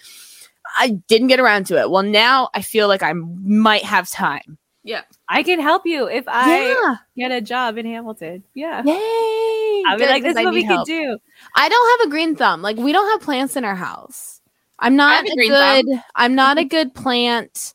I 0.76 1.00
didn't 1.08 1.28
get 1.28 1.40
around 1.40 1.66
to 1.66 1.78
it. 1.78 1.90
Well, 1.90 2.02
now 2.02 2.50
I 2.54 2.62
feel 2.62 2.88
like 2.88 3.02
I 3.02 3.12
might 3.12 3.84
have 3.84 4.08
time. 4.08 4.58
yeah. 4.82 5.02
I 5.28 5.42
can 5.42 5.60
help 5.60 5.86
you 5.86 6.08
if 6.08 6.24
I 6.26 6.68
yeah. 6.68 6.96
get 7.16 7.30
a 7.30 7.40
job 7.40 7.78
in 7.78 7.86
Hamilton. 7.86 8.42
Yeah. 8.54 8.82
Yay. 8.84 9.82
I'll 9.86 9.96
be 9.96 10.04
Good, 10.04 10.10
like, 10.10 10.22
this 10.22 10.34
'cause 10.34 10.40
is 10.40 10.44
what 10.44 10.54
we 10.54 10.60
need 10.60 10.66
can 10.66 10.76
help. 10.76 10.86
do. 10.88 11.18
I 11.56 11.68
don't 11.68 12.00
have 12.00 12.08
a 12.08 12.10
green 12.10 12.34
thumb. 12.36 12.62
Like 12.62 12.76
we 12.76 12.92
don't 12.92 13.08
have 13.12 13.20
plants 13.20 13.56
in 13.56 13.64
our 13.64 13.74
house. 13.76 14.40
I'm 14.78 14.96
not 14.96 15.24
a 15.24 15.32
a 15.32 15.36
good 15.36 15.84
thumb. 15.86 16.02
I'm 16.14 16.34
not 16.34 16.58
a 16.58 16.62
mm-hmm. 16.62 16.68
good 16.68 16.94
plant 16.94 17.74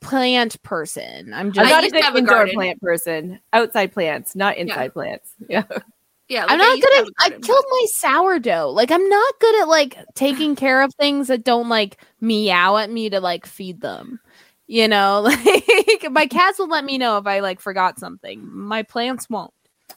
plant 0.00 0.62
person. 0.62 1.32
I'm 1.32 1.52
just. 1.52 1.72
I'm 1.72 1.82
just 1.82 1.94
not 1.94 2.10
a 2.10 2.12
good 2.12 2.18
indoor 2.18 2.36
garden. 2.36 2.54
plant 2.54 2.80
person. 2.80 3.40
Outside 3.52 3.92
plants, 3.92 4.34
not 4.34 4.56
inside 4.56 4.92
plants. 4.92 5.32
Yeah. 5.48 5.64
Yeah. 6.28 6.46
I'm 6.48 6.58
not 6.58 6.76
used 6.76 6.82
to 6.82 6.88
good 6.88 6.96
have 6.96 7.06
at 7.06 7.08
a 7.08 7.12
I 7.18 7.28
garden, 7.28 7.42
killed 7.42 7.64
my 7.70 7.86
sourdough. 7.88 8.70
Like 8.70 8.90
I'm 8.90 9.08
not 9.08 9.34
good 9.40 9.62
at 9.62 9.68
like 9.68 9.98
taking 10.14 10.56
care 10.56 10.82
of 10.82 10.94
things 10.94 11.28
that 11.28 11.44
don't 11.44 11.68
like 11.68 12.00
meow 12.20 12.76
at 12.76 12.90
me 12.90 13.10
to 13.10 13.20
like 13.20 13.46
feed 13.46 13.80
them. 13.80 14.20
You 14.66 14.88
know, 14.88 15.20
like 15.46 16.10
my 16.10 16.26
cats 16.26 16.58
will 16.58 16.68
let 16.68 16.84
me 16.84 16.96
know 16.98 17.18
if 17.18 17.26
I 17.26 17.40
like 17.40 17.60
forgot 17.60 17.98
something. 17.98 18.48
My 18.50 18.82
plants 18.82 19.28
won't. 19.28 19.52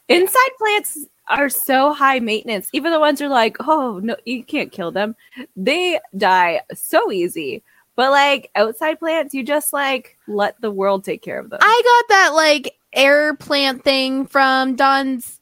Inside 0.09 0.49
plants 0.57 1.05
are 1.29 1.49
so 1.49 1.93
high 1.93 2.19
maintenance. 2.19 2.69
Even 2.73 2.91
the 2.91 2.99
ones 2.99 3.21
are 3.21 3.29
like, 3.29 3.57
oh 3.61 3.99
no, 4.03 4.15
you 4.25 4.43
can't 4.43 4.71
kill 4.71 4.91
them. 4.91 5.15
They 5.55 5.99
die 6.15 6.61
so 6.73 7.11
easy. 7.11 7.63
But 7.95 8.11
like 8.11 8.51
outside 8.55 8.99
plants, 8.99 9.33
you 9.33 9.43
just 9.43 9.73
like 9.73 10.17
let 10.27 10.59
the 10.61 10.71
world 10.71 11.03
take 11.03 11.21
care 11.21 11.39
of 11.39 11.49
them. 11.49 11.59
I 11.61 11.81
got 11.83 12.13
that 12.13 12.29
like 12.33 12.75
air 12.93 13.35
plant 13.35 13.83
thing 13.83 14.27
from 14.27 14.75
Don's 14.75 15.39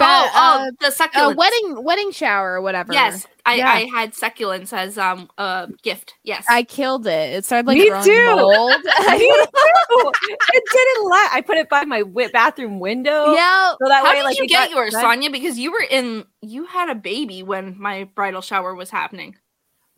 Oh, 0.00 0.24
ba- 0.24 0.30
oh, 0.34 0.70
the 0.80 0.86
uh, 0.86 0.90
succulents. 0.90 1.32
uh, 1.32 1.34
wedding 1.36 1.84
wedding 1.84 2.10
shower 2.12 2.52
or 2.54 2.60
whatever. 2.62 2.92
Yes, 2.92 3.26
I, 3.44 3.54
Yeah. 3.56 3.68
I 3.72 3.80
had 3.84 4.12
succulents 4.14 4.72
as 4.72 4.96
um 4.98 5.28
a 5.38 5.68
gift. 5.82 6.14
Yes, 6.24 6.44
I 6.48 6.62
killed 6.62 7.06
it. 7.06 7.34
It 7.34 7.44
started 7.44 7.66
like 7.66 7.78
Me 7.78 7.88
growing 7.88 8.04
too. 8.04 8.36
mold. 8.36 8.72
Me 9.10 9.18
too. 9.18 10.12
it 10.52 10.64
didn't 10.72 11.10
let. 11.10 11.32
I 11.32 11.42
put 11.44 11.56
it 11.58 11.68
by 11.68 11.84
my 11.84 12.00
wi- 12.00 12.30
bathroom 12.32 12.80
window. 12.80 13.32
yeah. 13.34 13.72
So 13.80 13.88
that 13.88 14.04
How 14.04 14.10
way, 14.10 14.16
did 14.16 14.24
like 14.24 14.38
you 14.38 14.46
get 14.46 14.68
got 14.68 14.76
yours, 14.76 14.92
done. 14.92 15.02
Sonia? 15.02 15.30
Because 15.30 15.58
you 15.58 15.72
were 15.72 15.84
in, 15.90 16.24
you 16.42 16.66
had 16.66 16.88
a 16.90 16.94
baby 16.94 17.42
when 17.42 17.76
my 17.78 18.04
bridal 18.14 18.40
shower 18.42 18.74
was 18.74 18.90
happening. 18.90 19.36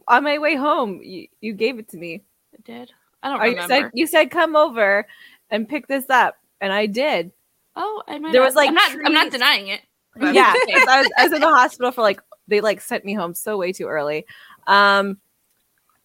on 0.08 0.24
my 0.24 0.38
way 0.38 0.56
home? 0.56 1.00
You, 1.02 1.28
you 1.40 1.52
gave 1.54 1.78
it 1.78 1.88
to 1.90 1.96
me. 1.96 2.22
I 2.54 2.58
did. 2.64 2.90
I 3.22 3.28
don't 3.30 3.40
Or 3.40 3.46
you 3.46 3.52
remember. 3.52 3.74
said 3.74 3.90
you 3.94 4.06
said 4.06 4.30
come 4.30 4.56
over 4.56 5.06
and 5.50 5.68
pick 5.68 5.86
this 5.86 6.08
up, 6.10 6.36
and 6.60 6.72
I 6.72 6.86
did. 6.86 7.30
oh, 7.76 8.02
I 8.08 8.18
might 8.18 8.32
there 8.32 8.42
have- 8.42 8.48
was, 8.48 8.56
like, 8.56 8.68
I'm 8.68 8.74
not. 8.74 8.90
I'm 9.06 9.12
not 9.12 9.30
denying 9.30 9.68
it. 9.68 9.80
But- 10.16 10.34
yeah, 10.34 10.52
'cause 10.72 10.86
I 10.88 11.00
was, 11.02 11.10
I 11.18 11.24
was 11.24 11.32
in 11.32 11.40
the 11.40 11.48
hospital 11.48 11.90
for 11.92 12.02
like 12.02 12.20
they 12.48 12.60
like 12.60 12.80
sent 12.80 13.04
me 13.04 13.14
home 13.14 13.34
so 13.34 13.56
way 13.56 13.72
too 13.72 13.86
early. 13.86 14.26
Um, 14.66 15.18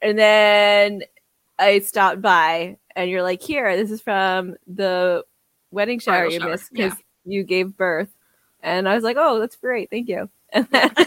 and 0.01 0.17
then 0.17 1.03
I 1.59 1.79
stopped 1.79 2.21
by, 2.21 2.77
and 2.95 3.09
you're 3.09 3.23
like, 3.23 3.41
"Here, 3.41 3.75
this 3.75 3.91
is 3.91 4.01
from 4.01 4.55
the 4.67 5.23
wedding 5.71 5.99
shower 5.99 6.21
Bridal 6.21 6.33
you 6.33 6.39
shower, 6.39 6.49
missed 6.51 6.71
because 6.71 6.93
you 7.25 7.43
gave 7.43 7.75
birth." 7.75 8.09
And 8.61 8.87
I 8.87 8.95
was 8.95 9.03
like, 9.03 9.17
"Oh, 9.19 9.39
that's 9.39 9.55
great, 9.55 9.89
thank 9.89 10.07
you." 10.09 10.29
And 10.53 10.65
then 10.71 10.89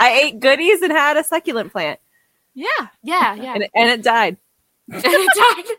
I 0.00 0.20
ate 0.24 0.40
goodies 0.40 0.82
and 0.82 0.90
had 0.92 1.16
a 1.16 1.22
succulent 1.22 1.70
plant, 1.72 2.00
yeah, 2.54 2.66
yeah, 3.02 3.34
yeah. 3.34 3.54
and, 3.54 3.68
and 3.74 3.90
it 3.90 4.02
died. 4.02 4.36
And 4.90 5.02
it 5.04 5.56
died. 5.56 5.76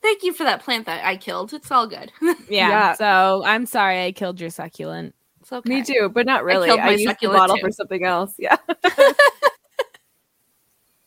Thank 0.00 0.22
you 0.22 0.32
for 0.32 0.44
that 0.44 0.62
plant 0.62 0.86
that 0.86 1.04
I 1.04 1.16
killed. 1.16 1.52
It's 1.52 1.70
all 1.70 1.86
good. 1.86 2.10
yeah. 2.22 2.36
Yeah. 2.48 2.92
So 2.94 3.42
I'm 3.44 3.66
sorry 3.66 4.04
I 4.04 4.12
killed 4.12 4.40
your 4.40 4.48
succulent. 4.50 5.14
It's 5.48 5.52
okay. 5.54 5.68
Me 5.76 5.82
too, 5.82 6.10
but 6.12 6.26
not 6.26 6.44
really. 6.44 6.70
I, 6.70 6.76
my 6.76 6.90
used 6.90 7.16
the 7.22 7.28
bottle 7.28 7.56
too. 7.56 7.62
for 7.62 7.70
something 7.70 8.04
else. 8.04 8.34
Yeah. 8.38 8.56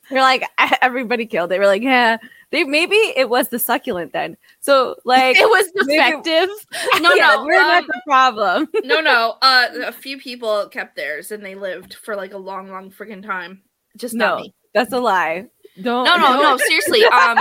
You're 0.10 0.22
like 0.22 0.44
everybody 0.82 1.28
killed 1.28 1.52
it. 1.52 1.60
We're 1.60 1.68
like, 1.68 1.84
yeah. 1.84 2.18
They 2.50 2.64
maybe 2.64 2.96
it 2.96 3.30
was 3.30 3.50
the 3.50 3.60
succulent 3.60 4.14
then. 4.14 4.36
So 4.60 4.96
like 5.06 5.38
It 5.38 5.46
was 5.48 5.68
maybe- 5.86 5.94
defective. 5.94 6.50
No, 7.02 7.14
yeah, 7.14 7.36
no, 7.36 7.46
we're 7.46 7.54
not 7.60 7.84
um, 7.84 7.88
the 7.88 8.02
problem. 8.06 8.68
no, 8.84 9.00
no. 9.00 9.36
Uh, 9.44 9.68
a 9.86 9.92
few 9.92 10.18
people 10.18 10.68
kept 10.70 10.96
theirs 10.96 11.32
and 11.32 11.46
they 11.46 11.54
lived 11.54 11.94
for 11.94 12.16
like 12.16 12.34
a 12.34 12.38
long, 12.40 12.70
long 12.72 12.90
freaking 12.90 13.24
time. 13.24 13.62
Just 13.96 14.16
not 14.16 14.38
No, 14.38 14.42
me. 14.44 14.54
that's 14.74 14.92
a 14.92 15.00
lie. 15.00 15.46
Don't 15.82 16.04
No, 16.04 16.18
no, 16.18 16.42
no. 16.42 16.58
Seriously. 16.58 17.06
Um, 17.06 17.38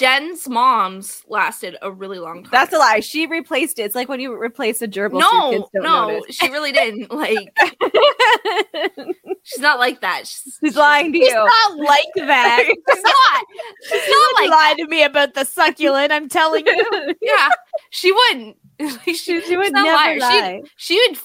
Jen's 0.00 0.48
mom's 0.48 1.22
lasted 1.28 1.76
a 1.82 1.90
really 1.90 2.18
long 2.18 2.42
time. 2.44 2.50
That's 2.52 2.72
a 2.72 2.78
lie. 2.78 3.00
She 3.00 3.26
replaced 3.26 3.78
it. 3.78 3.82
It's 3.82 3.94
like 3.94 4.08
when 4.08 4.20
you 4.20 4.34
replace 4.34 4.82
a 4.82 4.88
gerbil. 4.88 5.20
so 5.20 5.30
no, 5.32 5.50
don't 5.72 5.82
no, 5.84 6.08
notice. 6.08 6.36
she 6.36 6.48
really 6.50 6.72
didn't. 6.72 7.10
Like, 7.16 7.56
she's 9.42 9.60
not 9.60 9.78
like 9.78 10.00
that. 10.02 10.26
She's, 10.26 10.58
She's 10.62 10.76
lying 10.76 11.12
to 11.12 11.18
She's 11.18 11.28
you. 11.28 11.34
not 11.34 11.78
like 11.78 12.04
that. 12.16 12.64
she's 12.66 13.02
not. 13.02 13.44
She's 13.88 14.08
not 14.08 14.34
like 14.42 14.50
lie 14.50 14.74
that. 14.76 14.82
to 14.82 14.86
me 14.88 15.02
about 15.02 15.34
the 15.34 15.44
succulent. 15.44 16.12
I'm 16.12 16.28
telling 16.28 16.66
you. 16.66 17.14
Yeah, 17.22 17.48
she 17.90 18.12
wouldn't. 18.12 18.56
Like, 18.78 19.00
she, 19.16 19.40
she 19.40 19.56
would 19.56 19.72
never 19.72 19.86
liar. 19.88 20.18
lie. 20.18 20.60
She'd, 20.64 20.70
she 20.76 21.06
would 21.08 21.18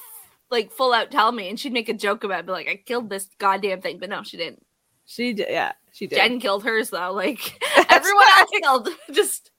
like 0.49 0.71
full 0.71 0.93
out 0.93 1.11
tell 1.11 1.31
me, 1.31 1.49
and 1.49 1.59
she'd 1.59 1.73
make 1.73 1.89
a 1.89 1.93
joke 1.93 2.23
about 2.23 2.41
it, 2.41 2.45
be 2.45 2.51
like, 2.53 2.67
"I 2.69 2.75
killed 2.77 3.09
this 3.09 3.27
goddamn 3.37 3.81
thing," 3.81 3.97
but 3.99 4.09
no, 4.09 4.23
she 4.23 4.37
didn't. 4.37 4.65
She 5.05 5.33
did. 5.33 5.47
Yeah, 5.49 5.73
she 5.93 6.07
did. 6.07 6.15
Jen 6.17 6.39
killed 6.39 6.63
hers 6.63 6.89
though. 6.89 7.11
Like 7.13 7.39
everyone 7.89 8.25
else 8.37 8.49
killed, 8.61 8.89
just 9.11 9.51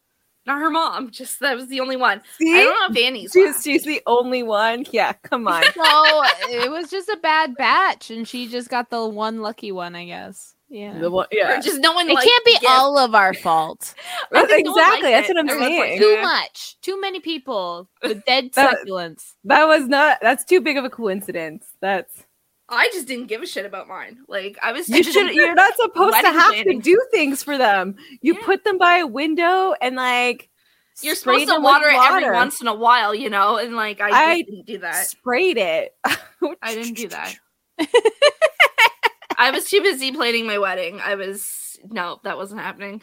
not 0.47 0.59
her 0.59 0.71
mom. 0.71 1.11
Just 1.11 1.41
that 1.41 1.55
was 1.57 1.69
the 1.69 1.81
only 1.81 1.97
one. 1.97 2.21
See? 2.39 2.53
I 2.59 2.65
don't 2.65 2.95
know 2.95 3.01
if 3.01 3.07
Annie's. 3.07 3.31
She's, 3.33 3.47
last. 3.47 3.65
she's 3.65 3.85
the 3.85 4.03
only 4.07 4.43
one. 4.43 4.85
Yeah, 4.91 5.13
come 5.13 5.47
on. 5.47 5.63
So 5.63 6.23
it 6.51 6.71
was 6.71 6.91
just 6.91 7.09
a 7.09 7.17
bad 7.23 7.55
batch, 7.57 8.11
and 8.11 8.27
she 8.27 8.49
just 8.49 8.69
got 8.69 8.91
the 8.91 9.07
one 9.07 9.41
lucky 9.41 9.71
one, 9.73 9.95
I 9.95 10.05
guess. 10.07 10.55
Yeah. 10.69 10.99
The 10.99 11.11
one, 11.11 11.27
Or 11.27 11.37
yeah, 11.37 11.61
just 11.61 11.81
no 11.81 11.93
one. 11.93 12.09
It 12.09 12.15
liked 12.15 12.27
can't 12.27 12.45
be 12.47 12.53
gift. 12.53 12.65
all 12.67 12.97
of 12.99 13.15
our 13.15 13.35
fault. 13.35 13.95
I 14.33 14.47
think 14.47 14.65
no 14.65 14.73
exactly. 14.73 15.11
That's 15.11 15.29
it. 15.29 15.35
what 15.37 15.41
I'm 15.41 15.49
Everyone's 15.51 15.71
like, 15.79 15.89
saying. 15.89 15.99
Too 16.01 16.17
"Eh." 16.19 16.23
much. 16.23 16.77
Too 16.81 16.99
many 17.01 17.21
people. 17.21 17.91
The 18.01 18.15
dead 18.15 18.51
That- 18.55 18.79
succulents. 18.79 19.35
that 19.45 19.67
was 19.69 19.87
not. 19.87 20.17
That's 20.23 20.45
too 20.47 20.63
big 20.63 20.79
of 20.79 20.85
a 20.87 20.91
coincidence. 20.91 21.67
That's 21.83 22.25
I 22.73 22.89
just 22.93 23.07
didn't 23.07 23.27
give 23.27 23.43
a 23.43 23.47
shit 23.47 23.67
about 23.67 23.87
mine. 23.87 24.19
Like 24.29 24.59
I 24.63 24.73
was. 24.73 24.89
you 24.89 25.03
should. 25.03 25.35
You're 25.35 25.55
not 25.55 25.75
supposed 25.77 26.17
to 26.17 26.27
have 26.33 26.53
planning. 26.55 26.81
to 26.81 26.83
do 26.83 27.01
things 27.13 27.43
for 27.43 27.59
them. 27.59 27.97
You 28.23 28.35
Yeah. 28.35 28.45
put 28.47 28.65
them 28.65 28.79
by 28.79 28.99
a 28.99 29.07
window 29.07 29.75
and 29.81 29.95
like 29.95 30.49
You're 31.03 31.15
supposed 31.15 31.49
to 31.49 31.61
water 31.61 31.89
it 31.89 32.01
every 32.01 32.31
once 32.31 32.61
in 32.63 32.67
a 32.69 32.75
while, 32.75 33.15
you 33.15 33.29
know, 33.29 33.59
and 33.59 33.77
like 33.77 34.01
I, 34.01 34.11
I 34.33 34.43
didn't 34.43 34.67
do 34.67 34.79
that. 34.79 35.07
sprayed 35.07 35.59
it. 35.59 35.95
I 36.63 36.75
didn't 36.75 36.95
do 36.95 37.09
that. 37.09 37.37
I 39.37 39.51
was 39.51 39.69
too 39.69 39.81
busy 39.83 40.13
planning 40.13 40.47
my 40.47 40.59
wedding. 40.59 41.01
I 41.01 41.15
was 41.17 41.79
no, 41.91 42.21
that 42.25 42.37
wasn't 42.37 42.61
happening. 42.61 43.03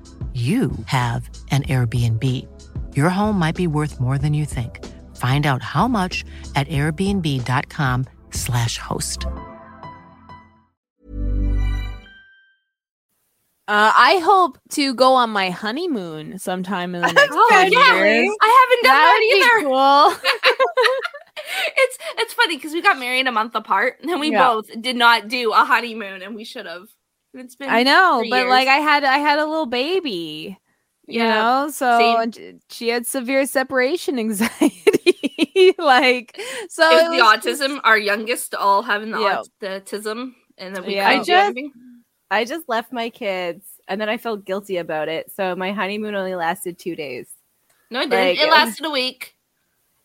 you 0.33 0.71
have 0.85 1.29
an 1.51 1.63
Airbnb. 1.63 2.47
Your 2.95 3.09
home 3.09 3.37
might 3.37 3.55
be 3.55 3.67
worth 3.67 3.99
more 3.99 4.17
than 4.17 4.33
you 4.33 4.45
think. 4.45 4.79
Find 5.17 5.45
out 5.45 5.61
how 5.61 5.89
much 5.89 6.23
at 6.55 6.69
airbnb.com/slash 6.69 8.77
host. 8.77 9.25
Uh, 13.67 13.91
I 13.95 14.17
hope 14.23 14.57
to 14.71 14.93
go 14.95 15.13
on 15.13 15.29
my 15.29 15.49
honeymoon 15.49 16.37
sometime 16.39 16.93
in 16.95 17.01
the 17.01 17.07
next 17.13 17.29
Oh 17.31 17.67
yeah, 17.71 18.03
years. 18.03 18.29
I 18.41 18.59
haven't 18.59 18.83
done 18.83 18.95
That 18.95 19.13
would 19.13 19.21
that 19.29 19.37
either. 19.37 19.61
cool. 19.69 20.11
it's 21.77 21.97
it's 22.17 22.33
funny 22.33 22.57
because 22.57 22.73
we 22.73 22.81
got 22.81 22.99
married 22.99 23.27
a 23.27 23.31
month 23.31 23.55
apart, 23.55 23.99
and 24.01 24.19
we 24.19 24.31
Yeah. 24.31 24.45
both 24.47 24.65
did 24.81 24.95
not 24.97 25.29
do 25.29 25.53
a 25.53 25.63
honeymoon, 25.63 26.21
and 26.21 26.35
we 26.35 26.43
should 26.43 26.65
have. 26.65 26.89
It's 27.33 27.55
been 27.55 27.69
I 27.69 27.83
know, 27.83 28.23
but 28.29 28.35
years. 28.41 28.49
like 28.49 28.67
I 28.67 28.77
had 28.77 29.03
I 29.03 29.17
had 29.19 29.39
a 29.39 29.45
little 29.45 29.65
baby. 29.65 30.57
You 31.07 31.19
Yeah, 31.23 31.33
know, 31.41 31.69
so 31.69 31.97
same. 32.31 32.59
she 32.69 32.89
had 32.89 33.05
severe 33.07 33.45
separation 33.45 34.19
anxiety. 34.19 35.73
like 35.77 36.39
so 36.69 36.89
Is 36.89 37.01
it 37.03 37.11
the 37.11 37.23
was 37.23 37.39
autism 37.39 37.79
our 37.83 37.97
youngest 37.97 38.53
all 38.55 38.81
having 38.81 39.11
the 39.11 39.19
Yeah. 39.19 39.41
autism, 39.79 40.33
and 40.57 40.75
then 40.75 40.85
we 40.85 40.95
Yeah. 40.95 41.07
I 41.09 41.23
just- 41.23 41.57
I 42.29 42.45
just 42.45 42.69
left 42.69 42.93
my 42.93 43.09
kids 43.09 43.65
and 43.89 43.99
then 43.99 44.07
I 44.07 44.15
felt 44.17 44.45
guilty 44.45 44.77
about 44.77 45.09
it. 45.09 45.29
So 45.35 45.53
my 45.55 45.73
honeymoon 45.73 46.15
only 46.15 46.35
lasted 46.35 46.77
two 46.79 46.95
days. 46.95 47.27
no, 47.89 47.99
it 48.01 48.09
didn't. 48.09 48.37
like, 48.37 48.39
it 48.39 48.49
lasted 48.49 48.85
a 48.85 48.89
week. 48.89 49.35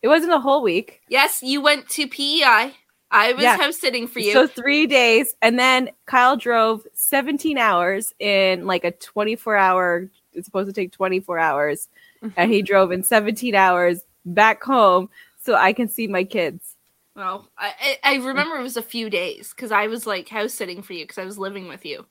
It 0.03 0.09
wasn't 0.09 0.33
a 0.33 0.41
whole 0.41 0.61
week. 0.63 1.03
Yes, 1.09 1.41
you 1.43 1.61
went 1.61 1.89
to 1.91 2.09
PEI. 2.09 2.75
I 3.13 3.33
was 3.33 3.43
Yeah. 3.45 3.57
house 3.57 3.79
sitting 3.79 4.09
for 4.09 4.19
you. 4.19 4.33
So 4.33 4.49
three 4.49 4.89
days, 4.89 5.37
and 5.41 5.57
then 5.57 5.91
Kyle 6.07 6.37
drove 6.37 6.85
17 7.07 7.57
hours 7.57 8.13
in 8.19 8.67
like 8.67 8.85
a 8.85 8.91
24 8.91 9.57
hour. 9.57 10.11
It's 10.33 10.45
supposed 10.45 10.67
to 10.67 10.73
take 10.73 10.91
24 10.93 11.39
hours, 11.39 11.89
mm-hmm. 12.23 12.35
and 12.37 12.51
he 12.51 12.63
drove 12.63 12.91
in 12.93 13.03
17 13.05 13.55
hours 13.55 14.03
back 14.25 14.63
home 14.63 15.09
so 15.41 15.55
I 15.55 15.73
can 15.73 15.89
see 15.89 16.09
my 16.09 16.25
kids. 16.25 16.75
well, 17.15 17.49
I, 17.57 17.73
I 18.05 18.15
I 18.15 18.17
remember 18.17 18.57
it 18.57 18.63
was 18.63 18.77
a 18.77 18.83
few 18.83 19.09
days 19.09 19.55
because 19.55 19.71
I 19.73 19.87
was 19.87 20.07
like 20.07 20.29
house 20.29 20.53
sitting 20.53 20.83
for 20.83 20.93
you 20.95 21.05
because 21.05 21.19
I 21.19 21.25
was 21.25 21.39
living 21.39 21.69
with 21.69 21.87
you. 21.87 22.05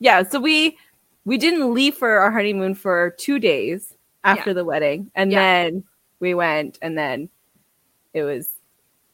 Yeah, 0.00 0.24
so 0.24 0.40
we 0.40 0.76
we 1.24 1.38
didn't 1.38 1.72
leave 1.72 1.94
for 1.94 2.10
our 2.18 2.32
honeymoon 2.32 2.74
for 2.74 3.14
two 3.18 3.38
days 3.38 3.94
after 4.24 4.50
Yeah. 4.50 4.54
the 4.54 4.64
wedding, 4.64 5.10
and 5.14 5.30
Yeah. 5.30 5.38
then 5.40 5.84
we 6.18 6.34
went, 6.34 6.78
and 6.82 6.98
then 6.98 7.28
it 8.12 8.24
was. 8.24 8.48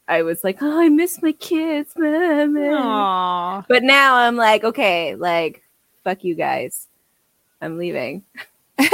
I 0.09 0.22
was 0.22 0.42
like, 0.42 0.59
oh, 0.62 0.80
I 0.80 0.88
miss 0.88 1.22
my 1.22 1.32
kids. 1.32 1.92
But 1.94 3.82
now 3.82 4.16
I'm 4.16 4.36
like, 4.36 4.64
okay, 4.64 5.14
like, 5.14 5.62
fuck 6.02 6.24
you 6.24 6.34
guys. 6.34 6.88
I'm 7.61 7.76
leaving. 7.78 8.22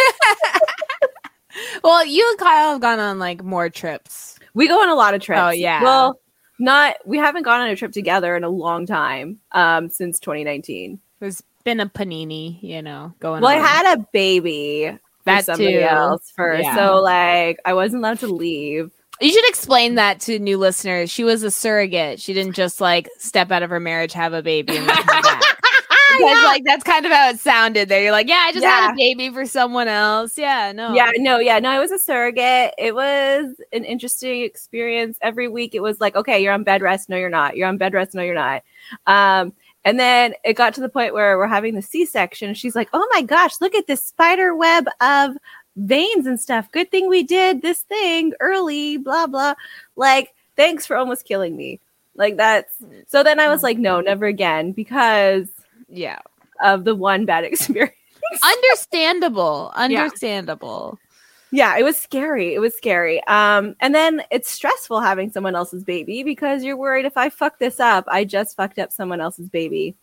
Well, 1.84 2.04
you 2.04 2.26
and 2.30 2.38
Kyle 2.38 2.72
have 2.72 2.80
gone 2.80 2.98
on 2.98 3.18
like 3.18 3.44
more 3.44 3.68
trips. 3.68 4.38
We 4.54 4.66
go 4.68 4.80
on 4.82 4.88
a 4.88 4.94
lot 4.94 5.14
of 5.14 5.20
trips. 5.20 5.40
Oh, 5.40 5.50
yeah. 5.50 5.82
Well, 5.82 6.18
not 6.58 6.96
we 7.04 7.18
haven't 7.18 7.42
gone 7.42 7.60
on 7.60 7.68
a 7.68 7.76
trip 7.76 7.92
together 7.92 8.36
in 8.36 8.42
a 8.42 8.48
long 8.48 8.86
time. 8.86 9.38
Um, 9.52 9.88
since 9.90 10.18
2019. 10.18 10.98
There's 11.20 11.42
been 11.62 11.80
a 11.80 11.86
panini, 11.86 12.60
you 12.62 12.80
know, 12.82 13.12
going 13.20 13.36
on. 13.36 13.42
Well, 13.42 13.52
I 13.52 13.56
had 13.66 13.98
a 13.98 14.06
baby 14.12 14.90
for 14.92 14.98
That 15.26 15.44
somebody 15.44 15.74
too. 15.74 15.80
else 15.80 16.32
first, 16.34 16.64
Yeah. 16.64 16.74
so 16.74 16.96
like 17.02 17.60
I 17.64 17.74
wasn't 17.74 18.00
allowed 18.02 18.20
to 18.20 18.28
leave. 18.28 18.90
You 19.20 19.32
should 19.32 19.48
explain 19.48 19.94
that 19.94 20.20
to 20.20 20.38
new 20.38 20.58
listeners. 20.58 21.10
She 21.10 21.24
was 21.24 21.42
a 21.42 21.50
surrogate. 21.50 22.20
She 22.20 22.32
didn't 22.32 22.54
just 22.54 22.80
like 22.80 23.08
step 23.18 23.50
out 23.50 23.62
of 23.62 23.70
her 23.70 23.80
marriage, 23.80 24.12
have 24.12 24.32
a 24.32 24.42
baby, 24.42 24.76
and 24.76 24.86
come 24.88 25.06
back. 25.06 25.42
Because 26.18 26.44
like 26.44 26.62
that's 26.64 26.84
kind 26.84 27.04
of 27.06 27.10
how 27.10 27.30
it 27.30 27.40
sounded 27.40 27.88
there. 27.88 28.00
You're 28.00 28.12
like, 28.12 28.28
yeah, 28.28 28.44
I 28.46 28.52
just 28.52 28.64
had 28.64 28.92
a 28.92 28.94
baby 28.94 29.30
for 29.30 29.46
someone 29.46 29.88
else. 29.88 30.38
Yeah, 30.38 30.70
no. 30.72 30.94
Yeah, 30.94 31.10
no, 31.16 31.38
yeah, 31.40 31.58
no, 31.58 31.74
it 31.74 31.80
was 31.80 31.90
a 31.90 31.98
surrogate. 31.98 32.72
It 32.78 32.94
was 32.94 33.46
an 33.72 33.84
interesting 33.84 34.42
experience. 34.42 35.18
Every 35.22 35.48
week 35.48 35.74
it 35.74 35.80
was 35.80 36.00
like, 36.00 36.14
okay, 36.14 36.40
you're 36.40 36.52
on 36.52 36.62
bed 36.62 36.82
rest. 36.82 37.08
No, 37.08 37.16
you're 37.16 37.30
not. 37.30 37.56
You're 37.56 37.66
on 37.66 37.78
bed 37.78 37.94
rest. 37.94 38.14
No, 38.14 38.22
you're 38.22 38.34
not. 38.34 38.62
Um, 39.08 39.54
and 39.84 39.98
then 39.98 40.34
it 40.44 40.54
got 40.54 40.74
to 40.74 40.80
the 40.80 40.88
point 40.88 41.14
where 41.14 41.36
we're 41.36 41.46
having 41.46 41.74
the 41.74 41.82
C 41.82 42.06
section. 42.06 42.54
She's 42.54 42.76
like, 42.76 42.88
oh 42.92 43.06
my 43.12 43.22
gosh, 43.22 43.60
look 43.60 43.74
at 43.74 43.86
this 43.86 44.02
spider 44.02 44.54
web 44.54 44.86
of 45.00 45.36
veins 45.77 46.27
and 46.27 46.41
stuff. 46.41 46.70
Good 46.72 46.91
thing 46.91 47.09
we 47.09 47.22
did 47.22 47.62
this 47.62 47.81
thing 47.81 48.33
early, 48.41 48.97
blah, 48.97 49.27
blah. 49.27 49.55
Like, 49.97 50.35
thanks 50.57 50.87
for 50.87 50.97
almost 50.97 51.25
killing 51.25 51.57
me. 51.57 51.81
Like, 52.16 52.37
that's 52.37 52.75
so 53.09 53.22
then 53.22 53.41
I 53.41 53.49
was 53.49 53.62
like, 53.62 53.79
no, 53.79 54.01
never 54.01 54.27
again 54.27 54.72
because 54.72 55.49
Yeah. 55.89 56.20
of 56.62 56.85
the 56.85 56.95
one 56.95 57.25
bad 57.27 57.45
experience. 57.51 57.93
Understandable. 58.43 59.72
Understandable. 59.75 60.99
Yeah, 61.51 61.77
it 61.79 61.85
was 61.85 61.97
scary. 61.97 62.55
It 62.55 62.59
was 62.59 62.77
scary. 62.77 63.22
Um, 63.29 63.77
and 63.81 63.95
then 63.95 64.22
it's 64.33 64.51
stressful 64.51 65.01
having 65.01 65.31
someone 65.31 65.55
else's 65.55 65.85
baby 65.85 66.25
because 66.25 66.64
you're 66.64 66.77
worried 66.77 67.05
if 67.05 67.16
I 67.16 67.31
fuck 67.31 67.59
this 67.61 67.79
up, 67.79 68.05
I 68.09 68.25
just 68.25 68.57
fucked 68.57 68.79
up 68.81 68.91
someone 68.91 69.20
else's 69.20 69.49
baby. 69.49 69.95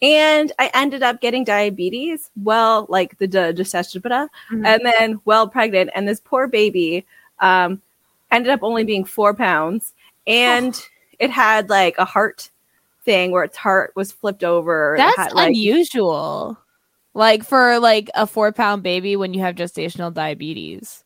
And 0.00 0.52
I 0.58 0.70
ended 0.74 1.02
up 1.02 1.20
getting 1.20 1.42
diabetes, 1.44 2.30
well, 2.42 2.86
like 2.88 3.18
the 3.18 3.26
d- 3.26 3.38
gestational, 3.38 4.28
Mhm. 4.52 4.64
and 4.66 4.80
then 4.86 5.20
well 5.24 5.48
pregnant. 5.48 5.90
And 5.94 6.06
this 6.06 6.20
poor 6.20 6.46
baby 6.46 7.04
um, 7.40 7.80
ended 8.30 8.50
up 8.52 8.60
only 8.62 8.84
being 8.84 9.04
four 9.04 9.34
pounds, 9.34 9.92
and 10.26 10.80
it 11.18 11.30
had 11.30 11.68
like 11.68 11.96
a 11.98 12.04
heart 12.04 12.50
thing 13.04 13.32
where 13.32 13.42
its 13.44 13.56
heart 13.56 13.92
was 13.96 14.12
flipped 14.12 14.44
over. 14.44 14.94
That's 14.98 15.16
had, 15.16 15.32
like, 15.32 15.48
unusual. 15.48 16.58
Like 17.14 17.42
for 17.44 17.80
like 17.80 18.10
a 18.14 18.26
four 18.26 18.52
pound 18.52 18.82
baby 18.84 19.16
when 19.16 19.34
you 19.34 19.40
have 19.40 19.56
gestational 19.56 20.12
diabetes. 20.14 21.02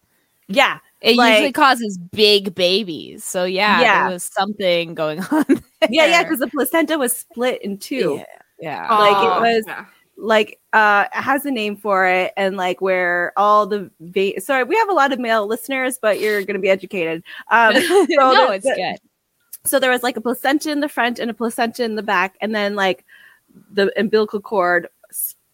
Yeah. 0.48 0.78
It 1.00 1.16
like- 1.16 1.34
usually 1.34 1.52
causes 1.52 1.96
big 2.12 2.54
babies. 2.54 3.24
So 3.24 3.44
yeah, 3.44 3.80
Yeah. 3.80 4.02
there 4.04 4.12
was 4.14 4.24
something 4.24 4.94
going 4.94 5.20
on. 5.30 5.46
Yeah, 5.88 6.06
yeah, 6.06 6.22
because 6.22 6.40
the 6.40 6.48
placenta 6.48 6.98
was 6.98 7.16
split 7.16 7.62
in 7.62 7.78
two. 7.78 8.16
Yeah. 8.18 8.24
Yeah. 8.62 8.82
like 8.96 9.16
Oh, 9.16 9.42
it 9.44 9.56
was 9.56 9.64
yeah. 9.66 9.84
like 10.16 10.58
uh 10.72 11.06
it 11.14 11.20
has 11.20 11.44
a 11.44 11.50
name 11.50 11.76
for 11.76 12.06
it 12.06 12.32
and 12.36 12.56
like 12.56 12.80
where 12.80 13.32
all 13.36 13.66
the 13.66 13.90
va- 14.00 14.40
sorry 14.40 14.62
we 14.64 14.76
have 14.76 14.88
a 14.88 14.92
lot 14.94 15.12
of 15.12 15.18
male 15.18 15.46
listeners 15.46 15.98
but 16.00 16.20
you're 16.20 16.42
gonna 16.44 16.58
be 16.60 16.70
educated 16.70 17.22
um 17.50 17.74
so 17.82 18.06
no, 18.10 18.34
there- 18.34 18.52
it's 18.54 18.64
the- 18.64 18.74
good. 18.76 18.98
so 19.68 19.78
there 19.80 19.90
was 19.90 20.02
like 20.02 20.16
a 20.16 20.20
placenta 20.20 20.70
in 20.70 20.80
the 20.80 20.88
front 20.88 21.18
and 21.18 21.30
a 21.30 21.34
placenta 21.34 21.82
in 21.84 21.96
the 21.96 22.02
back 22.02 22.36
and 22.40 22.54
then 22.54 22.74
like 22.76 23.04
the 23.72 23.92
umbilical 23.98 24.40
cord 24.40 24.88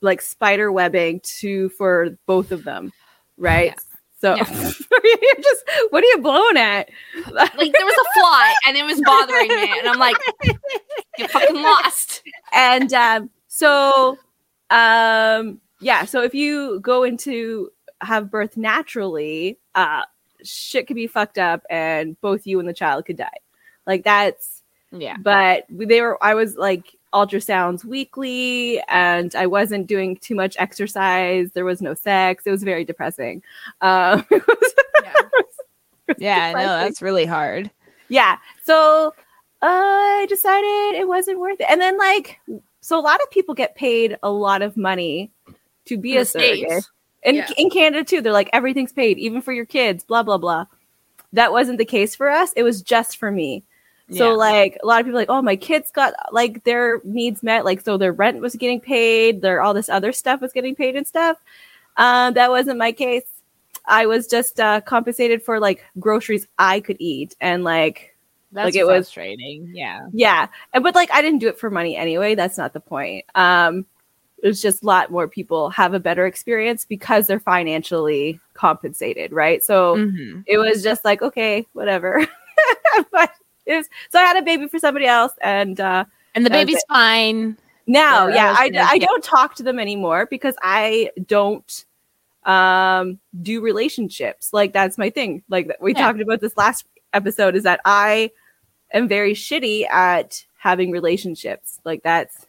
like 0.02 0.20
spider 0.20 0.70
webbing 0.70 1.20
to 1.24 1.68
for 1.70 2.16
both 2.26 2.52
of 2.52 2.62
them 2.64 2.92
right 3.38 3.74
so 4.20 4.34
you're 4.36 4.44
just 5.42 5.64
what 5.90 6.02
are 6.02 6.06
you 6.06 6.18
blowing 6.20 6.56
at 6.56 6.88
Like 7.32 7.52
there 7.54 7.86
was 7.86 7.94
a 7.96 8.20
fly 8.20 8.54
and 8.66 8.76
it 8.76 8.84
was 8.84 9.00
bothering 9.00 9.48
me, 9.48 9.78
and 9.78 9.88
I'm 9.88 9.98
like, 9.98 10.16
you're 11.18 11.28
fucking 11.28 11.62
lost. 11.62 12.22
and 12.52 12.92
um, 12.92 13.30
so 13.48 14.18
um 14.70 15.60
yeah 15.80 16.04
so 16.04 16.22
if 16.22 16.34
you 16.34 16.78
go 16.80 17.02
into 17.04 17.70
have 18.02 18.30
birth 18.30 18.56
naturally 18.56 19.58
uh 19.74 20.02
shit 20.44 20.86
could 20.86 20.94
be 20.96 21.06
fucked 21.06 21.38
up 21.38 21.62
and 21.70 22.20
both 22.20 22.46
you 22.46 22.60
and 22.60 22.68
the 22.68 22.72
child 22.74 23.04
could 23.06 23.16
die 23.16 23.30
like 23.86 24.04
that's 24.04 24.62
Yeah. 24.92 25.16
but 25.18 25.64
they 25.70 26.00
were 26.02 26.22
i 26.22 26.34
was 26.34 26.56
like 26.56 26.94
ultrasounds 27.14 27.84
weekly 27.84 28.80
and 28.88 29.34
i 29.34 29.46
wasn't 29.46 29.86
doing 29.86 30.16
too 30.16 30.34
much 30.34 30.56
exercise. 30.58 31.50
There 31.52 31.64
was 31.64 31.80
no 31.80 31.94
sex. 31.94 32.44
It 32.46 32.50
was 32.50 32.62
very 32.62 32.84
depressing. 32.84 33.42
Um 33.80 34.26
was- 34.30 34.74
Yeah, 36.18 36.52
no, 36.52 36.58
depressing. 36.58 36.66
that's 36.66 37.02
really 37.02 37.26
hard. 37.26 37.70
yeah. 38.08 38.36
So 38.64 39.14
i 39.60 40.26
decided 40.28 41.00
it 41.00 41.08
wasn't 41.08 41.38
worth 41.40 41.60
it. 41.60 41.66
And 41.68 41.80
then 41.80 41.98
like 41.98 42.38
so 42.80 42.98
a 42.98 43.02
lot 43.02 43.20
of 43.22 43.30
people 43.30 43.54
get 43.54 43.74
paid 43.74 44.16
a 44.22 44.30
lot 44.30 44.62
of 44.62 44.76
money 44.76 45.30
to 45.86 45.96
be 45.98 46.14
In 46.14 46.22
a 46.22 46.24
surrogate. 46.24 46.84
And 47.24 47.36
Yeah. 47.38 47.48
in 47.56 47.70
canada 47.70 48.04
too. 48.04 48.20
They're 48.20 48.32
like 48.32 48.50
everything's 48.52 48.92
paid 48.92 49.18
even 49.18 49.42
for 49.42 49.52
your 49.52 49.64
kids 49.66 50.04
blah 50.04 50.22
blah 50.22 50.38
blah. 50.38 50.66
That 51.32 51.52
wasn't 51.52 51.78
the 51.78 51.84
case 51.84 52.14
for 52.14 52.30
us. 52.30 52.52
It 52.54 52.62
was 52.62 52.80
just 52.82 53.16
for 53.18 53.30
me 53.30 53.64
so 54.10 54.30
Yeah. 54.30 54.36
like 54.36 54.78
a 54.82 54.86
lot 54.86 55.00
of 55.00 55.06
people 55.06 55.18
like 55.20 55.28
oh 55.30 55.42
my 55.42 55.56
kids 55.56 55.90
got 55.90 56.14
like 56.32 56.64
their 56.64 57.00
needs 57.04 57.42
met 57.42 57.64
like 57.64 57.80
so 57.80 57.96
their 57.98 58.12
rent 58.12 58.40
was 58.40 58.54
getting 58.56 58.80
paid 58.80 59.42
their 59.42 59.60
all 59.60 59.74
this 59.74 59.88
other 59.88 60.12
stuff 60.12 60.40
was 60.40 60.52
getting 60.52 60.74
paid 60.74 60.96
and 60.96 61.06
stuff 61.06 61.36
um 61.98 62.34
that 62.34 62.50
wasn't 62.50 62.78
my 62.78 62.90
case 62.92 63.24
i 63.86 64.06
was 64.06 64.26
just 64.26 64.60
uh 64.60 64.80
compensated 64.80 65.42
for 65.42 65.60
like 65.60 65.84
groceries 65.98 66.46
i 66.58 66.80
could 66.80 66.96
eat 67.00 67.36
and 67.40 67.64
like 67.64 68.16
That's 68.52 68.66
like 68.66 68.74
it 68.76 68.86
was 68.86 69.10
training. 69.10 69.72
Yeah. 69.74 70.06
yeah 70.12 70.48
and 70.72 70.82
but 70.82 70.94
like 70.94 71.10
i 71.12 71.20
didn't 71.20 71.40
do 71.40 71.48
it 71.48 71.58
for 71.58 71.70
money 71.70 71.94
anyway 71.96 72.34
that's 72.34 72.56
not 72.56 72.72
the 72.72 72.80
point 72.80 73.24
um 73.34 73.84
it's 74.40 74.62
just 74.62 74.84
a 74.84 74.86
lot 74.86 75.10
more 75.10 75.26
people 75.26 75.68
have 75.70 75.94
a 75.94 75.98
better 76.00 76.24
experience 76.24 76.84
because 76.84 77.26
they're 77.26 77.40
financially 77.40 78.38
compensated 78.54 79.32
right 79.32 79.62
so 79.64 79.96
Mhm. 79.96 80.44
it 80.46 80.56
was 80.58 80.82
just 80.82 81.04
like 81.04 81.20
okay 81.22 81.66
whatever 81.74 82.24
but 83.12 83.30
was 83.76 83.88
so 84.10 84.18
i 84.18 84.22
had 84.22 84.36
a 84.36 84.42
baby 84.42 84.66
for 84.68 84.78
somebody 84.78 85.06
else 85.06 85.32
and 85.42 85.80
uh 85.80 86.04
And 86.34 86.44
the 86.46 86.50
baby's 86.50 86.82
fine. 86.88 87.56
now 87.86 88.26
yeah 88.28 88.48
else 88.50 88.58
I, 88.60 88.70
I 88.94 88.98
don't 88.98 89.22
talk 89.24 89.54
to 89.56 89.62
them 89.62 89.78
anymore 89.78 90.26
because 90.30 90.54
i 90.62 91.10
don't 91.26 91.84
um 92.44 93.18
do 93.42 93.60
relationships 93.60 94.52
like 94.52 94.72
that's 94.72 94.96
my 94.98 95.10
thing 95.10 95.42
like 95.48 95.70
we 95.80 95.92
Yeah. 95.94 96.00
talked 96.06 96.20
about 96.20 96.40
this 96.40 96.56
last 96.56 96.86
episode 97.12 97.56
is 97.56 97.64
that 97.64 97.80
i 97.84 98.30
am 98.92 99.08
very 99.08 99.34
shitty 99.34 99.88
at 99.90 100.44
having 100.56 100.90
relationships 100.90 101.78
like 101.84 102.02
that's 102.02 102.44
I 102.44 102.47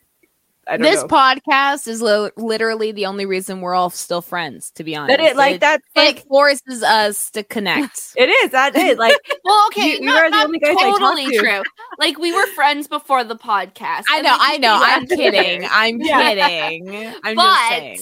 This 0.78 1.02
know. 1.02 1.08
podcast 1.08 1.88
is 1.88 2.02
li- 2.02 2.30
literally 2.38 2.92
the 2.92 3.06
only 3.08 3.26
reason 3.26 3.62
we're 3.62 3.74
all 3.74 3.90
still 3.90 4.22
friends, 4.22 4.72
to 4.72 4.84
be 4.84 4.96
honest. 4.96 5.18
that 5.18 5.24
it 5.26 5.36
like 5.36 5.56
it, 5.56 5.62
that's 5.62 5.84
it 5.96 6.00
like 6.00 6.28
forces 6.28 6.84
us 6.84 7.32
to 7.32 7.44
connect. 7.44 8.14
it 8.18 8.30
is 8.30 8.52
that 8.52 8.76
is 8.76 8.98
like 8.98 9.16
Well, 9.44 9.68
okay, 9.68 9.88
You- 9.94 10.00
you 10.00 10.02
not, 10.02 10.24
are 10.26 10.30
the 10.32 10.38
only 10.38 10.60
guys 10.60 10.76
I 10.80 10.90
talk 10.92 11.00
totally 11.00 11.26
to. 11.28 11.38
true. 11.40 11.64
Like 11.98 12.18
we 12.20 12.32
were 12.34 12.46
friends 12.48 12.88
before 12.88 13.24
the 13.24 13.36
podcast. 13.36 14.04
I 14.10 14.22
know, 14.22 14.36
I 14.40 14.58
know. 14.58 14.78
I'm 14.82 15.06
kidding. 15.08 15.68
I'm 15.70 16.00
Yeah. 16.02 16.30
kidding. 16.36 17.14
I'm 17.24 17.36
just 17.36 17.70
saying. 17.70 18.00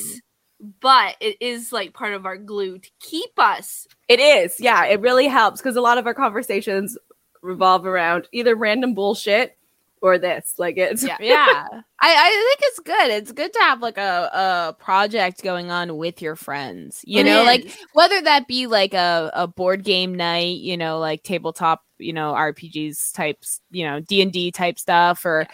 but 0.82 1.16
it 1.20 1.38
is 1.42 1.72
like 1.72 1.94
part 1.94 2.14
of 2.14 2.26
our 2.26 2.38
glue 2.38 2.80
to 2.80 2.90
keep 3.00 3.32
us. 3.38 3.88
It 4.08 4.20
is. 4.20 4.56
Yeah, 4.60 4.86
it 4.86 5.02
really 5.02 5.28
helps 5.28 5.62
because 5.62 5.76
a 5.76 5.82
lot 5.82 5.98
of 5.98 6.06
our 6.08 6.14
conversations 6.14 6.98
revolve 7.42 7.86
around 7.86 8.28
either 8.32 8.56
random 8.56 8.94
bullshit 8.94 9.57
or 10.02 10.18
this. 10.18 10.54
Like 10.58 10.78
it's 10.78 11.04
Yeah. 11.04 11.18
yeah 11.20 11.68
I, 11.72 11.82
I 12.02 12.30
think 12.30 12.60
it's 12.62 12.80
good 12.80 13.10
it's 13.12 13.32
good 13.32 13.54
to 13.54 13.60
have 13.60 13.82
like 13.82 13.98
a, 13.98 14.30
a 14.34 14.76
project 14.82 15.44
going 15.44 15.72
on 15.72 15.98
with 15.98 16.22
your 16.22 16.36
friends 16.36 17.02
you 17.06 17.22
It 17.22 17.26
know 17.26 17.44
like 17.44 17.76
whether 17.94 18.22
that 18.22 18.48
be 18.48 18.68
like 18.68 18.94
a, 18.94 19.32
a 19.34 19.48
board 19.48 19.84
game 19.84 20.14
night 20.14 20.58
you 20.58 20.78
know 20.78 21.00
like 21.00 21.24
tabletop 21.24 21.84
you 21.98 22.14
know 22.14 22.34
rpgs 22.34 23.14
types 23.14 23.62
you 23.72 23.84
know 23.84 24.00
d&d 24.00 24.52
type 24.52 24.78
stuff 24.78 25.26
or 25.26 25.48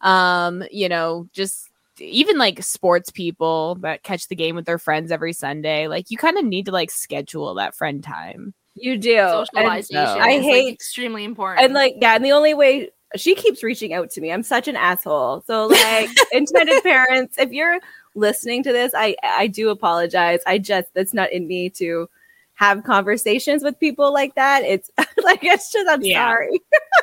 um 0.00 0.64
you 0.70 0.88
know 0.88 1.26
just 1.32 1.68
even 1.98 2.38
like 2.38 2.62
sports 2.62 3.10
people 3.10 3.74
that 3.82 4.02
catch 4.02 4.28
the 4.28 4.36
game 4.36 4.56
with 4.56 4.64
their 4.64 4.78
friends 4.78 5.12
every 5.12 5.34
sunday 5.34 5.86
like 5.86 6.10
you 6.10 6.16
kind 6.16 6.38
of 6.38 6.44
need 6.44 6.64
to 6.64 6.72
like 6.72 6.90
schedule 6.90 7.54
that 7.54 7.74
friend 7.74 8.02
time 8.02 8.54
you 8.76 8.96
do. 8.96 9.18
And 9.18 9.46
Socialization. 9.46 9.96
I 9.98 10.30
is, 10.30 10.44
like, 10.44 10.52
hate 10.52 10.72
extremely 10.72 11.24
important. 11.24 11.64
and 11.64 11.74
like 11.74 11.96
yeah, 12.00 12.14
and 12.14 12.24
the 12.24 12.32
only 12.32 12.54
way 12.54 12.90
she 13.16 13.34
keeps 13.34 13.62
reaching 13.62 13.92
out 13.92 14.10
to 14.10 14.20
me. 14.20 14.30
I'm 14.32 14.42
such 14.42 14.68
an 14.68 14.76
asshole. 14.76 15.42
So 15.46 15.66
like 15.66 16.08
intended 16.32 16.82
parents, 16.82 17.36
if 17.38 17.50
you're 17.52 17.78
listening 18.14 18.62
to 18.64 18.72
this, 18.72 18.92
I 18.96 19.16
I 19.22 19.46
do 19.46 19.70
apologize. 19.70 20.40
I 20.46 20.58
just 20.58 20.88
that's 20.94 21.14
not 21.14 21.32
in 21.32 21.46
me 21.46 21.70
to 21.70 22.08
have 22.54 22.84
conversations 22.84 23.64
with 23.64 23.80
people 23.80 24.12
like 24.12 24.34
that. 24.34 24.62
It's 24.64 24.90
like 25.24 25.42
it's 25.42 25.72
just 25.72 25.88
I'm 25.88 26.02
Yeah. 26.02 26.28
sorry. 26.28 26.60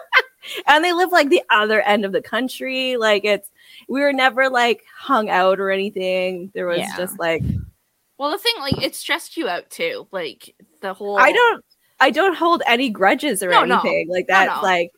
and 0.67 0.83
they 0.83 0.93
live 0.93 1.11
like 1.11 1.29
the 1.29 1.43
other 1.49 1.81
end 1.81 2.05
of 2.05 2.11
the 2.11 2.21
country. 2.21 2.95
Like 2.97 3.25
it's 3.25 3.49
we 3.89 4.01
were 4.01 4.13
never 4.13 4.49
like 4.49 4.83
hung 4.95 5.29
out 5.29 5.59
or 5.59 5.71
anything. 5.71 6.51
There 6.53 6.67
was 6.67 6.79
Yeah. 6.79 6.95
just 6.97 7.19
like 7.19 7.43
well, 8.17 8.31
the 8.31 8.37
thing 8.39 8.53
like 8.59 8.81
it 8.81 8.95
stressed 8.95 9.37
you 9.37 9.47
out 9.47 9.69
too. 9.69 10.07
Like 10.11 10.55
the 10.81 10.93
whole 10.93 11.17
I 11.17 11.31
don't 11.31 11.63
I 11.99 12.11
don't 12.11 12.35
hold 12.35 12.61
any 12.67 12.89
grudges 12.89 13.41
or 13.43 13.49
No, 13.49 13.65
no. 13.65 13.79
anything. 13.79 14.09
Like 14.09 14.25
No, 14.29 14.35
that's 14.35 14.55
no. 14.57 14.61
like 14.61 14.91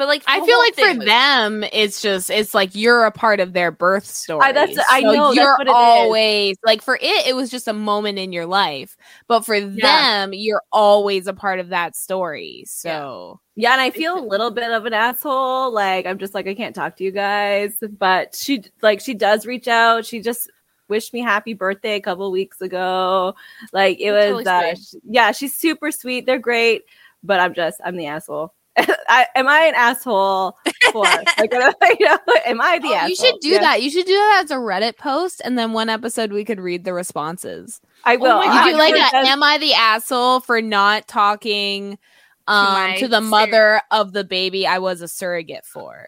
But 0.00 0.08
like 0.08 0.22
I 0.26 0.40
feel 0.46 0.58
like 0.58 0.74
for 0.76 0.96
was- 0.98 1.06
them, 1.06 1.62
it's 1.74 2.00
just 2.00 2.30
it's 2.30 2.54
like 2.54 2.74
you're 2.74 3.04
a 3.04 3.10
part 3.10 3.38
of 3.38 3.52
their 3.52 3.70
birth 3.70 4.06
story. 4.06 4.50
that's- 4.50 4.78
I 4.90 5.02
So 5.02 5.12
know, 5.12 5.32
you're 5.32 5.58
what 5.58 5.66
it 5.66 5.70
is. 5.70 5.74
always 5.76 6.56
like 6.64 6.80
for 6.80 6.96
it, 6.96 7.26
it 7.26 7.36
was 7.36 7.50
just 7.50 7.68
a 7.68 7.74
moment 7.74 8.18
in 8.18 8.32
your 8.32 8.46
life, 8.46 8.96
but 9.28 9.44
for 9.44 9.60
them, 9.60 10.32
you're 10.32 10.62
always 10.72 11.26
a 11.26 11.34
part 11.34 11.58
of 11.60 11.68
that 11.68 11.94
story. 11.96 12.64
So 12.66 13.40
Yeah, 13.56 13.72
and 13.72 13.80
I 13.82 13.90
feel 13.90 14.18
a 14.18 14.24
little 14.26 14.50
bit 14.50 14.70
of 14.70 14.86
an 14.86 14.94
asshole. 14.94 15.70
Like 15.70 16.06
I'm 16.06 16.16
just 16.16 16.32
like 16.32 16.46
I 16.46 16.54
can't 16.54 16.74
talk 16.74 16.96
to 16.96 17.04
you 17.04 17.10
guys, 17.10 17.74
but 17.98 18.34
she 18.34 18.64
like 18.80 19.00
she 19.02 19.12
does 19.12 19.44
reach 19.44 19.68
out. 19.68 20.06
She 20.06 20.20
just 20.22 20.50
wished 20.88 21.12
me 21.12 21.20
happy 21.20 21.52
birthday 21.52 21.96
a 21.96 22.00
couple 22.00 22.32
weeks 22.32 22.62
ago. 22.62 23.34
Like 23.74 24.00
it 24.00 24.12
That's 24.12 24.32
was 24.34 24.46
really 24.46 24.70
uh, 24.70 24.74
sh- 24.76 24.94
yeah, 25.04 25.32
she's 25.32 25.54
super 25.54 25.90
sweet. 25.92 26.24
They're 26.24 26.38
great, 26.38 26.84
but 27.22 27.38
I'm 27.38 27.52
just 27.52 27.82
I'm 27.84 27.96
the 27.96 28.06
asshole. 28.06 28.54
I, 29.08 29.26
am 29.34 29.48
I 29.48 29.60
an 29.66 29.74
asshole 29.74 30.56
for 30.92 31.04
like 31.38 31.52
you 32.00 32.06
know, 32.06 32.18
am 32.46 32.60
I 32.60 32.78
the 32.78 32.88
Oh, 32.88 32.94
asshole? 32.94 33.08
you 33.08 33.14
should 33.16 33.40
do 33.40 33.50
Yeah. 33.50 33.60
that. 33.60 33.82
You 33.82 33.90
should 33.90 34.06
do 34.06 34.14
that 34.14 34.42
as 34.44 34.50
a 34.50 34.56
Reddit 34.56 34.96
post, 34.98 35.40
and 35.44 35.58
then 35.58 35.72
one 35.72 35.88
episode 35.88 36.32
we 36.32 36.44
could 36.44 36.60
read 36.60 36.84
the 36.84 36.92
responses. 36.94 37.80
I 38.04 38.16
will. 38.16 38.36
my 38.38 38.46
You 38.46 38.50
God, 38.50 38.72
do 38.72 38.76
like 38.76 38.94
Actually, 38.94 39.00
a, 39.28 39.28
am 39.28 39.42
I 39.42 39.58
the 39.58 39.74
asshole 39.74 40.40
for 40.40 40.60
not 40.62 41.06
talking 41.08 41.98
um 42.46 42.72
my 42.72 42.94
to 42.94 43.08
the 43.08 43.20
sur- 43.20 43.22
mother 43.22 43.82
of 43.90 44.12
the 44.12 44.24
baby 44.24 44.66
I 44.66 44.78
was 44.78 45.00
a 45.02 45.08
surrogate 45.08 45.64
for? 45.66 46.06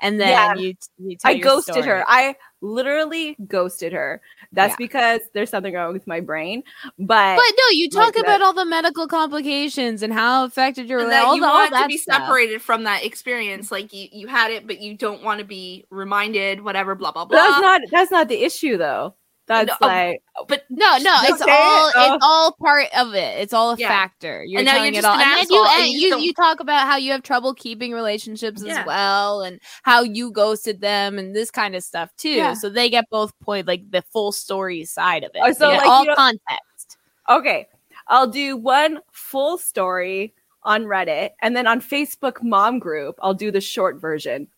And 0.00 0.20
then 0.20 0.30
Yeah. 0.30 0.54
you, 0.54 0.74
you 0.98 1.16
tell 1.16 1.30
I 1.30 1.34
your 1.34 1.50
ghosted 1.50 1.74
story. 1.74 1.88
her. 1.88 2.04
I 2.06 2.36
literally 2.64 3.36
ghosted 3.46 3.92
her. 3.92 4.20
That's 4.52 4.70
Yeah. 4.72 4.76
because 4.78 5.20
there's 5.34 5.50
something 5.50 5.74
wrong 5.74 5.92
with 5.92 6.06
my 6.06 6.20
brain. 6.20 6.62
But, 6.98 7.36
But 7.36 7.44
no, 7.58 7.64
you 7.72 7.88
like 7.92 8.06
talk 8.06 8.14
that. 8.14 8.20
about 8.24 8.42
all 8.42 8.52
the 8.54 8.64
medical 8.64 9.06
complications 9.06 10.02
and 10.02 10.12
how 10.12 10.44
affected 10.44 10.88
your 10.88 11.00
and 11.00 11.12
all 11.12 11.30
that 11.30 11.34
you 11.36 11.40
the- 11.42 11.46
all 11.46 11.54
want 11.70 11.74
to 11.74 11.86
be 11.88 11.96
stuff. 11.98 12.22
separated 12.22 12.62
from 12.62 12.84
that 12.84 13.04
experience. 13.04 13.70
Like 13.70 13.92
you, 13.92 14.08
you 14.10 14.26
had 14.26 14.50
it, 14.50 14.66
but 14.66 14.80
you 14.80 14.96
don't 14.96 15.22
want 15.22 15.38
to 15.40 15.44
be 15.44 15.84
reminded. 15.90 16.62
Whatever, 16.62 16.94
blah 16.94 17.12
blah 17.12 17.26
but 17.26 17.34
blah. 17.34 17.42
that's 17.48 17.60
not 17.60 17.80
that's 17.90 18.10
not 18.10 18.28
the 18.28 18.42
issue 18.42 18.76
though. 18.78 19.14
That's 19.46 19.68
No, 19.68 19.74
oh, 19.82 19.86
like 19.86 20.22
oh, 20.38 20.44
but 20.48 20.64
No, 20.70 20.96
no, 20.98 21.14
it's 21.24 21.42
Okay, 21.42 21.52
all 21.52 21.92
oh. 21.94 22.14
it's 22.14 22.24
all 22.24 22.52
part 22.52 22.86
of 22.96 23.14
it. 23.14 23.40
It's 23.40 23.52
all 23.52 23.72
a 23.72 23.76
Yeah. 23.76 23.88
factor. 23.88 24.42
You're 24.42 24.60
And 24.60 24.66
now 24.66 24.72
telling 24.76 24.94
you're 24.94 25.00
it 25.00 25.04
all, 25.04 25.14
an 25.14 25.20
and 25.20 25.38
then 25.40 25.46
you 25.50 25.64
and 25.64 25.82
and 25.82 25.92
you 25.92 25.98
you, 26.08 26.18
you 26.18 26.32
talk 26.32 26.60
about 26.60 26.86
how 26.86 26.96
you 26.96 27.12
have 27.12 27.22
trouble 27.22 27.52
keeping 27.52 27.92
relationships 27.92 28.62
Yeah. 28.64 28.80
as 28.80 28.86
well, 28.86 29.42
and 29.42 29.60
how 29.82 30.02
you 30.02 30.30
ghosted 30.30 30.80
them 30.80 31.18
and 31.18 31.36
this 31.36 31.50
kind 31.50 31.76
of 31.76 31.84
stuff 31.84 32.08
too. 32.16 32.30
Yeah. 32.30 32.54
So 32.54 32.70
they 32.70 32.88
get 32.88 33.04
both 33.10 33.38
point 33.40 33.66
like 33.66 33.90
the 33.90 34.00
full 34.00 34.32
story 34.32 34.84
side 34.86 35.24
of 35.24 35.32
it. 35.34 35.40
Oh, 35.42 35.52
so, 35.52 35.68
like, 35.68 35.86
all 35.86 36.02
you 36.04 36.08
know- 36.08 36.14
context. 36.16 36.96
okay. 37.28 37.68
I'll 38.08 38.26
do 38.28 38.56
one 38.56 39.00
full 39.12 39.56
story 39.58 40.34
on 40.62 40.84
Reddit 40.84 41.30
and 41.42 41.54
then 41.56 41.66
on 41.66 41.80
Facebook 41.80 42.42
mom 42.42 42.78
group, 42.78 43.16
I'll 43.22 43.34
do 43.34 43.50
the 43.50 43.60
short 43.60 44.00
version. 44.00 44.48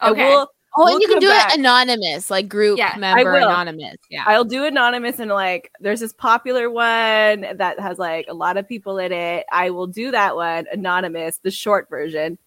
And 0.00 0.12
Okay. 0.12 0.28
we'll 0.28 0.48
Oh, 0.76 0.84
we'll 0.84 0.94
and 0.94 1.02
you 1.02 1.08
can 1.08 1.18
do 1.18 1.28
back. 1.28 1.52
it 1.52 1.58
anonymous, 1.58 2.30
like 2.30 2.48
group 2.48 2.78
Yeah, 2.78 2.92
I 2.94 2.98
member 2.98 3.32
will. 3.32 3.48
anonymous. 3.48 3.96
Yeah. 4.10 4.24
I'll 4.26 4.44
do 4.44 4.64
anonymous 4.64 5.18
and 5.18 5.30
like 5.30 5.70
there's 5.80 6.00
this 6.00 6.12
popular 6.14 6.70
one 6.70 7.46
that 7.56 7.78
has 7.78 7.98
like 7.98 8.26
a 8.28 8.34
lot 8.34 8.56
of 8.56 8.66
people 8.66 8.98
in 8.98 9.12
it. 9.12 9.44
I 9.52 9.70
will 9.70 9.86
do 9.86 10.10
that 10.12 10.34
one 10.36 10.66
anonymous, 10.72 11.38
the 11.42 11.50
short 11.50 11.88
version, 11.90 12.38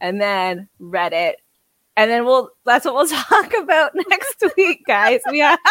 and 0.00 0.20
then 0.20 0.68
Reddit. 0.80 1.34
And 1.96 2.10
then 2.10 2.24
we'll 2.26 2.50
that's 2.66 2.84
what 2.84 2.94
we'll 2.94 3.06
talk 3.08 3.52
about 3.54 3.92
next 4.08 4.44
week, 4.56 4.84
guys. 4.86 5.20
We 5.30 5.38
have 5.38 5.58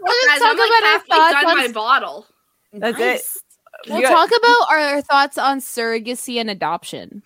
We'll 0.00 0.12
just 0.14 0.28
Guys, 0.28 0.38
talk 0.40 0.50
I'm 0.52 0.56
like 0.58 0.70
about 0.70 0.84
our 0.84 0.98
thoughts 1.00 1.44
on 1.46 1.56
my 1.58 1.68
bottle. 1.72 2.26
that's 2.72 2.98
Nice. 2.98 3.36
it. 3.36 3.42
We'll 3.90 3.96
You 4.00 4.08
got- 4.08 4.28
talk 4.28 4.30
about 4.38 4.70
our 4.70 5.00
thoughts 5.02 5.38
on 5.38 5.58
surrogacy 5.60 6.40
and 6.40 6.48
adoption 6.50 7.22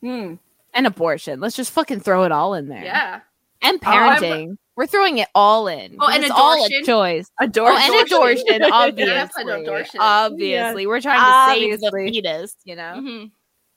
Hmm. 0.00 0.34
and 0.74 0.86
abortion. 0.86 1.40
Let's 1.40 1.56
just 1.56 1.72
fucking 1.72 2.00
throw 2.00 2.24
it 2.24 2.32
all 2.32 2.54
in 2.54 2.68
there. 2.68 2.82
Yeah. 2.84 3.20
And 3.64 3.78
Oh, 3.82 3.86
parenting. 3.86 4.56
We're 4.76 4.86
throwing 4.86 5.18
it 5.18 5.28
all 5.34 5.68
in. 5.68 5.96
Oh, 6.00 6.08
and 6.08 6.22
it's 6.24 6.32
all 6.32 6.64
a 6.64 6.82
choice. 6.82 7.30
Adore 7.40 7.70
Oh, 7.70 7.76
and 7.76 8.06
adortion, 8.06 8.44
Yeah, 8.50 8.68
obviously. 8.72 9.44
adortion. 9.62 10.00
Obviously. 10.00 10.86
We're 10.86 11.00
trying 11.00 11.20
to 11.20 11.60
save 11.60 11.80
the 11.80 11.90
fetus, 12.12 12.56
you 12.64 12.74
know? 12.76 12.94
Mhm. 12.96 13.30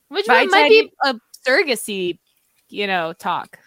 Which 0.09 0.25
By 0.25 0.41
one 0.41 0.51
might 0.51 0.69
be 0.69 0.91
a 1.03 1.15
surrogacy, 1.47 2.17
you 2.69 2.87
know, 2.87 3.13
talk. 3.13 3.59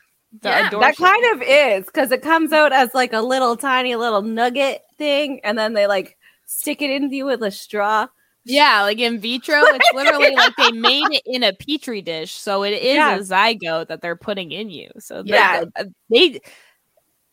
The 0.42 0.48
Yeah. 0.48 0.70
That 0.70 0.96
kind 0.96 1.24
of 1.34 1.42
is 1.42 1.86
because 1.86 2.10
it 2.12 2.22
comes 2.22 2.52
out 2.52 2.72
as 2.72 2.94
like 2.94 3.12
a 3.12 3.20
little 3.20 3.56
tiny 3.56 3.94
little 3.96 4.22
nugget 4.22 4.82
thing, 4.98 5.40
and 5.44 5.56
then 5.58 5.72
they 5.74 5.86
like 5.86 6.16
stick 6.46 6.82
it 6.82 6.90
into 6.90 7.14
you 7.16 7.26
with 7.26 7.42
a 7.42 7.50
straw. 7.50 8.06
Yeah, 8.44 8.82
like 8.82 8.98
in 8.98 9.18
vitro, 9.20 9.56
it's 9.62 9.90
literally 9.94 10.34
like 10.34 10.54
they 10.56 10.72
made 10.72 11.06
it 11.10 11.22
in 11.26 11.42
a 11.42 11.52
petri 11.52 12.00
dish, 12.02 12.32
so 12.32 12.62
it 12.62 12.72
is 12.72 12.96
Yeah. 12.96 13.16
a 13.16 13.20
zygote 13.20 13.88
that 13.88 14.00
they're 14.00 14.16
putting 14.16 14.50
in 14.52 14.70
you. 14.70 14.90
So 14.98 15.22
Yeah. 15.24 15.64
yeah, 15.76 15.84
they 16.10 16.40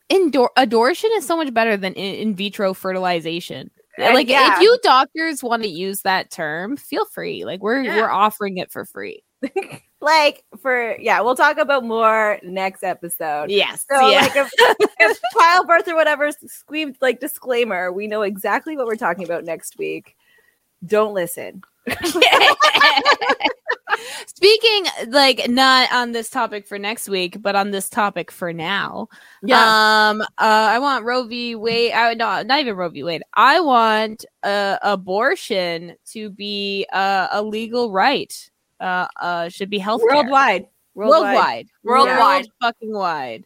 indoor 0.09 0.51
adortion 0.57 1.09
is 1.15 1.25
so 1.27 1.35
much 1.37 1.53
better 1.53 1.75
than 1.77 1.93
in, 1.93 2.15
in 2.29 2.35
vitro 2.35 2.73
fertilization. 2.73 3.69
Uh, 3.99 4.13
Like 4.13 4.29
yeah. 4.29 4.55
if 4.55 4.61
you 4.61 4.77
doctors 4.83 5.43
want 5.43 5.63
to 5.63 5.69
use 5.69 6.01
that 6.03 6.31
term, 6.31 6.77
feel 6.77 7.05
free. 7.05 7.45
Like 7.45 7.61
we're 7.61 7.81
Yeah. 7.83 7.95
we're 7.97 8.09
offering 8.09 8.57
it 8.57 8.71
for 8.71 8.85
free. 8.85 9.23
Like 9.99 10.43
for 10.61 10.95
yeah, 10.99 11.21
we'll 11.21 11.35
talk 11.35 11.57
about 11.57 11.83
more 11.83 12.37
next 12.43 12.83
episode. 12.83 13.49
Yes. 13.49 13.83
So 13.91 14.07
yeah. 14.09 14.21
like 14.21 14.35
if, 14.35 14.51
if 14.99 15.19
childbirth 15.33 15.87
or 15.87 15.95
whatever 15.95 16.29
screamed 16.45 16.97
like 17.01 17.19
disclaimer, 17.19 17.91
we 17.91 18.05
know 18.05 18.21
exactly 18.21 18.77
what 18.77 18.85
we're 18.85 18.95
talking 18.95 19.25
about 19.25 19.43
next 19.43 19.75
week. 19.79 20.15
Don't 20.85 21.13
listen. 21.13 21.61
Speaking 24.27 24.85
like 25.07 25.49
not 25.49 25.91
on 25.91 26.11
this 26.11 26.29
topic 26.29 26.67
for 26.67 26.77
next 26.77 27.09
week, 27.09 27.41
but 27.41 27.55
on 27.55 27.71
this 27.71 27.89
topic 27.89 28.29
for 28.31 28.53
now. 28.53 29.07
Yeah. 29.41 30.09
Um, 30.09 30.21
uh, 30.21 30.25
I 30.37 30.77
want 30.79 31.05
Roe 31.05 31.23
v. 31.25 31.55
Wade. 31.55 31.93
I 31.93 32.13
no, 32.13 32.25
not 32.25 32.45
not 32.47 32.59
even 32.59 32.75
Roe 32.75 32.89
v. 32.89 33.03
Wade. 33.03 33.23
I 33.33 33.59
want 33.59 34.25
uh, 34.43 34.77
abortion 34.83 35.95
to 36.11 36.29
be 36.29 36.85
uh, 36.93 37.27
a 37.31 37.41
legal 37.41 37.91
right. 37.91 38.33
Uh, 38.79 39.07
uh, 39.19 39.49
should 39.49 39.71
be 39.71 39.79
health 39.79 40.01
worldwide. 40.03 40.67
worldwide, 40.93 41.67
Worldwide. 41.83 42.17
World 42.19 42.51
fucking 42.61 42.93
wide. 42.93 43.43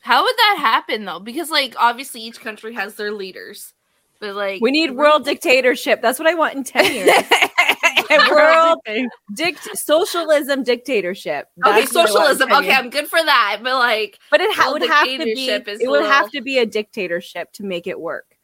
How 0.00 0.22
would 0.22 0.36
that 0.36 0.56
happen 0.60 1.06
though? 1.06 1.20
Because 1.20 1.50
like 1.50 1.74
obviously 1.78 2.20
each 2.20 2.40
country 2.40 2.74
has 2.74 2.96
their 2.96 3.10
leaders, 3.10 3.72
but 4.24 4.34
like 4.34 4.60
We 4.62 4.70
need 4.70 4.92
world 4.92 5.24
dictatorship. 5.24 6.00
That's 6.00 6.18
what 6.18 6.26
I 6.28 6.34
want 6.34 6.54
in 6.54 6.64
10 6.64 6.94
years. 6.94 7.10
world 8.30 8.78
dict- 9.34 9.76
socialism 9.76 10.62
dictatorship. 10.62 11.48
That's 11.56 11.66
what 11.66 11.66
I 11.66 11.70
want 11.70 11.80
in 11.82 11.86
socialism. 11.88 12.52
Okay. 12.52 12.72
I'm 12.72 12.90
good 12.90 13.06
for 13.06 13.22
that. 13.22 13.60
But 13.62 13.74
like, 13.74 14.18
but 14.30 14.40
it 14.40 14.54
ha- 14.54 14.72
would 14.72 14.82
have 14.82 15.06
to 15.06 15.24
be 15.24 15.48
it 15.48 15.86
a 15.86 15.90
would 15.90 16.04
have 16.04 16.30
to 16.30 16.40
be 16.40 16.58
a 16.58 16.66
dictatorship 16.66 17.52
to 17.54 17.64
make 17.64 17.86
it 17.86 18.00
work. 18.00 18.36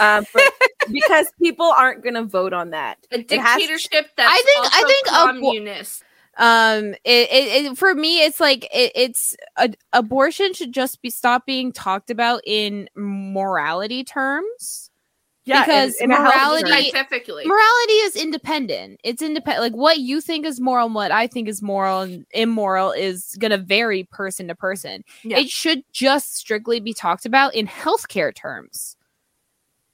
Um, 0.00 0.24
for- 0.24 0.40
because 0.92 1.26
people 1.42 1.66
aren't 1.66 2.02
going 2.02 2.14
to 2.14 2.24
vote 2.24 2.52
on 2.52 2.70
that. 2.70 2.98
a 3.12 3.20
It 3.20 3.30
has- 3.32 3.58
dictatorship 3.58 4.08
that's 4.16 4.30
I 4.32 4.42
think- 4.44 4.74
I 4.74 4.82
think 4.86 5.06
a 5.06 5.10
bo- 5.10 5.26
communist. 5.48 6.02
um 6.36 6.94
it, 7.04 7.28
it, 7.30 7.64
it 7.72 7.78
for 7.78 7.94
me 7.94 8.22
it's 8.24 8.38
like 8.38 8.64
it, 8.72 8.92
it's 8.94 9.36
a, 9.56 9.70
abortion 9.92 10.52
should 10.54 10.72
just 10.72 11.02
be 11.02 11.10
stop 11.10 11.44
being 11.46 11.72
talked 11.72 12.10
about 12.10 12.40
in 12.46 12.88
morality 12.94 14.04
terms 14.04 14.87
Yeah, 15.48 15.64
because 15.64 15.96
in- 15.96 16.10
in 16.12 16.18
morality. 16.18 16.70
Scientifically, 16.70 17.44
morality 17.46 17.92
is 18.04 18.16
independent 18.16 19.00
it's 19.04 19.22
independent 19.22 19.62
like 19.62 19.72
what 19.80 19.98
you 19.98 20.20
think 20.20 20.44
is 20.46 20.60
moral 20.60 20.86
and 20.86 20.94
what 20.94 21.10
i 21.10 21.26
think 21.26 21.48
is 21.48 21.62
moral 21.62 22.02
and 22.02 22.26
immoral 22.32 22.92
is 22.92 23.34
going 23.38 23.50
to 23.50 23.58
vary 23.58 24.04
person 24.04 24.48
to 24.48 24.54
person 24.54 25.02
Yeah. 25.24 25.38
it 25.38 25.48
should 25.48 25.82
just 25.92 26.36
strictly 26.36 26.80
be 26.80 26.92
talked 26.92 27.24
about 27.26 27.54
in 27.54 27.66
healthcare 27.66 28.34
terms 28.34 28.96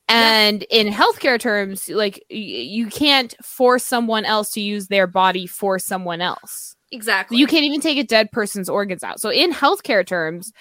and 0.09 0.65
in 0.65 0.89
healthcare 0.89 1.39
terms 1.41 1.89
like 1.89 2.23
y- 2.31 2.37
you 2.37 2.87
can't 2.89 3.35
force 3.43 3.85
someone 3.85 4.25
else 4.25 4.51
to 4.53 4.61
use 4.61 4.89
their 4.89 5.07
body 5.07 5.47
for 5.47 5.79
someone 5.79 6.21
else 6.21 6.77
exactly. 6.93 7.39
you 7.39 7.47
can't 7.47 7.65
even 7.65 7.81
take 7.81 7.99
a 7.99 8.05
dead 8.05 8.31
person's 8.31 8.69
organs 8.69 9.03
out. 9.03 9.21
So 9.21 9.31
in 9.31 9.53
healthcare 9.53 10.07
terms, 10.07 10.53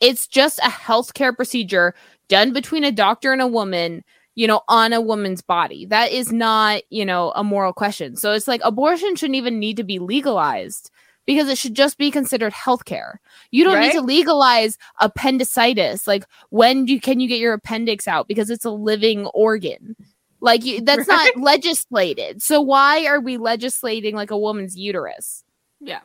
it's 0.00 0.26
just 0.26 0.58
a 0.60 0.62
healthcare 0.70 1.34
procedure 1.34 1.94
done 2.28 2.52
between 2.52 2.84
a 2.84 2.90
doctor 2.92 3.32
and 3.32 3.40
a 3.42 3.46
woman, 3.46 4.02
you 4.36 4.46
know, 4.46 4.60
on 4.68 4.92
a 4.92 5.00
woman's 5.00 5.42
body. 5.42 5.86
That 5.86 6.12
is 6.12 6.32
not, 6.32 6.82
you 6.90 7.04
know, 7.04 7.32
a 7.34 7.42
moral 7.42 7.72
question. 7.72 8.14
So 8.16 8.32
it's 8.32 8.46
like 8.46 8.60
abortion 8.62 9.16
shouldn't 9.16 9.34
even 9.34 9.58
need 9.58 9.78
to 9.78 9.84
be 9.84 9.98
legalized 9.98 10.90
because 11.24 11.48
it 11.48 11.58
should 11.58 11.74
just 11.74 11.98
be 11.98 12.10
considered 12.10 12.52
healthcare. 12.52 13.16
You 13.50 13.64
don't 13.64 13.80
need 13.80 13.92
to 13.92 14.02
legalize 14.02 14.78
appendicitis. 15.00 16.06
Like 16.06 16.24
when 16.50 16.84
do 16.84 17.00
can 17.00 17.18
you 17.18 17.26
get 17.28 17.40
your 17.40 17.54
appendix 17.54 18.06
out 18.06 18.28
because 18.28 18.50
it's 18.50 18.64
a 18.64 18.70
living 18.70 19.26
organ? 19.28 19.96
Like 20.40 20.64
you, 20.64 20.82
that's 20.82 21.08
not 21.08 21.36
legislated. 21.38 22.42
So 22.42 22.60
why 22.60 23.06
are 23.06 23.20
we 23.20 23.38
legislating 23.38 24.14
like 24.14 24.30
a 24.30 24.38
woman's 24.38 24.76
uterus? 24.76 25.42
yeah. 25.80 26.00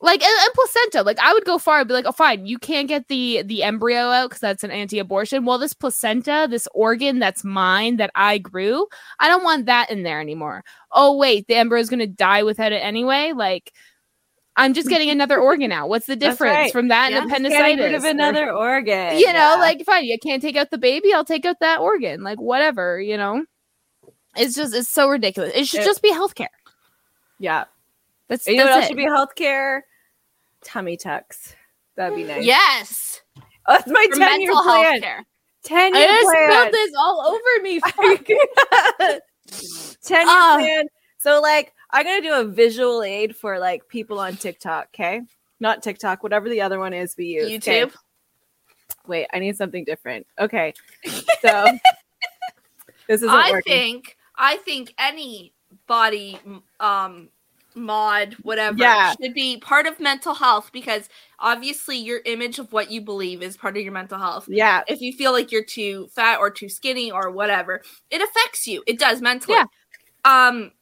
Like 0.00 0.22
and, 0.22 0.44
and 0.44 0.54
placenta 0.54 1.02
like 1.02 1.18
i 1.20 1.32
would 1.32 1.44
go 1.44 1.58
far 1.58 1.80
and 1.80 1.88
be 1.88 1.94
like 1.94 2.06
oh 2.06 2.12
fine 2.12 2.46
you 2.46 2.58
can't 2.58 2.88
get 2.88 3.08
the 3.08 3.42
the 3.42 3.62
embryo 3.62 3.98
out 3.98 4.30
because 4.30 4.40
that's 4.40 4.64
an 4.64 4.70
anti-abortion 4.70 5.44
well 5.44 5.58
this 5.58 5.74
placenta 5.74 6.46
this 6.50 6.66
organ 6.74 7.18
that's 7.18 7.44
mine 7.44 7.96
that 7.96 8.10
i 8.14 8.38
grew 8.38 8.86
i 9.18 9.28
don't 9.28 9.44
want 9.44 9.66
that 9.66 9.90
in 9.90 10.02
there 10.02 10.20
anymore 10.20 10.64
oh 10.92 11.16
wait 11.16 11.46
the 11.48 11.54
embryo 11.54 11.80
is 11.80 11.90
going 11.90 12.00
to 12.00 12.06
die 12.06 12.42
without 12.42 12.72
it 12.72 12.76
anyway 12.84 13.32
like 13.34 13.72
I'm 14.56 14.74
just 14.74 14.88
mm. 14.88 14.90
getting 14.90 15.08
another 15.10 15.38
organ 15.38 15.72
out. 15.72 15.88
What's 15.88 16.06
the 16.06 16.16
difference 16.16 16.54
right. 16.54 16.72
from 16.72 16.88
that 16.88 17.12
Yeah. 17.12 17.22
and 17.22 17.30
Getting 17.30 17.46
appendicitis? 17.46 17.80
rid 17.84 17.94
of 17.94 18.04
or- 18.04 18.08
another 18.08 18.52
organ. 18.52 19.16
you 19.18 19.26
know, 19.26 19.32
Yeah. 19.32 19.54
like 19.54 19.84
fine, 19.86 20.04
you 20.04 20.18
can't 20.18 20.42
take 20.42 20.56
out 20.56 20.70
the 20.70 20.76
baby, 20.76 21.14
I'll 21.14 21.24
take 21.24 21.46
out 21.46 21.60
that 21.60 21.78
organ. 21.80 22.22
Like 22.22 22.40
whatever, 22.40 23.00
you 23.00 23.16
know. 23.16 23.44
It's 24.36 24.56
just 24.56 24.74
it's 24.74 24.88
so 24.88 25.08
ridiculous. 25.08 25.52
It 25.54 25.66
should 25.66 25.80
It- 25.80 25.84
just 25.84 26.02
be 26.02 26.12
healthcare. 26.12 26.48
yeah. 27.38 27.64
That's, 28.28 28.46
You 28.46 28.56
know 28.56 28.64
what 28.64 28.72
else 28.74 28.84
it. 28.84 28.88
should 28.88 28.96
be 28.96 29.06
healthcare? 29.06 29.80
Tummy 30.64 30.96
tucks. 30.96 31.54
That'd 31.96 32.16
be 32.16 32.24
nice. 32.24 32.44
Yes. 32.44 33.20
Oh, 33.66 33.74
that's 33.74 33.86
my 33.88 34.06
For 34.10 34.16
10 34.18 34.40
year 34.40 34.52
plan. 34.52 35.00
care. 35.00 35.26
10 35.64 35.94
I 35.94 35.98
year 35.98 36.08
just 36.08 36.24
plan. 36.24 36.50
spilled 36.50 36.74
this 36.74 36.90
all 36.98 37.20
over 37.26 37.62
me. 37.62 37.80
10 40.02 40.18
year 40.20 40.26
Ah. 40.28 40.56
plan. 40.58 40.86
So, 41.18 41.40
like, 41.40 41.72
I'm 41.90 42.04
going 42.04 42.22
to 42.22 42.28
do 42.28 42.34
a 42.34 42.44
visual 42.44 43.02
aid 43.02 43.36
for 43.36 43.58
like 43.58 43.86
people 43.88 44.18
on 44.18 44.36
TikTok, 44.36 44.88
okay? 44.94 45.20
Not 45.60 45.82
TikTok, 45.82 46.22
whatever 46.22 46.48
the 46.48 46.62
other 46.62 46.78
one 46.78 46.94
is 46.94 47.14
we 47.18 47.26
use. 47.26 47.44
okay? 47.44 47.82
YouTube. 47.84 47.94
Wait, 49.06 49.26
I 49.32 49.38
need 49.38 49.56
something 49.56 49.84
different. 49.84 50.26
Okay. 50.38 50.72
So, 51.42 51.64
this 53.08 53.22
isn't 53.22 53.30
I 53.30 53.50
working. 53.50 53.72
think 53.72 54.16
I 54.36 54.58
think 54.58 54.92
any 54.98 55.54
body 55.86 56.38
um 56.78 57.30
mod 57.74 58.34
whatever 58.42 58.76
Yeah. 58.78 59.14
should 59.20 59.34
be 59.34 59.58
part 59.58 59.86
of 59.86 60.00
mental 60.00 60.34
health 60.34 60.70
because 60.72 61.08
obviously 61.38 61.96
your 61.96 62.20
image 62.24 62.58
of 62.58 62.72
what 62.72 62.90
you 62.90 63.00
believe 63.00 63.42
is 63.42 63.56
part 63.56 63.76
of 63.76 63.82
your 63.82 63.92
mental 63.92 64.18
health. 64.18 64.46
Yeah. 64.48 64.82
If 64.88 65.00
you 65.00 65.12
feel 65.12 65.32
like 65.32 65.52
you're 65.52 65.64
too 65.64 66.08
fat 66.14 66.38
or 66.38 66.50
too 66.50 66.68
skinny 66.68 67.10
or 67.10 67.30
whatever, 67.30 67.82
it 68.10 68.20
affects 68.22 68.66
you. 68.66 68.82
It 68.86 68.98
does 68.98 69.20
mentally. 69.20 69.54
Yeah. 69.58 69.64
Um 70.24 70.72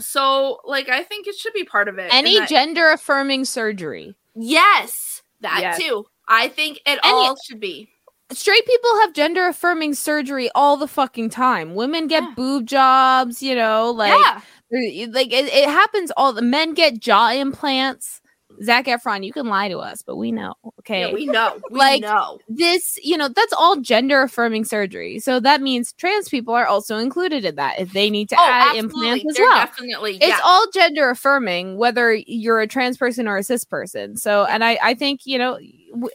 so 0.00 0.60
like 0.64 0.88
I 0.88 1.02
think 1.02 1.26
it 1.26 1.34
should 1.36 1.52
be 1.52 1.64
part 1.64 1.88
of 1.88 1.98
it. 1.98 2.12
Any 2.12 2.38
that- 2.38 2.48
gender 2.48 2.90
affirming 2.90 3.44
surgery. 3.44 4.14
Yes, 4.34 5.22
that 5.40 5.60
Yes. 5.60 5.78
too. 5.78 6.06
I 6.28 6.48
think 6.48 6.78
it 6.86 6.98
Any- 7.02 7.12
all 7.12 7.36
should 7.46 7.60
be. 7.60 7.88
Straight 8.30 8.64
people 8.64 9.00
have 9.00 9.12
gender 9.12 9.46
affirming 9.46 9.92
surgery 9.92 10.48
all 10.54 10.78
the 10.78 10.88
fucking 10.88 11.28
time. 11.28 11.74
Women 11.74 12.06
get 12.06 12.22
Yeah. 12.22 12.30
boob 12.34 12.66
jobs, 12.66 13.42
you 13.42 13.54
know, 13.54 13.90
like 13.90 14.18
yeah. 14.18 14.40
Like 14.72 15.32
it, 15.32 15.46
it 15.46 15.68
happens 15.68 16.10
all 16.16 16.32
the 16.32 16.42
men 16.42 16.74
get 16.74 16.98
jaw 16.98 17.30
implants. 17.32 18.20
Zac 18.62 18.84
Efron, 18.84 19.24
you 19.24 19.32
can 19.32 19.46
lie 19.46 19.68
to 19.68 19.78
us, 19.78 20.02
but 20.02 20.16
we 20.16 20.30
know. 20.30 20.54
Okay. 20.80 21.00
Yeah, 21.00 21.12
we 21.12 21.26
know. 21.26 21.58
We 21.70 21.78
Like, 21.78 22.02
know. 22.02 22.38
this, 22.48 22.98
you 23.02 23.16
know, 23.16 23.28
that's 23.28 23.52
all 23.54 23.76
gender 23.80 24.22
affirming 24.22 24.64
surgery. 24.66 25.18
So 25.20 25.40
that 25.40 25.62
means 25.62 25.92
trans 25.94 26.28
people 26.28 26.52
are 26.54 26.66
also 26.66 26.98
included 26.98 27.44
in 27.46 27.54
that 27.56 27.80
if 27.80 27.92
they 27.92 28.10
need 28.10 28.28
to 28.28 28.36
Oh, 28.38 28.46
add 28.46 28.76
absolutely. 28.76 29.08
implants 29.08 29.24
as 29.30 29.36
They're 29.36 29.46
well. 29.46 29.66
definitely 29.66 30.18
It's 30.20 30.40
all 30.44 30.66
gender 30.72 31.08
affirming, 31.10 31.76
whether 31.76 32.12
you're 32.12 32.60
a 32.60 32.66
trans 32.66 32.98
person 32.98 33.26
or 33.26 33.38
a 33.38 33.42
cis 33.42 33.64
person. 33.64 34.16
So, 34.16 34.44
and 34.44 34.62
I, 34.62 34.78
I 34.82 34.94
think, 34.94 35.20
you 35.24 35.38
know, 35.38 35.58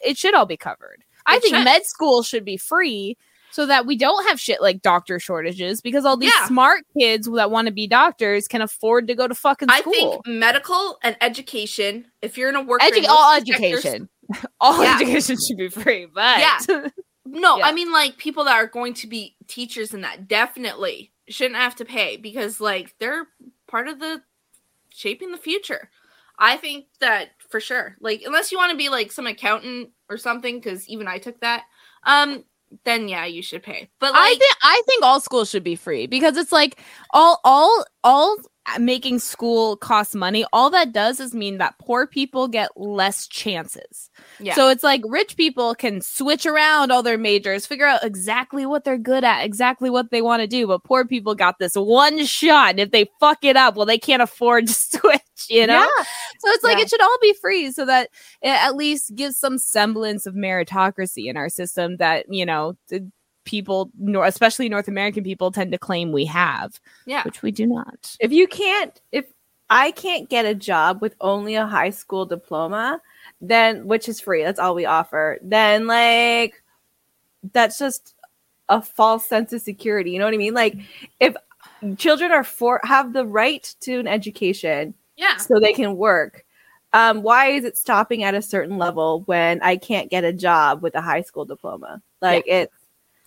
it 0.05 0.17
should 0.17 0.35
all 0.35 0.45
be 0.45 0.57
covered. 0.57 1.03
I 1.25 1.39
think 1.39 1.55
should. 1.55 1.63
med 1.65 1.85
school 1.85 2.21
should 2.23 2.45
be 2.45 2.57
free 2.57 3.17
so 3.51 3.65
that 3.65 3.85
we 3.85 3.95
don't 3.97 4.27
have 4.27 4.39
shit 4.39 4.61
like 4.61 4.81
doctor 4.81 5.19
shortages 5.19 5.81
because 5.81 6.05
all 6.05 6.17
these 6.17 6.31
Yeah. 6.39 6.47
smart 6.47 6.83
kids 6.99 7.27
that 7.33 7.49
want 7.51 7.67
to 7.67 7.73
be 7.73 7.87
doctors 7.87 8.47
can 8.47 8.61
afford 8.61 9.07
to 9.07 9.15
go 9.15 9.27
to 9.27 9.33
fucking 9.35 9.69
school. 9.69 9.93
I 9.93 9.97
think 9.97 10.27
medical 10.27 10.99
and 11.03 11.15
education, 11.21 12.07
if 12.21 12.37
you're 12.37 12.49
in 12.49 12.55
a 12.55 12.61
work 12.61 12.81
Edu- 12.81 13.05
all 13.07 13.35
education. 13.35 14.09
all 14.59 14.83
Yeah. 14.83 14.95
education 14.95 15.37
should 15.47 15.57
be 15.57 15.69
free, 15.69 16.05
but 16.05 16.39
Yeah. 16.39 16.87
No, 17.29 17.57
Yeah. 17.57 17.65
I 17.65 17.71
mean 17.73 17.91
like 17.91 18.17
people 18.17 18.45
that 18.45 18.55
are 18.55 18.67
going 18.67 18.93
to 18.95 19.07
be 19.07 19.35
teachers 19.47 19.93
in 19.93 20.01
that 20.01 20.27
definitely 20.29 21.11
shouldn't 21.27 21.57
have 21.59 21.75
to 21.75 21.85
pay 21.85 22.15
because 22.15 22.61
like 22.61 22.95
they're 22.99 23.27
part 23.67 23.87
of 23.89 23.99
the 23.99 24.21
shaping 24.89 25.31
the 25.31 25.37
future. 25.37 25.89
I 26.39 26.55
think 26.57 26.85
that 27.01 27.31
for 27.49 27.59
sure. 27.59 27.97
Like 27.99 28.21
unless 28.25 28.51
you 28.51 28.57
want 28.57 28.71
to 28.71 28.77
be 28.77 28.87
like 28.89 29.11
some 29.11 29.27
accountant 29.27 29.89
or 30.09 30.17
something 30.17 30.61
cuz 30.61 30.87
even 30.87 31.07
I 31.07 31.17
took 31.17 31.39
that. 31.41 31.63
Um 32.05 32.45
then 32.83 33.07
yeah, 33.07 33.25
you 33.25 33.41
should 33.41 33.63
pay. 33.63 33.89
But 33.99 34.13
like 34.13 34.21
I 34.21 34.29
think 34.29 34.55
I 34.63 34.81
think 34.85 35.03
all 35.03 35.19
schools 35.19 35.49
should 35.49 35.63
be 35.63 35.75
free 35.75 36.07
because 36.07 36.37
it's 36.37 36.51
like 36.51 36.79
all 37.11 37.39
all 37.43 37.85
all 38.03 38.37
Uh, 38.75 38.79
making 38.79 39.17
school 39.17 39.77
cost 39.77 40.13
money. 40.13 40.43
All 40.51 40.69
that 40.71 40.91
does 40.91 41.21
is 41.21 41.33
mean 41.33 41.57
that 41.59 41.77
poor 41.79 42.05
people 42.05 42.49
get 42.49 42.69
less 42.75 43.25
chances. 43.27 44.09
yeah. 44.41 44.55
So 44.55 44.67
it's 44.67 44.83
like 44.83 45.01
rich 45.05 45.37
people 45.37 45.73
can 45.73 46.01
switch 46.01 46.45
around 46.45 46.91
all 46.91 47.01
their 47.01 47.17
majors, 47.17 47.65
figure 47.65 47.85
out 47.85 48.03
exactly 48.03 48.65
what 48.65 48.83
they're 48.83 48.97
good 48.97 49.23
at, 49.23 49.45
exactly 49.45 49.89
what 49.89 50.11
they 50.11 50.21
want 50.21 50.41
to 50.41 50.47
do. 50.47 50.67
But 50.67 50.83
poor 50.83 51.05
people 51.05 51.33
got 51.33 51.59
this 51.59 51.75
one 51.75 52.25
shot. 52.25 52.71
And 52.71 52.79
if 52.81 52.91
they 52.91 53.09
fuck 53.21 53.45
it 53.45 53.55
up, 53.55 53.77
well, 53.77 53.85
they 53.85 53.97
can't 53.97 54.21
afford 54.21 54.67
to 54.67 54.73
switch, 54.73 55.21
you 55.49 55.65
know? 55.65 55.73
Yeah. 55.97 56.03
So 56.39 56.49
it's 56.49 56.63
like 56.65 56.77
Yeah. 56.77 56.83
it 56.83 56.89
should 56.89 57.01
all 57.01 57.17
be 57.21 57.33
free 57.39 57.71
so 57.71 57.85
that 57.85 58.09
it 58.41 58.49
at 58.49 58.75
least 58.75 59.15
gives 59.15 59.39
some 59.39 59.57
semblance 59.59 60.25
of 60.25 60.33
meritocracy 60.35 61.27
in 61.29 61.37
our 61.37 61.47
system 61.47 61.97
that, 61.97 62.25
you 62.27 62.45
know, 62.45 62.75
people, 63.47 63.89
especially 64.23 64.69
North 64.69 64.87
American 64.87 65.23
people, 65.23 65.51
tend 65.51 65.71
to 65.71 65.77
claim 65.79 66.11
we 66.11 66.25
have, 66.25 66.79
yeah. 67.07 67.23
which 67.23 67.41
we 67.41 67.49
do 67.51 67.65
not. 67.65 68.15
If 68.19 68.31
you 68.31 68.47
can't, 68.47 69.01
if 69.11 69.25
I 69.69 69.91
can't 69.91 70.29
get 70.29 70.45
a 70.45 70.53
job 70.53 71.01
with 71.01 71.15
only 71.19 71.55
a 71.55 71.65
high 71.65 71.89
school 71.89 72.25
diploma, 72.25 73.01
then 73.41 73.87
which 73.87 74.07
is 74.07 74.19
free, 74.19 74.43
that's 74.43 74.59
all 74.59 74.75
we 74.75 74.85
offer, 74.85 75.39
then 75.41 75.87
like 75.87 76.61
that's 77.53 77.79
just 77.79 78.13
a 78.69 78.81
false 78.81 79.25
sense 79.25 79.53
of 79.53 79.61
security. 79.61 80.11
You 80.11 80.19
know 80.19 80.25
what 80.25 80.33
I 80.33 80.37
mean? 80.37 80.53
Like 80.53 80.77
if 81.19 81.35
children 81.97 82.31
are 82.31 82.43
for 82.43 82.81
have 82.83 83.13
the 83.13 83.25
right 83.25 83.73
to 83.81 83.99
an 83.99 84.07
education 84.07 84.93
Yeah. 85.15 85.37
so 85.37 85.59
they 85.59 85.73
can 85.73 85.95
work. 85.95 86.43
Um, 86.93 87.21
why 87.21 87.47
is 87.47 87.65
it 87.65 87.77
stopping 87.77 88.23
at 88.23 88.33
a 88.33 88.41
certain 88.41 88.77
level 88.77 89.21
when 89.25 89.61
I 89.61 89.75
can't 89.75 90.09
get 90.09 90.23
a 90.23 90.33
job 90.33 90.81
with 90.81 90.95
a 90.95 91.01
high 91.01 91.21
school 91.21 91.45
diploma? 91.45 92.01
Like 92.21 92.45
it's 92.47 92.73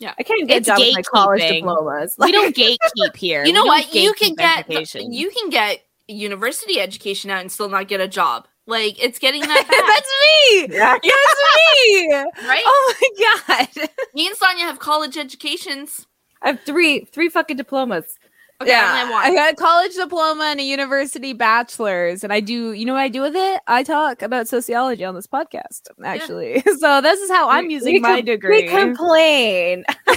Yeah. 0.01 0.15
I 0.19 0.23
can't 0.23 0.49
get 0.49 0.59
It's 0.59 0.69
a 0.69 0.73
job 0.73 0.79
with 0.81 0.95
my 0.95 1.03
college 1.03 1.43
gatekeeping. 1.43 1.55
diplomas. 1.61 2.15
We 2.19 2.33
don't 2.33 2.57
gatekeep 2.57 3.17
here. 3.17 3.45
You 3.45 3.53
know 3.53 3.65
what? 3.65 3.95
You 3.95 4.13
can 4.15 4.35
get 4.35 4.61
education. 4.69 5.13
you 5.13 5.31
can 5.31 5.51
get 5.51 5.81
university 6.09 6.81
education 6.81 7.31
out 7.31 7.41
and 7.43 7.53
still 7.53 7.69
not 7.69 7.87
get 7.87 8.01
a 8.01 8.09
job. 8.09 8.49
Like 8.67 9.03
it's 9.03 9.19
getting 9.19 9.43
that 9.43 9.67
That's 10.67 10.71
me. 10.71 10.75
Yeah. 10.77 10.97
That's 11.03 11.05
me. 11.05 12.15
right? 12.49 12.63
Oh 12.67 12.95
my 13.01 13.67
god. 13.77 13.89
Me 14.15 14.27
and 14.27 14.37
Sonia 14.37 14.65
have 14.65 14.79
college 14.79 15.17
educations. 15.17 16.07
I 16.43 16.49
have 16.49 16.61
three 16.63 17.05
three 17.05 17.29
fucking 17.29 17.57
diplomas. 17.59 18.19
Okay, 18.61 18.75
I 18.75 18.89
only 18.89 18.99
have 18.99 19.11
one. 19.11 19.25
I 19.25 19.35
got 19.35 19.53
a 19.55 19.57
college 19.57 19.95
diploma 19.95 20.45
and 20.45 20.61
a 20.61 20.63
university 20.63 21.33
bachelor's, 21.33 22.23
and 22.23 22.33
I 22.33 22.41
do. 22.41 22.73
You 22.73 22.85
know 22.85 22.93
what 22.93 23.01
I 23.01 23.09
do 23.09 23.23
with 23.23 23.35
it? 23.35 23.61
I 23.67 23.83
talk 23.83 24.21
about 24.21 24.49
sociology 24.49 25.03
on 25.05 25.15
this 25.15 25.27
podcast, 25.27 25.89
actually. 26.05 26.63
So 26.81 27.01
this 27.01 27.21
is 27.21 27.31
how 27.31 27.51
I'm 27.51 27.69
using 27.69 28.01
my 28.01 28.17
com- 28.17 28.25
degree. 28.25 28.63
We 28.63 28.69
complain. 28.69 29.85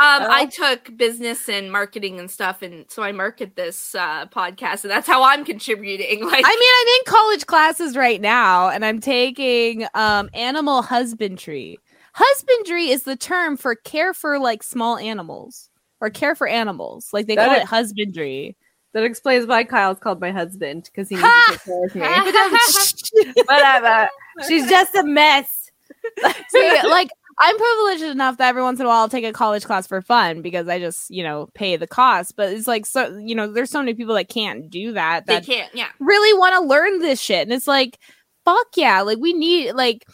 Um, 0.00 0.24
I 0.30 0.46
took 0.46 0.96
business 0.96 1.46
and 1.46 1.70
marketing 1.70 2.18
and 2.18 2.30
stuff, 2.30 2.62
and 2.62 2.86
so 2.90 3.02
I 3.02 3.12
market 3.12 3.56
this 3.56 3.94
uh, 3.94 4.24
podcast, 4.26 4.84
and 4.84 4.90
that's 4.90 5.06
how 5.06 5.22
I'm 5.22 5.44
contributing. 5.44 6.24
Like, 6.30 6.44
I 6.46 6.48
mean, 6.48 6.72
I'm 6.80 6.88
in 6.88 7.04
college 7.06 7.46
classes 7.46 7.94
right 7.96 8.20
now, 8.20 8.70
and 8.70 8.86
I'm 8.86 9.00
taking 9.00 9.86
um 9.94 10.30
animal 10.32 10.80
husbandry. 10.80 11.78
Husbandry 12.14 12.88
is 12.88 13.02
the 13.02 13.16
term 13.16 13.58
for 13.58 13.74
care 13.74 14.14
for 14.14 14.38
like 14.38 14.62
small 14.62 14.96
animals 14.96 15.69
or 16.00 16.10
care 16.10 16.34
for 16.34 16.46
animals. 16.48 17.08
Like 17.12 17.26
they 17.26 17.36
That 17.36 17.46
call 17.46 17.56
is- 17.56 17.62
it 17.62 17.66
husbandry. 17.68 18.56
That 18.92 19.04
explains 19.04 19.46
why 19.46 19.62
Kyle's 19.62 20.00
called 20.00 20.20
my 20.20 20.32
husband 20.32 20.84
because 20.86 21.08
he 21.08 21.14
needs 21.14 21.26
to 21.26 21.52
take 21.52 21.64
care 21.64 21.84
of 21.86 21.94
me. 21.94 23.32
Whatever. 23.44 24.08
She's 24.48 24.68
just 24.68 24.96
a 24.96 25.04
mess. 25.04 25.70
See, 26.48 26.78
like 26.88 27.08
I'm 27.38 27.56
privileged 27.56 28.02
enough 28.02 28.38
that 28.38 28.48
every 28.48 28.62
once 28.62 28.80
in 28.80 28.86
a 28.86 28.88
while 28.88 28.98
I'll 28.98 29.08
take 29.08 29.24
a 29.24 29.32
college 29.32 29.64
class 29.64 29.86
for 29.86 30.02
fun 30.02 30.42
because 30.42 30.66
I 30.66 30.80
just, 30.80 31.08
you 31.08 31.22
know, 31.22 31.48
pay 31.54 31.76
the 31.76 31.86
cost. 31.86 32.34
But 32.34 32.52
it's 32.52 32.66
like 32.66 32.84
so 32.84 33.16
you 33.16 33.36
know, 33.36 33.52
there's 33.52 33.70
so 33.70 33.78
many 33.78 33.94
people 33.94 34.16
that 34.16 34.28
can't 34.28 34.68
do 34.68 34.92
that 34.92 35.26
they 35.26 35.40
can't. 35.40 35.72
Yeah, 35.72 35.88
really 36.00 36.36
want 36.36 36.56
to 36.56 36.68
learn 36.68 36.98
this 36.98 37.20
shit. 37.20 37.42
And 37.42 37.52
it's 37.52 37.68
like, 37.68 37.96
fuck 38.44 38.66
yeah. 38.76 39.02
Like 39.02 39.18
we 39.18 39.32
need 39.34 39.72
like 39.72 40.04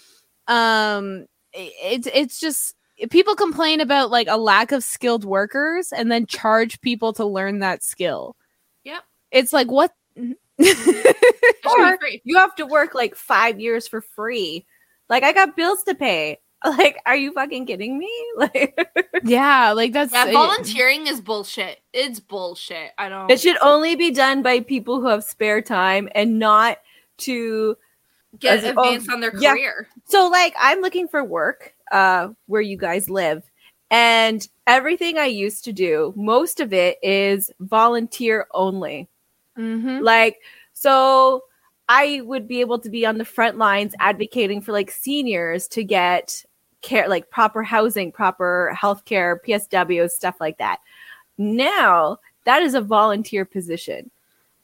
um 0.48 1.24
it's 1.54 2.06
it's 2.12 2.38
just 2.38 2.75
people 3.10 3.34
complain 3.34 3.80
about 3.80 4.10
like 4.10 4.28
a 4.28 4.36
lack 4.36 4.72
of 4.72 4.82
skilled 4.82 5.24
workers 5.24 5.92
and 5.92 6.10
then 6.10 6.26
charge 6.26 6.80
people 6.80 7.12
to 7.14 7.24
learn 7.24 7.60
that 7.60 7.82
skill. 7.82 8.36
Yep. 8.84 9.02
It's 9.30 9.52
like 9.52 9.70
what 9.70 9.92
It 10.14 10.36
should 10.58 10.94
be 10.94 11.68
Or 11.68 11.98
you 12.24 12.38
have 12.38 12.54
to 12.56 12.66
work 12.66 12.94
like 12.94 13.14
five 13.14 13.60
years 13.60 13.86
for 13.86 14.00
free. 14.00 14.66
Like 15.08 15.22
I 15.22 15.32
got 15.32 15.56
bills 15.56 15.82
to 15.84 15.94
pay. 15.94 16.38
Like, 16.64 16.96
are 17.06 17.14
you 17.14 17.32
fucking 17.32 17.66
kidding 17.66 17.98
me? 17.98 18.10
Like 18.38 18.76
yeah, 19.22 19.72
like 19.72 19.92
that's 19.92 20.12
Yeah, 20.12 20.32
volunteering 20.32 21.06
is 21.06 21.20
bullshit. 21.20 21.80
It's 21.92 22.18
bullshit. 22.18 22.90
I 22.98 23.08
don't. 23.08 23.30
it 23.30 23.40
should 23.40 23.58
only 23.62 23.94
be 23.94 24.10
done 24.10 24.42
by 24.42 24.60
people 24.60 25.00
who 25.00 25.06
have 25.06 25.22
spare 25.22 25.60
time 25.60 26.08
and 26.14 26.38
not 26.38 26.78
to 27.18 27.76
get 28.40 28.58
as- 28.58 28.74
oh, 28.76 28.82
advanced 28.84 29.10
on 29.10 29.20
their 29.20 29.36
yeah. 29.36 29.52
career. 29.52 29.88
So 30.06 30.28
like 30.28 30.54
I'm 30.58 30.80
looking 30.80 31.08
for 31.08 31.22
work 31.24 31.74
uh 31.92 32.28
where 32.46 32.60
you 32.62 32.76
guys 32.76 33.08
live 33.10 33.42
and 33.90 34.46
everything 34.66 35.16
I 35.18 35.26
used 35.26 35.64
to 35.64 35.72
do, 35.72 36.12
most 36.16 36.58
of 36.60 36.72
it 36.72 36.98
is 37.02 37.50
volunteer 37.60 38.46
only. 38.52 39.08
Mhm. 39.56 40.02
Like, 40.02 40.40
so 40.72 41.44
I 41.88 42.20
would 42.24 42.48
be 42.48 42.60
able 42.60 42.80
to 42.80 42.90
be 42.90 43.06
on 43.06 43.16
the 43.18 43.24
front 43.24 43.58
lines 43.58 43.94
advocating 44.00 44.60
for 44.60 44.72
like 44.72 44.90
seniors 44.90 45.68
to 45.68 45.84
get 45.84 46.44
care, 46.82 47.08
like 47.08 47.30
proper 47.30 47.62
housing, 47.62 48.10
proper 48.10 48.76
healthcare, 48.76 49.38
PSW 49.46 50.10
stuff 50.10 50.34
like 50.40 50.58
that. 50.58 50.80
Now 51.38 52.18
that 52.44 52.62
is 52.62 52.74
a 52.74 52.80
volunteer 52.80 53.44
position. 53.44 54.10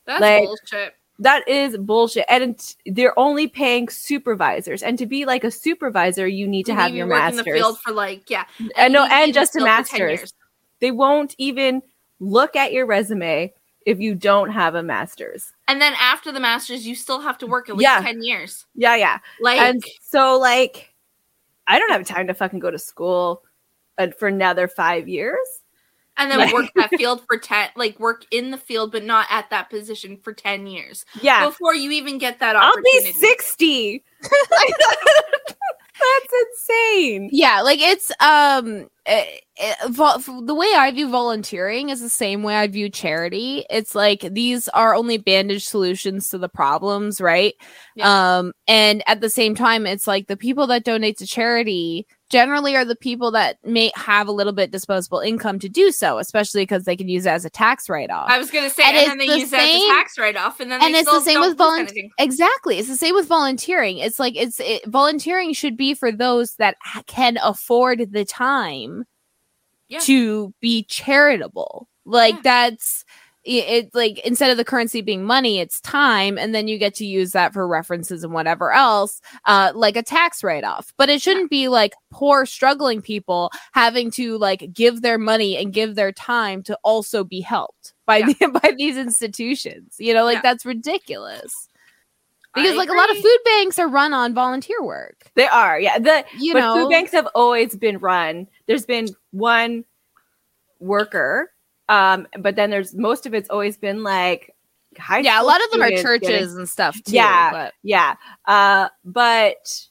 That's 0.05 0.21
Like- 0.21 0.45
bullshit. 0.45 0.95
That 1.19 1.47
is 1.49 1.77
bullshit. 1.77 2.25
And 2.29 2.43
it's- 2.43 2.77
they're 2.87 3.17
only 3.19 3.47
paying 3.47 3.89
supervisors. 3.89 4.83
And 4.83 4.99
to 4.99 5.07
be 5.07 5.25
like 5.25 5.45
a 5.45 5.51
supervisor, 5.51 6.27
you 6.27 6.49
need 6.49 6.67
to 6.67 6.73
You 6.73 6.79
have 6.79 6.91
need 6.91 6.99
your 6.99 7.07
work 7.09 7.31
in 7.31 7.37
the 7.37 7.45
field 7.45 7.79
for 7.81 7.93
like 7.93 8.29
yeah, 8.31 8.45
and 8.77 8.93
no, 8.93 9.05
you 9.05 9.09
need 9.09 9.11
to 9.11 9.15
be 9.17 9.23
in 9.23 9.25
and 9.25 9.35
just 9.35 9.55
a 9.57 9.59
10 9.59 9.65
master's. 9.65 10.35
They 10.81 10.91
won't 10.91 11.35
even 11.39 11.83
look 12.19 12.57
at 12.57 12.73
your 12.73 12.87
resume 12.87 13.53
if 13.85 14.01
you 14.01 14.15
don't 14.15 14.51
have 14.51 14.75
a 14.75 14.83
master's. 14.83 15.53
And 15.69 15.81
then 15.81 15.93
after 16.01 16.33
the 16.33 16.41
masters, 16.41 16.87
you 16.87 16.95
still 16.95 17.21
have 17.21 17.39
to 17.39 17.47
work 17.47 17.69
at 17.69 17.77
least 17.77 17.83
Yeah. 17.85 18.01
ten 18.01 18.23
years. 18.23 18.67
Yeah, 18.75 18.97
yeah. 18.97 19.19
Like 19.41 19.61
and 19.61 19.85
so 20.03 20.39
like 20.39 20.93
I 21.67 21.79
don't 21.79 21.91
have 21.91 22.07
time 22.07 22.27
to 22.27 22.35
fucking 22.35 22.59
go 22.59 22.71
to 22.71 22.79
school 22.79 23.43
uh, 23.99 24.09
for 24.19 24.27
another 24.29 24.67
five 24.67 25.09
years. 25.09 25.39
And 26.19 26.31
then 26.31 26.39
Like- 26.39 26.53
work 26.53 26.71
that 26.77 26.91
field 26.91 27.23
for 27.27 27.39
10 27.39 27.71
like 27.77 27.99
work 27.99 28.25
in 28.31 28.51
the 28.51 28.59
field 28.59 28.93
but 28.93 29.05
not 29.05 29.27
at 29.31 29.49
that 29.51 29.71
position 29.71 30.19
for 30.23 30.33
10 30.33 30.67
years 30.67 31.05
Yeah. 31.21 31.47
before 31.47 31.75
you 31.75 31.91
even 31.93 32.19
get 32.19 32.39
that 32.41 32.55
opportunity. 32.57 33.09
I'll 33.09 33.13
be 33.13 33.19
60. 33.21 34.05
That's 36.03 36.33
insane. 36.59 37.29
Yeah, 37.33 37.61
like 37.61 37.79
it's 37.81 38.11
um 38.21 38.89
eh, 39.07 39.25
eh, 39.59 39.75
vol- 39.89 40.19
the 40.19 40.55
way 40.55 40.67
I 40.77 40.91
view 40.91 41.09
volunteering 41.09 41.91
is 41.91 42.01
the 42.01 42.09
same 42.09 42.43
way 42.43 42.57
I 42.57 42.67
view 42.67 42.89
charity. 42.89 43.65
It's 43.71 43.95
like 43.95 44.21
these 44.33 44.67
are 44.69 44.95
only 44.95 45.19
bandage 45.19 45.65
solutions 45.65 46.29
to 46.31 46.39
the 46.39 46.49
problems, 46.49 47.21
right? 47.21 47.55
Um 48.01 48.53
and 48.67 49.03
at 49.07 49.21
the 49.21 49.31
same 49.31 49.55
time 49.55 49.87
it's 49.87 50.07
like 50.07 50.27
the 50.27 50.37
people 50.37 50.67
that 50.69 50.85
donate 50.85 51.19
to 51.19 51.27
charity 51.27 52.07
generally 52.33 52.75
are 52.75 52.85
the 52.85 52.97
people 52.97 53.31
that 53.31 53.59
may 53.63 53.93
have 53.95 54.27
a 54.27 54.33
little 54.33 54.55
bit 54.55 54.71
disposable 54.71 55.21
income 55.21 55.59
to 55.59 55.69
do 55.69 55.93
so, 55.93 56.17
especially 56.19 56.63
because 56.63 56.85
they 56.85 56.97
can 56.97 57.07
use 57.09 57.27
it 57.27 57.31
as 57.31 57.45
a 57.45 57.51
tax 57.51 57.91
write-off. 57.91 58.29
i 58.31 58.39
was 58.39 58.51
gonna 58.51 58.71
say 58.71 58.83
And 58.85 58.97
and, 58.97 59.11
then 59.11 59.19
they 59.19 59.27
the 59.29 59.39
use 59.41 59.51
that 59.51 59.61
as 59.61 59.83
a 59.83 59.87
tax 59.89 60.19
write-off 60.19 60.59
and 60.59 60.73
then 60.73 60.83
and 60.83 60.95
it's 60.95 61.11
the 61.11 61.21
same 61.21 61.41
with 61.41 61.59
volunteering. 61.59 62.11
Exactly, 62.19 62.79
it's 62.79 62.89
the 62.89 62.97
same 62.97 63.15
with 63.15 63.27
volunteering. 63.29 63.99
It's 63.99 64.19
like 64.19 64.35
it's 64.35 64.59
it, 64.61 64.85
volunteering 64.87 65.53
should 65.53 65.77
be 65.77 65.93
for 65.95 66.11
those 66.11 66.55
that 66.57 66.77
can 67.07 67.39
afford 67.43 68.13
the 68.13 68.25
time 68.25 69.05
Yeah. 69.89 70.01
to 70.01 70.55
be 70.61 70.85
charitable. 70.85 71.87
Like 72.07 72.43
that's 72.43 73.05
it, 73.45 73.85
it. 73.85 73.91
Like 73.95 74.19
instead 74.21 74.51
of 74.51 74.57
the 74.57 74.65
currency 74.65 75.01
being 75.01 75.25
money, 75.25 75.59
it's 75.59 75.81
time, 75.81 76.39
and 76.39 76.55
then 76.55 76.69
you 76.69 76.79
get 76.79 76.95
to 76.97 77.07
use 77.07 77.33
that 77.33 77.53
for 77.53 77.67
references 77.67 78.23
and 78.25 78.33
whatever 78.33 78.73
else, 78.73 79.21
uh, 79.47 79.73
like 79.75 79.97
a 79.97 80.03
tax 80.03 80.45
write 80.45 80.65
off. 80.65 80.93
But 80.97 81.09
it 81.11 81.21
shouldn't 81.21 81.51
be 81.51 81.69
like 81.69 81.93
poor, 82.11 82.47
struggling 82.47 83.03
people 83.03 83.51
having 83.73 84.11
to 84.13 84.39
like 84.39 84.73
give 84.73 85.03
their 85.03 85.19
money 85.19 85.57
and 85.57 85.73
give 85.73 85.95
their 85.95 86.13
time 86.13 86.63
to 86.65 86.79
also 86.85 87.25
be 87.25 87.41
helped 87.41 87.95
by 88.07 88.19
Yeah. 88.19 88.27
the, 88.41 88.49
by 88.63 88.75
these 88.79 88.97
institutions. 88.97 89.97
You 89.99 90.15
know, 90.15 90.25
like 90.25 90.37
Yeah. 90.37 90.43
that's 90.43 90.65
ridiculous. 90.65 91.53
I 92.55 92.61
Because 92.63 92.77
like 92.77 92.91
a 92.91 92.93
lot 92.95 93.11
of 93.11 93.17
food 93.17 93.39
banks 93.47 93.79
are 93.79 93.89
run 93.89 94.13
on 94.13 94.35
volunteer 94.35 94.83
work. 94.83 95.31
They 95.37 95.47
are, 95.49 95.81
yeah. 95.81 95.99
The 95.99 96.25
You 96.39 96.53
know, 96.53 96.75
food 96.75 96.91
banks 96.91 97.11
have 97.13 97.27
always 97.35 97.75
been 97.75 97.97
run. 97.99 98.47
There's 98.67 98.85
been 98.85 99.09
one 99.31 99.85
worker, 100.79 101.51
um, 101.89 102.27
but 102.39 102.57
then 102.57 102.71
there's 102.71 102.95
most 102.95 103.27
of 103.27 103.35
it's 103.35 103.51
always 103.51 103.77
been 103.77 104.03
like 104.03 104.55
high. 104.99 105.19
yeah, 105.21 105.41
a 105.41 105.45
lot 105.45 105.63
of 105.65 105.71
them 105.71 105.83
are 105.83 105.91
churches 105.91 106.29
getting- 106.29 106.57
and 106.59 106.69
stuff 106.69 106.95
too. 107.05 107.13
Yeah. 107.15 107.51
but 107.51 107.75
Yeah. 107.83 108.15
Uh, 108.47 108.89
but 109.05 109.87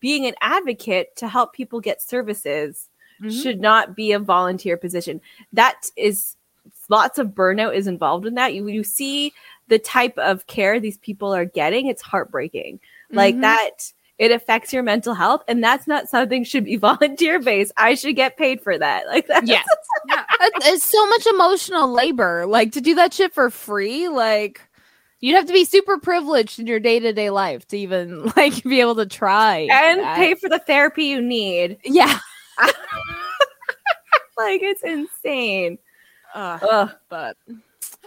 being 0.00 0.26
an 0.26 0.34
advocate 0.40 1.14
to 1.16 1.28
help 1.28 1.52
people 1.52 1.80
get 1.80 2.00
services 2.02 2.88
Mhm. 3.22 3.42
should 3.42 3.60
not 3.60 3.94
be 3.94 4.12
a 4.12 4.18
volunteer 4.18 4.76
position. 4.76 5.20
That 5.52 5.90
is 5.96 6.36
lots 6.88 7.18
of 7.18 7.28
burnout 7.28 7.74
is 7.76 7.86
involved 7.86 8.26
in 8.26 8.34
that. 8.34 8.54
You 8.54 8.66
you 8.68 8.82
see 8.84 9.32
the 9.68 9.78
type 9.78 10.16
of 10.18 10.46
care 10.46 10.78
these 10.80 10.98
people 10.98 11.34
are 11.34 11.44
getting, 11.46 11.86
it's 11.86 12.02
heartbreaking. 12.02 12.80
Like 13.10 13.36
Mhm. 13.36 13.40
that 13.42 13.92
it 14.18 14.30
affects 14.30 14.72
your 14.72 14.82
mental 14.82 15.14
health 15.14 15.42
and 15.48 15.62
that's 15.64 15.86
not 15.86 16.08
something 16.08 16.44
should 16.44 16.64
be 16.64 16.76
volunteer 16.88 17.38
based. 17.40 17.72
I 17.76 17.94
should 17.94 18.14
get 18.16 18.36
paid 18.36 18.60
for 18.60 18.76
that. 18.78 19.06
Like 19.06 19.26
that. 19.28 19.46
Yes. 19.46 19.66
It's- 20.40 20.66
it's 20.74 20.84
so 20.84 21.06
much 21.08 21.26
emotional 21.26 21.92
labor. 21.92 22.46
Like 22.46 22.72
to 22.72 22.80
do 22.80 22.94
that 22.96 23.12
shit 23.14 23.32
for 23.34 23.50
free, 23.50 24.08
like 24.08 24.60
you'd 25.20 25.34
have 25.36 25.46
to 25.46 25.52
be 25.52 25.64
super 25.64 25.98
privileged 25.98 26.58
in 26.58 26.66
your 26.66 26.80
day 26.80 27.00
to 27.00 27.12
day 27.12 27.30
life 27.30 27.66
to 27.68 27.78
even 27.78 28.24
like 28.36 28.62
be 28.64 28.80
able 28.80 28.96
to 28.96 29.06
try 29.06 29.68
And 29.70 30.00
that. 30.00 30.16
pay 30.16 30.34
for 30.34 30.48
the 30.48 30.58
therapy 30.58 31.04
you 31.04 31.20
need. 31.22 31.78
Yeah. 31.84 32.18
Like 34.36 34.62
it's 34.62 34.82
insane. 34.82 35.78
Ugh. 36.34 36.60
Ugh. 36.68 36.90
but 37.08 37.36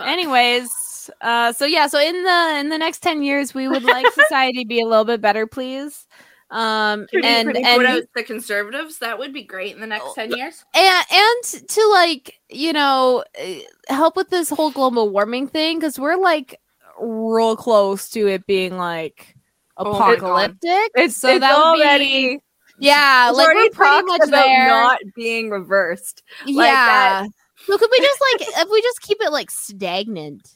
anyways 0.01 1.09
uh 1.21 1.53
so 1.53 1.65
yeah 1.65 1.88
so 1.88 1.97
in 1.99 2.21
the 2.23 2.57
in 2.59 2.67
the 2.69 2.78
next 2.78 2.99
10 2.99 3.23
years 3.23 3.53
we 3.53 3.69
would 3.69 3.84
like 3.84 4.05
society 4.13 4.65
be 4.65 4.82
a 4.82 4.86
little 4.86 5.05
bit 5.05 5.21
better 5.21 5.47
please 5.47 6.05
um 6.49 7.07
Pretty- 7.11 7.27
and 7.27 7.45
pretty 7.47 7.63
and 7.63 7.83
What 7.83 8.07
the 8.15 8.23
conservatives 8.23 8.99
that 8.99 9.19
would 9.19 9.33
be 9.33 9.43
great 9.43 9.75
in 9.75 9.81
the 9.81 9.87
next 9.87 10.13
10 10.15 10.31
years? 10.31 10.63
and 10.73 11.05
and 11.11 11.43
to 11.67 11.87
like 11.91 12.39
you 12.49 12.71
know 12.73 13.23
eh, 13.35 13.61
help 13.89 14.15
with 14.15 14.29
this 14.29 14.49
whole 14.49 14.71
global 14.71 15.09
warming 15.09 15.47
thing 15.47 15.77
because 15.79 15.99
we're 15.99 16.15
like 16.15 16.59
real 17.01 17.55
close 17.57 18.09
to 18.11 18.27
it 18.27 18.45
being 18.47 18.77
like 18.77 19.35
Oh 19.79 19.91
apocalyptic. 19.91 20.91
It's 20.95 21.17
so 21.17 21.29
it's 21.29 21.41
that 21.41 21.55
would 21.57 21.79
already 21.81 22.37
be 22.37 22.39
yeah 22.79 23.25
There's 23.25 23.37
like 23.37 23.45
already 23.47 23.69
we're 23.69 23.75
pretty 23.75 24.05
much 24.07 24.21
about 24.27 24.45
there. 24.45 24.67
not 24.69 24.99
being 25.15 25.49
reversed. 25.49 26.23
like 26.45 26.67
yeah. 26.67 27.23
That. 27.23 27.29
so 27.65 27.77
could 27.77 27.89
we 27.91 27.99
just 27.99 28.21
like 28.21 28.47
if 28.63 28.69
we 28.71 28.81
just 28.81 29.01
keep 29.01 29.17
it 29.21 29.31
like 29.31 29.51
stagnant 29.51 30.49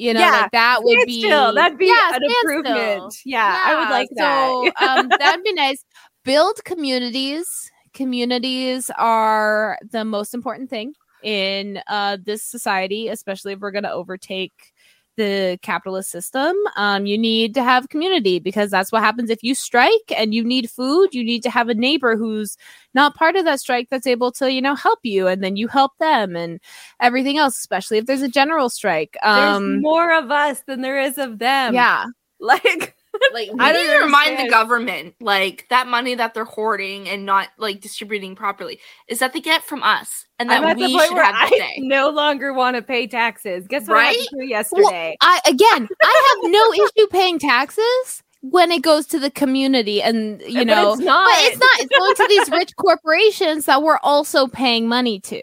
you 0.00 0.14
know 0.14 0.20
Yeah, 0.20 0.30
like 0.30 0.50
that 0.52 0.82
would 0.82 1.06
be 1.06 1.20
Standstill, 1.20 1.54
that'd 1.54 1.78
be 1.78 1.86
yeah, 1.86 2.14
an 2.14 2.22
improvement. 2.24 3.14
Yeah, 3.24 3.62
I 3.66 3.78
would 3.78 3.90
like 3.90 4.08
that. 4.16 4.48
So 4.48 4.72
um, 4.86 5.08
that'd 5.18 5.44
be 5.44 5.52
nice. 5.52 5.84
Build 6.24 6.64
communities. 6.64 7.70
Communities 7.92 8.90
are 8.96 9.78
the 9.90 10.04
most 10.04 10.32
important 10.32 10.70
thing 10.70 10.94
in 11.22 11.80
uh, 11.88 12.16
this 12.24 12.42
society, 12.42 13.08
especially 13.08 13.52
if 13.52 13.60
we're 13.60 13.72
going 13.72 13.84
to 13.84 13.92
overtake 13.92 14.72
the 15.16 15.58
capitalist 15.62 16.10
system. 16.10 16.56
Um, 16.76 17.06
you 17.06 17.18
need 17.18 17.54
to 17.54 17.62
have 17.62 17.88
community 17.88 18.38
because 18.38 18.70
that's 18.70 18.90
what 18.92 19.02
happens 19.02 19.30
if 19.30 19.42
you 19.42 19.54
strike 19.54 20.12
and 20.16 20.34
you 20.34 20.42
need 20.44 20.70
food. 20.70 21.14
You 21.14 21.24
need 21.24 21.42
to 21.42 21.50
have 21.50 21.68
a 21.68 21.74
neighbor 21.74 22.16
who's 22.16 22.56
not 22.94 23.14
part 23.14 23.36
of 23.36 23.44
that 23.44 23.60
strike 23.60 23.88
that's 23.90 24.06
able 24.06 24.32
to, 24.32 24.50
you 24.52 24.62
know, 24.62 24.74
help 24.74 25.00
you, 25.02 25.26
and 25.26 25.42
then 25.42 25.56
you 25.56 25.68
help 25.68 25.92
them 25.98 26.36
and 26.36 26.60
everything 27.00 27.38
else. 27.38 27.58
Especially 27.58 27.98
if 27.98 28.06
there's 28.06 28.22
a 28.22 28.28
general 28.28 28.68
strike. 28.70 29.16
There's 29.22 29.56
Um, 29.56 29.80
more 29.80 30.12
of 30.12 30.30
us 30.30 30.62
than 30.66 30.80
there 30.80 31.00
is 31.00 31.18
of 31.18 31.38
them. 31.38 31.74
yeah. 31.74 32.06
Like 32.42 32.96
like 33.34 33.48
I 33.58 33.70
I 33.70 33.72
don't 33.72 33.86
need 33.86 33.92
to 33.98 34.04
remind 34.04 34.38
the 34.38 34.50
government 34.50 35.14
like 35.20 35.66
that 35.70 35.86
money 35.88 36.14
that 36.14 36.34
they're 36.34 36.44
hoarding 36.44 37.08
and 37.08 37.26
not 37.26 37.48
like 37.58 37.80
distributing 37.80 38.34
properly 38.36 38.80
is 39.08 39.18
that 39.20 39.32
they 39.32 39.40
get 39.40 39.64
from 39.64 39.82
us 39.82 40.26
and 40.38 40.50
that 40.50 40.62
I'm 40.62 40.64
at 40.64 40.76
we 40.76 40.84
the 40.84 40.88
point 40.90 41.08
should 41.08 41.16
where 41.16 41.24
have 41.24 41.38
the 41.40 41.46
I 41.46 41.50
say 41.56 41.74
no 41.78 42.10
longer 42.10 42.52
want 42.52 42.76
to 42.76 42.82
pay 42.82 43.06
taxes. 43.06 43.66
Guess 43.68 43.88
what 43.88 43.98
I 43.98 44.02
had 44.02 44.16
Right? 44.16 44.18
to 44.18 44.26
do 44.38 44.44
yesterday? 44.44 45.16
I 45.20 45.40
again, 45.46 45.88
I 46.02 46.34
have 46.42 46.50
no 46.52 46.72
issue 46.72 47.06
paying 47.10 47.38
taxes 47.38 48.22
when 48.42 48.70
it 48.72 48.82
goes 48.82 49.06
to 49.08 49.18
the 49.18 49.30
community, 49.30 50.02
and 50.02 50.40
you 50.42 50.64
But 50.64 50.66
know, 50.66 50.92
it's 50.92 51.00
not. 51.00 51.26
But 51.26 51.44
it's 51.44 51.58
not. 51.60 51.80
It's 51.80 51.92
going 51.92 52.14
to 52.16 52.26
these 52.26 52.50
rich 52.50 52.74
corporations 52.76 53.66
that 53.66 53.82
we're 53.82 53.98
also 54.02 54.46
paying 54.46 54.88
money 54.88 55.20
to, 55.20 55.42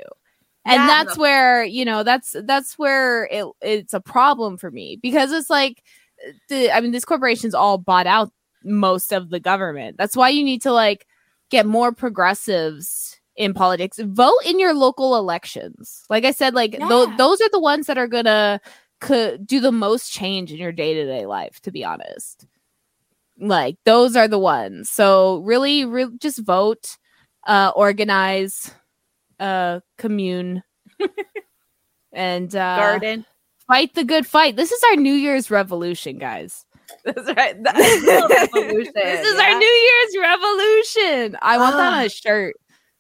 and 0.65 0.87
Yeah. 0.87 0.87
that's 0.87 1.17
where 1.17 1.63
you 1.63 1.85
know 1.85 2.03
that's 2.03 2.35
that's 2.43 2.77
where 2.79 3.25
it 3.31 3.45
it's 3.61 3.93
a 3.93 4.01
problem 4.01 4.57
for 4.57 4.71
me 4.71 4.97
because 5.01 5.31
it's 5.31 5.49
like 5.49 5.83
the 6.49 6.71
I 6.71 6.81
mean 6.81 6.91
these 6.91 7.05
corporations 7.05 7.53
all 7.53 7.77
bought 7.77 8.07
out 8.07 8.31
most 8.63 9.11
of 9.13 9.29
the 9.29 9.39
government. 9.39 9.97
That's 9.97 10.15
why 10.15 10.29
you 10.29 10.43
need 10.43 10.61
to 10.63 10.71
like 10.71 11.05
get 11.49 11.65
more 11.65 11.91
progressives 11.91 13.19
in 13.35 13.53
politics. 13.53 13.99
Vote 14.03 14.39
in 14.45 14.59
your 14.59 14.73
local 14.73 15.15
elections. 15.15 16.03
Like 16.09 16.25
I 16.25 16.31
said, 16.31 16.53
like 16.55 16.73
Yeah. 16.79 17.15
those 17.17 17.39
are 17.41 17.49
the 17.51 17.59
ones 17.59 17.87
that 17.87 17.97
are 17.97 18.07
gonna 18.07 18.59
could 18.99 19.45
do 19.45 19.59
the 19.59 19.71
most 19.71 20.11
change 20.11 20.51
in 20.51 20.57
your 20.57 20.71
day-to-day 20.71 21.27
life 21.27 21.59
to 21.61 21.71
be 21.71 21.85
honest 21.85 22.47
like 23.39 23.75
those 23.85 24.15
are 24.15 24.27
the 24.27 24.39
ones 24.39 24.89
so 24.89 25.37
really, 25.45 25.85
re- 25.85 26.09
just 26.19 26.39
vote 26.43 26.97
uh 27.45 27.71
organize 27.75 28.71
uh 29.39 29.79
commune 29.99 30.63
and 32.11 32.55
uh 32.55 32.75
Garden. 32.75 33.25
Fight 33.67 33.93
the 33.95 34.03
good 34.03 34.25
fight 34.25 34.55
this 34.55 34.71
is 34.71 34.81
our 34.91 34.95
new 34.95 35.13
year's 35.13 35.51
revolution 35.51 36.17
guys 36.17 36.63
That's 37.05 37.27
right. 37.35 37.61
That's 37.63 37.77
revolution, 38.07 38.93
this 38.95 39.27
is 39.27 39.37
yeah? 39.37 39.43
our 39.43 39.59
new 39.59 39.65
year's 39.65 40.17
revolution 40.21 41.37
i 41.41 41.57
want 41.57 41.75
that 41.75 41.93
on 41.93 42.01
a 42.03 42.05
ah. 42.05 42.07
shirt 42.07 42.55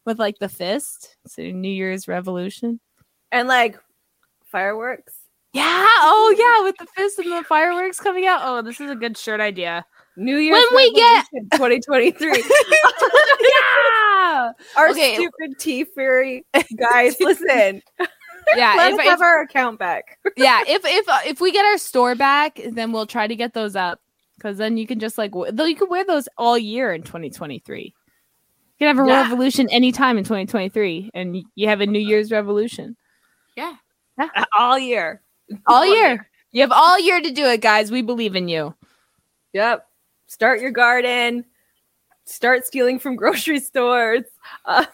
with 0.05 0.19
like 0.19 0.37
the 0.39 0.49
fist 0.49 1.15
so 1.25 1.41
new 1.41 1.69
year's 1.69 2.07
revolution 2.07 2.79
and 3.31 3.47
like 3.47 3.77
fireworks 4.45 5.13
Yeah. 5.53 5.63
Oh 5.63 6.35
yeah, 6.37 6.63
with 6.63 6.77
the 6.77 6.85
fist 6.95 7.19
and 7.19 7.31
the 7.31 7.43
fireworks 7.43 7.99
coming 7.99 8.27
out. 8.27 8.41
Oh, 8.43 8.61
this 8.61 8.79
is 8.79 8.91
a 8.91 8.95
good 8.95 9.17
shirt 9.17 9.39
idea. 9.39 9.85
New 10.15 10.37
Year's 10.37 10.63
When 10.71 10.75
we 10.75 10.93
get- 10.93 11.25
2023. 11.53 12.29
yeah. 13.59 14.51
Our 14.75 14.89
Okay. 14.89 15.15
stupid 15.15 15.59
tea 15.59 15.83
fairy 15.83 16.45
guys, 16.77 17.15
listen. 17.19 17.81
Yeah. 18.55 18.73
Let 18.77 18.93
if, 18.93 18.99
us 18.99 19.05
if- 19.05 19.09
have 19.11 19.21
our 19.21 19.41
account 19.41 19.79
back. 19.79 20.17
yeah. 20.37 20.63
If 20.67 20.81
if 20.85 21.09
uh, 21.09 21.19
if 21.25 21.41
we 21.41 21.51
get 21.51 21.65
our 21.65 21.77
store 21.77 22.15
back, 22.15 22.59
then 22.71 22.91
we'll 22.91 23.05
try 23.05 23.27
to 23.27 23.35
get 23.35 23.53
those 23.53 23.75
up 23.75 23.99
because 24.37 24.57
then 24.57 24.77
you 24.77 24.87
can 24.87 24.99
just 24.99 25.17
like 25.17 25.33
though 25.51 25.65
you 25.65 25.75
can 25.75 25.89
wear 25.89 26.05
those 26.05 26.27
all 26.37 26.57
year 26.57 26.93
in 26.93 27.03
2023. 27.03 27.83
You 27.83 27.91
can 28.85 28.95
have 28.95 29.03
a 29.05 29.09
Yeah. 29.09 29.21
revolution 29.23 29.67
anytime 29.71 30.17
in 30.19 30.23
2023, 30.23 31.09
and 31.15 31.43
you 31.55 31.67
have 31.67 31.81
a 31.81 31.87
New 31.87 31.97
Year's 31.99 32.31
revolution 32.31 32.95
Yeah. 33.55 33.73
yeah. 34.19 34.29
All 34.57 34.77
year. 34.77 35.21
all 35.65 35.77
All 35.77 35.85
year. 35.85 36.29
You 36.51 36.61
have 36.61 36.71
all 36.71 36.99
year 36.99 37.19
to 37.19 37.31
do 37.31 37.45
it, 37.45 37.61
guys. 37.61 37.91
We 37.91 38.01
believe 38.03 38.35
in 38.35 38.47
you. 38.47 38.75
Yep. 39.53 39.87
Start 40.27 40.61
your 40.61 40.69
garden. 40.71 41.45
Start 42.25 42.65
stealing 42.67 42.99
from 42.99 43.15
grocery 43.17 43.59
stores. 43.59 44.23
Uh, 44.63 44.85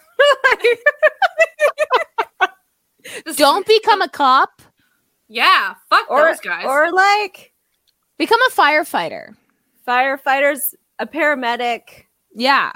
Don't 3.35 3.65
become 3.67 4.01
a 4.01 4.09
cop. 4.09 4.61
Yeah. 5.27 5.75
Fuck 5.89 6.09
or, 6.09 6.23
those 6.27 6.39
guys. 6.39 6.65
or 6.65 6.91
like 6.91 7.53
Become 8.17 8.39
a 8.47 8.51
firefighter. 8.51 9.35
firefighters, 9.87 10.75
a 10.99 11.07
paramedic. 11.07 12.05
Yeah. 12.35 12.71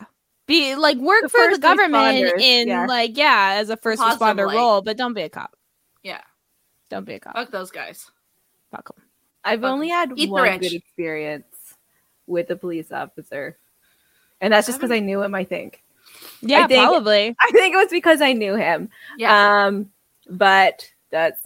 Be 0.47 0.75
like 0.75 0.97
work 0.97 1.23
The 1.23 1.29
for 1.29 1.51
the 1.51 1.59
government 1.59 1.93
responders, 2.17 2.39
in 2.41 2.67
yeah. 2.69 2.85
like 2.85 3.17
yeah, 3.17 3.55
as 3.57 3.69
a 3.69 3.77
first 3.77 4.01
Positive 4.01 4.25
responder 4.27 4.47
light. 4.47 4.55
role, 4.55 4.81
but 4.81 4.97
don't 4.97 5.13
be 5.13 5.21
a 5.23 5.29
cop. 5.29 5.55
yeah. 6.03 6.21
Don't 6.89 7.03
be 7.05 7.15
a 7.15 7.19
cop. 7.19 7.35
Fuck 7.35 7.51
those 7.51 7.69
guys. 7.69 8.09
Fuck 8.71 8.87
them. 8.95 9.03
I've 9.43 9.61
Fuck 9.61 9.71
only 9.71 9.89
had 9.89 10.13
Eat 10.15 10.29
one 10.29 10.43
rich. 10.43 10.61
good 10.61 10.73
experience 10.73 11.45
with 12.27 12.49
a 12.49 12.55
police 12.55 12.91
officer. 12.93 13.57
And 14.39 14.53
that's 14.53 14.67
just 14.67 14.79
because 14.79 14.91
I 14.91 14.99
knew 14.99 15.21
him, 15.21 15.35
I 15.35 15.43
think. 15.43 15.83
Yeah, 16.41 16.65
think- 16.67 16.87
probably. 16.87 17.35
I 17.41 17.51
think 17.51 17.73
it 17.73 17.77
was 17.77 17.89
because 17.91 18.21
I 18.21 18.31
knew 18.33 18.55
him. 18.55 18.89
Yeah. 19.17 19.65
Um, 19.65 19.89
but 20.29 20.87
that's 21.11 21.39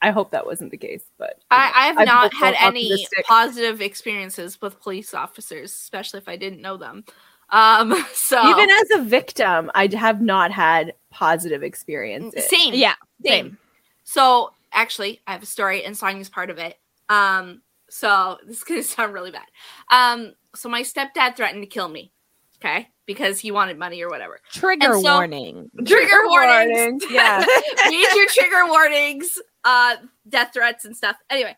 I 0.00 0.10
hope 0.10 0.30
that 0.30 0.46
wasn't 0.46 0.70
the 0.70 0.76
case, 0.76 1.02
but 1.18 1.40
I, 1.50 1.72
I 1.74 1.86
have 1.86 1.98
I'm 1.98 2.04
not 2.04 2.32
had 2.32 2.54
any 2.60 2.92
optimistic. 2.92 3.26
positive 3.26 3.80
experiences 3.80 4.60
with 4.60 4.80
police 4.80 5.12
officers, 5.12 5.72
especially 5.72 6.18
if 6.18 6.28
I 6.28 6.36
didn't 6.36 6.60
know 6.62 6.76
them. 6.76 7.04
Um, 7.50 7.94
so 8.14 8.48
even 8.48 8.68
as 8.70 9.00
a 9.00 9.02
victim, 9.02 9.70
I 9.74 9.88
have 9.94 10.20
not 10.20 10.52
had 10.52 10.94
positive 11.10 11.62
experiences. 11.62 12.48
same, 12.48 12.74
Yeah. 12.74 12.94
same. 13.24 13.46
Same. 13.46 13.58
So 14.04 14.52
actually, 14.72 15.20
I 15.26 15.32
have 15.32 15.42
a 15.42 15.46
story, 15.46 15.84
and 15.84 15.96
Sonia's 15.96 16.28
part 16.28 16.50
of 16.50 16.58
it. 16.58 16.78
Um, 17.08 17.62
so 17.90 18.38
this 18.46 18.58
is 18.58 18.64
gonna 18.64 18.82
sound 18.84 19.12
really 19.14 19.32
bad. 19.32 19.46
Um, 19.90 20.34
so 20.54 20.68
my 20.68 20.82
stepdad 20.82 21.36
threatened 21.36 21.62
to 21.62 21.66
kill 21.68 21.88
me, 21.88 22.12
okay, 22.60 22.88
because 23.06 23.40
he 23.40 23.50
wanted 23.50 23.78
money 23.78 24.02
or 24.02 24.08
whatever. 24.08 24.40
Trigger 24.52 24.94
so- 24.94 25.14
warning. 25.14 25.70
Trigger 25.84 26.26
warnings. 26.26 26.70
warnings, 26.72 27.04
yeah. 27.10 27.44
Major 27.88 28.30
trigger 28.30 28.66
warnings, 28.66 29.38
uh, 29.64 29.96
death 30.28 30.50
threats 30.52 30.84
and 30.84 30.96
stuff. 30.96 31.16
Anyway, 31.30 31.56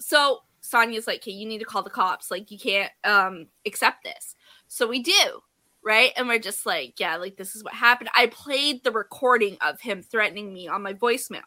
so 0.00 0.40
Sonia's 0.60 1.06
like, 1.06 1.24
"Hey, 1.24 1.32
you 1.32 1.46
need 1.46 1.58
to 1.58 1.64
call 1.64 1.82
the 1.82 1.90
cops. 1.90 2.30
Like, 2.30 2.50
you 2.50 2.58
can't 2.58 2.92
um 3.04 3.46
accept 3.66 4.04
this." 4.04 4.34
So 4.68 4.86
we 4.86 5.02
do, 5.02 5.42
right? 5.84 6.12
And 6.16 6.28
we're 6.28 6.38
just 6.38 6.66
like, 6.66 6.98
"Yeah, 6.98 7.16
like 7.16 7.36
this 7.36 7.54
is 7.54 7.62
what 7.64 7.74
happened." 7.74 8.10
I 8.14 8.26
played 8.26 8.82
the 8.84 8.92
recording 8.92 9.56
of 9.60 9.80
him 9.80 10.02
threatening 10.02 10.52
me 10.52 10.68
on 10.68 10.82
my 10.82 10.94
voicemail, 10.94 11.42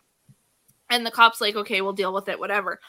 and 0.90 1.06
the 1.06 1.12
cops 1.12 1.42
like, 1.42 1.56
"Okay, 1.56 1.82
we'll 1.82 1.94
deal 1.94 2.14
with 2.14 2.30
it, 2.30 2.40
whatever." 2.40 2.80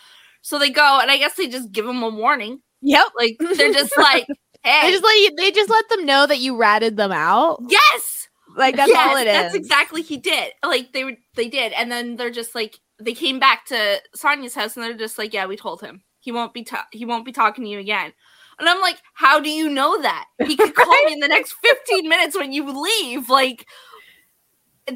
So 0.42 0.59
they 0.59 0.70
go, 0.70 1.01
and 1.01 1.11
I 1.11 1.18
guess 1.18 1.34
they 1.34 1.48
just 1.48 1.72
give 1.72 1.86
him 1.86 2.03
a 2.03 2.09
warning. 2.09 2.62
Yep. 2.82 3.07
Like 3.18 3.36
they're 3.38 3.72
just 3.72 3.96
like, 3.96 4.26
"Hey, 4.62 4.80
They 4.82 4.90
just 4.92 5.04
let 5.04 5.16
you, 5.16 5.30
they 5.36 5.50
just 5.50 5.70
let 5.70 5.88
them 5.88 6.06
know 6.06 6.26
that 6.26 6.38
you 6.38 6.56
ratted 6.56 6.96
them 6.96 7.12
out. 7.12 7.62
yes." 7.68 8.28
Like 8.56 8.74
that's 8.74 8.88
Yes, 8.90 9.08
all 9.11 9.16
it 9.16 9.28
is. 9.28 9.32
That's 9.32 9.54
exactly 9.54 10.02
he 10.02 10.16
did. 10.16 10.52
Like 10.64 10.92
they 10.92 11.04
were 11.04 11.16
they 11.36 11.48
did. 11.48 11.72
And 11.72 11.90
then 11.90 12.16
they're 12.16 12.32
just 12.32 12.52
like 12.54 12.80
they 13.00 13.14
came 13.14 13.38
back 13.38 13.64
to 13.66 14.00
Sonia's 14.14 14.56
house 14.56 14.76
and 14.76 14.84
they're 14.84 14.92
just 14.96 15.18
like, 15.18 15.32
Yeah, 15.32 15.46
we 15.46 15.56
told 15.56 15.80
him. 15.80 16.02
He 16.18 16.32
won't 16.32 16.52
be 16.52 16.64
ta- 16.64 16.88
he 16.90 17.04
won't 17.04 17.24
be 17.24 17.30
talking 17.32 17.62
to 17.64 17.70
you 17.70 17.78
again. 17.78 18.12
And 18.58 18.68
I'm 18.68 18.80
like, 18.80 19.00
How 19.14 19.38
do 19.38 19.48
you 19.48 19.68
know 19.68 20.02
that? 20.02 20.24
He 20.44 20.56
could 20.56 20.74
call 20.74 20.92
me 21.06 21.12
in 21.12 21.20
the 21.20 21.28
next 21.28 21.54
15 21.62 22.08
minutes 22.08 22.36
when 22.36 22.52
you 22.52 22.68
leave. 22.68 23.30
Like 23.30 23.66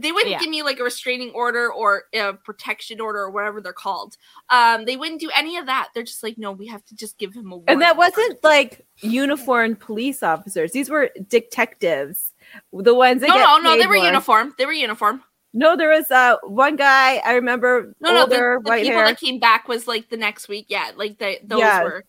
they 0.02 0.12
wouldn't 0.12 0.30
Yeah. 0.30 0.38
give 0.38 0.48
me 0.50 0.62
like 0.62 0.80
a 0.80 0.84
restraining 0.84 1.30
order 1.30 1.72
or 1.72 2.04
a 2.14 2.34
protection 2.34 3.00
order 3.00 3.20
or 3.20 3.30
whatever 3.30 3.60
they're 3.60 3.72
called. 3.72 4.16
Um, 4.50 4.84
they 4.84 4.96
wouldn't 4.96 5.20
do 5.20 5.30
any 5.36 5.56
of 5.56 5.66
that. 5.66 5.88
They're 5.94 6.02
just 6.02 6.22
like, 6.22 6.38
no, 6.38 6.52
we 6.52 6.66
have 6.68 6.84
to 6.86 6.94
just 6.96 7.18
give 7.18 7.34
him 7.34 7.46
a 7.52 7.56
warning. 7.56 7.64
And 7.68 7.82
that 7.82 7.96
wasn't 7.96 8.42
like 8.44 8.86
uniformed 9.00 9.80
police 9.80 10.22
officers. 10.22 10.72
These 10.72 10.90
were 10.90 11.10
detectives. 11.28 12.32
The 12.72 12.94
ones 12.94 13.20
that 13.22 13.28
no, 13.28 13.36
no, 13.36 13.58
no. 13.58 13.78
They 13.78 13.86
were 13.86 13.96
more. 13.96 14.04
uniform. 14.06 14.54
They 14.58 14.66
were 14.66 14.72
uniform. 14.72 15.22
No, 15.52 15.76
there 15.76 15.88
was 15.90 16.10
uh 16.10 16.36
one 16.44 16.76
guy 16.76 17.16
I 17.18 17.34
remember 17.34 17.94
No, 18.00 18.12
no, 18.12 18.20
older, 18.22 18.58
the, 18.58 18.64
the 18.64 18.68
white 18.70 18.82
people 18.82 18.98
hair. 18.98 19.06
that 19.08 19.20
came 19.20 19.38
back 19.38 19.68
was 19.68 19.86
like 19.86 20.08
the 20.10 20.16
next 20.16 20.48
week. 20.48 20.66
Yeah, 20.68 20.90
like 20.96 21.18
they 21.18 21.38
those 21.44 21.60
Yeah. 21.60 21.82
were. 21.84 22.04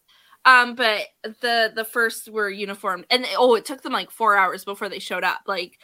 Um, 0.46 0.76
but 0.76 1.02
the 1.42 1.72
the 1.76 1.86
first 1.86 2.30
were 2.30 2.50
uniformed, 2.50 3.06
and 3.10 3.26
oh, 3.38 3.56
it 3.56 3.66
took 3.66 3.82
them 3.82 3.94
like 3.94 4.12
four 4.12 4.38
hours 4.38 4.64
before 4.64 4.90
they 4.90 5.00
showed 5.00 5.24
up. 5.24 5.42
Like, 5.48 5.80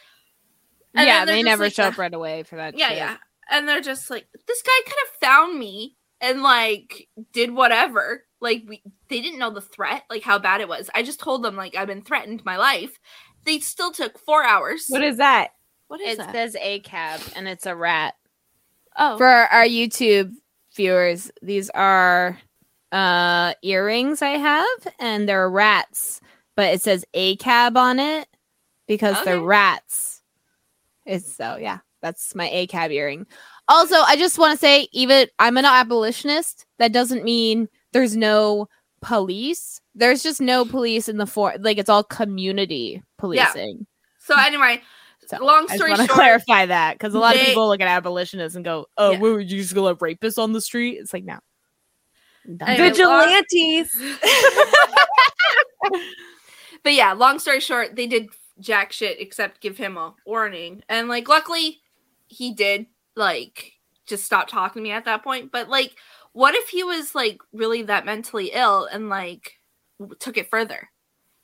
and 0.94 1.06
yeah, 1.06 1.24
they're 1.24 1.34
they 1.36 1.40
just 1.40 1.46
never 1.46 1.64
like, 1.64 1.72
show 1.74 1.84
up 1.84 1.98
right 1.98 2.12
away 2.14 2.42
for 2.42 2.56
that. 2.56 2.76
Yeah, 2.78 2.88
shit. 2.88 2.96
yeah, 2.98 3.16
and 3.50 3.68
they're 3.68 3.80
just 3.80 4.10
like, 4.10 4.26
this 4.46 4.62
guy 4.62 4.82
could 4.84 4.96
have 5.06 5.28
found 5.30 5.58
me 5.58 5.96
and 6.20 6.42
like 6.42 7.08
did 7.32 7.50
whatever. 7.52 8.24
Like, 8.40 8.64
we 8.66 8.82
they 9.08 9.20
didn't 9.20 9.38
know 9.38 9.50
the 9.50 9.60
threat, 9.60 10.02
like 10.10 10.22
how 10.22 10.38
bad 10.38 10.60
it 10.60 10.68
was. 10.68 10.90
I 10.94 11.02
just 11.02 11.20
told 11.20 11.42
them 11.42 11.56
like 11.56 11.76
I've 11.76 11.86
been 11.88 12.02
threatened 12.02 12.44
my 12.44 12.56
life. 12.56 12.98
They 13.44 13.58
still 13.58 13.90
took 13.92 14.18
four 14.18 14.44
hours. 14.44 14.86
what 14.88 15.02
is 15.02 15.16
that? 15.18 15.50
what 15.88 16.00
is 16.00 16.14
It 16.14 16.18
that? 16.18 16.32
says 16.32 16.56
ACAB 16.56 17.32
and 17.36 17.46
it's 17.46 17.66
a 17.66 17.76
rat. 17.76 18.14
oh, 18.96 19.18
For 19.18 19.26
our 19.26 19.64
YouTube 19.64 20.32
viewers, 20.74 21.30
these 21.42 21.70
are 21.70 22.38
uh 22.92 23.54
earrings 23.62 24.20
I 24.22 24.30
have 24.38 24.94
and 24.98 25.28
they're 25.28 25.48
rats, 25.50 26.20
but 26.56 26.72
it 26.74 26.82
says 26.82 27.04
ACAB 27.14 27.76
on 27.76 27.98
it 28.00 28.28
because 28.86 29.22
they're 29.24 29.40
rats. 29.40 30.11
It's 31.06 31.34
so 31.34 31.56
yeah, 31.56 31.78
that's 32.00 32.34
my 32.34 32.48
ACAB 32.48 32.92
earring. 32.92 33.26
Also, 33.68 33.96
I 33.96 34.16
just 34.16 34.38
want 34.38 34.52
to 34.52 34.58
say, 34.58 34.88
even 34.92 35.28
I'm 35.38 35.56
an 35.56 35.64
abolitionist. 35.64 36.66
That 36.78 36.92
doesn't 36.92 37.24
mean 37.24 37.68
there's 37.92 38.16
no 38.16 38.68
police. 39.00 39.80
There's 39.94 40.22
just 40.22 40.40
no 40.40 40.64
police 40.64 41.08
in 41.08 41.16
the 41.18 41.26
for 41.26 41.54
like 41.58 41.78
it's 41.78 41.90
all 41.90 42.04
community 42.04 43.02
policing. 43.18 43.78
Yeah. 43.78 43.84
so 44.20 44.34
anyway, 44.38 44.80
So 45.26 45.38
long 45.44 45.64
I 45.64 45.66
just 45.66 45.74
story 45.76 45.90
want 45.90 46.02
to 46.02 46.06
short, 46.06 46.16
clarify 46.16 46.66
that 46.66 46.94
because 46.94 47.14
a 47.14 47.18
lot 47.18 47.34
of 47.34 47.40
people 47.42 47.68
look 47.68 47.80
at 47.80 47.88
abolitionists 47.88 48.56
and 48.56 48.64
go, 48.64 48.86
"Oh, 48.96 49.12
Yeah. 49.12 49.18
what, 49.18 49.32
would 49.32 49.50
you 49.50 49.60
just 49.60 49.74
gonna 49.74 49.86
let 49.86 49.98
rapists 49.98 50.38
on 50.38 50.52
the 50.52 50.60
street?" 50.60 50.98
It's 51.00 51.12
like, 51.12 51.24
no. 51.24 51.38
Anyway, 52.60 52.88
Vigilantes. 52.90 53.90
but 56.82 56.92
yeah, 56.92 57.12
long 57.12 57.38
story 57.38 57.60
short, 57.60 57.94
they 57.96 58.06
did 58.06 58.28
jack 58.60 58.92
shit 58.92 59.20
except 59.20 59.60
give 59.60 59.76
him 59.76 59.96
a 59.96 60.14
warning. 60.26 60.82
And 60.88 61.08
like 61.08 61.28
luckily 61.28 61.80
he 62.26 62.52
did 62.54 62.86
like 63.16 63.72
just 64.06 64.24
stop 64.24 64.48
talking 64.48 64.80
to 64.80 64.84
me 64.84 64.92
at 64.92 65.04
that 65.06 65.22
point. 65.24 65.52
But 65.52 65.68
like 65.68 65.92
what 66.32 66.54
if 66.54 66.68
he 66.68 66.82
was 66.84 67.14
like 67.14 67.38
really 67.52 67.82
that 67.82 68.06
mentally 68.06 68.50
ill 68.54 68.86
and 68.90 69.08
like 69.08 69.52
took 70.18 70.36
it 70.38 70.50
further? 70.50 70.88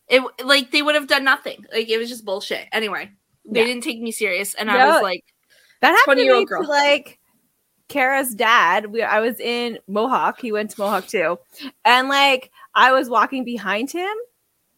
It 0.09 0.23
like 0.45 0.71
they 0.71 0.83
would 0.83 0.95
have 0.95 1.07
done 1.09 1.25
nothing. 1.25 1.65
Like 1.73 1.89
it 1.89 1.99
was 1.99 2.09
just 2.09 2.25
bullshit. 2.25 2.67
Anyway, 2.73 3.11
they 3.45 3.61
Yeah. 3.61 3.67
didn't 3.67 3.83
take 3.83 4.01
me 4.01 4.11
serious 4.13 4.55
and 4.55 4.71
I 4.71 4.87
was 4.87 5.03
like 5.03 5.25
That 5.81 5.93
happened 5.93 6.19
to 6.21 6.33
me 6.39 6.45
girl. 6.45 6.63
to 6.63 6.69
like 6.69 7.19
Kara's 7.89 8.35
dad. 8.35 8.87
We, 8.93 9.03
I 9.03 9.21
was 9.21 9.41
in 9.41 9.79
Mohawk. 9.89 10.41
He 10.41 10.53
went 10.53 10.71
to 10.73 10.81
Mohawk 10.81 11.07
too, 11.07 11.39
and 11.87 12.09
like 12.11 12.51
I 12.75 12.93
was 12.93 13.09
walking 13.09 13.45
behind 13.45 13.91
him, 13.91 14.15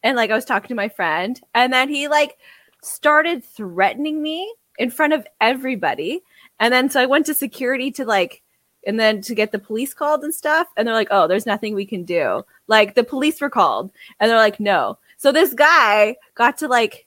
and 0.03 0.15
like 0.15 0.31
I 0.31 0.35
was 0.35 0.45
talking 0.45 0.69
to 0.69 0.75
my 0.75 0.89
friend, 0.89 1.39
and 1.53 1.71
then 1.71 1.89
he 1.89 2.07
like 2.07 2.37
started 2.83 3.43
threatening 3.43 4.21
me 4.21 4.53
in 4.77 4.89
front 4.89 5.13
of 5.13 5.27
everybody, 5.39 6.21
and 6.59 6.73
then 6.73 6.89
so 6.89 7.01
I 7.01 7.05
went 7.05 7.25
to 7.27 7.33
security 7.33 7.91
to 7.91 8.05
like, 8.05 8.41
and 8.85 8.99
then 8.99 9.21
to 9.21 9.35
get 9.35 9.51
the 9.51 9.59
police 9.59 9.93
called 9.93 10.23
and 10.23 10.33
stuff, 10.33 10.67
and 10.75 10.87
they're 10.87 10.95
like, 10.95 11.09
"Oh, 11.11 11.27
there's 11.27 11.45
nothing 11.45 11.75
we 11.75 11.85
can 11.85 12.03
do." 12.03 12.43
Like 12.67 12.95
the 12.95 13.03
police 13.03 13.41
were 13.41 13.49
called, 13.49 13.91
and 14.19 14.29
they're 14.29 14.37
like, 14.37 14.59
"No." 14.59 14.97
So 15.17 15.31
this 15.31 15.53
guy 15.53 16.15
got 16.35 16.57
to 16.59 16.67
like 16.67 17.05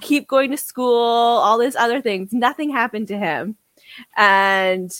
keep 0.00 0.28
going 0.28 0.50
to 0.50 0.56
school, 0.56 0.94
all 0.94 1.58
these 1.58 1.76
other 1.76 2.00
things. 2.00 2.32
Nothing 2.32 2.70
happened 2.70 3.08
to 3.08 3.18
him. 3.18 3.56
And 4.16 4.92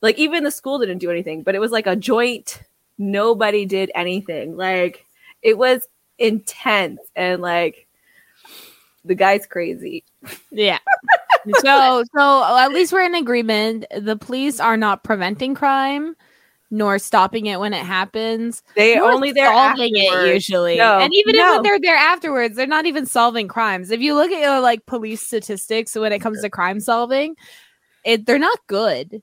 like 0.00 0.18
even 0.18 0.44
the 0.44 0.50
school 0.50 0.78
didn't 0.78 0.98
do 0.98 1.10
anything, 1.10 1.42
but 1.42 1.54
it 1.54 1.60
was 1.60 1.72
like 1.72 1.86
a 1.86 1.96
joint 1.96 2.62
nobody 2.98 3.64
did 3.66 3.90
anything. 3.94 4.56
Like 4.56 5.06
it 5.42 5.58
was 5.58 5.88
intense 6.18 7.00
and 7.16 7.40
like 7.40 7.86
the 9.04 9.14
guy's 9.14 9.46
crazy. 9.46 10.04
Yeah. 10.50 10.78
so, 11.60 12.04
so 12.14 12.58
at 12.58 12.72
least 12.72 12.92
we're 12.92 13.04
in 13.04 13.14
agreement. 13.14 13.86
The 13.96 14.16
police 14.16 14.60
are 14.60 14.76
not 14.76 15.04
preventing 15.04 15.54
crime. 15.54 16.14
nor 16.70 16.98
stopping 16.98 17.46
it 17.46 17.58
when 17.60 17.72
it 17.72 17.84
happens. 17.84 18.62
They 18.76 18.98
only 18.98 19.32
there 19.32 19.52
solving 19.52 19.92
it 19.94 20.34
usually. 20.34 20.76
No, 20.76 20.98
and 20.98 21.12
even 21.14 21.34
if 21.34 21.40
no. 21.40 21.54
when 21.54 21.62
they're 21.62 21.80
there 21.80 21.96
afterwards, 21.96 22.56
they're 22.56 22.66
not 22.66 22.86
even 22.86 23.06
solving 23.06 23.48
crimes. 23.48 23.90
If 23.90 24.00
you 24.00 24.14
look 24.14 24.30
at 24.30 24.40
your 24.40 24.60
like 24.60 24.84
police 24.86 25.22
statistics 25.22 25.94
when 25.94 26.12
it 26.12 26.20
comes 26.20 26.42
to 26.42 26.50
crime 26.50 26.80
solving, 26.80 27.36
it 28.04 28.26
they're 28.26 28.38
not 28.38 28.58
good. 28.66 29.22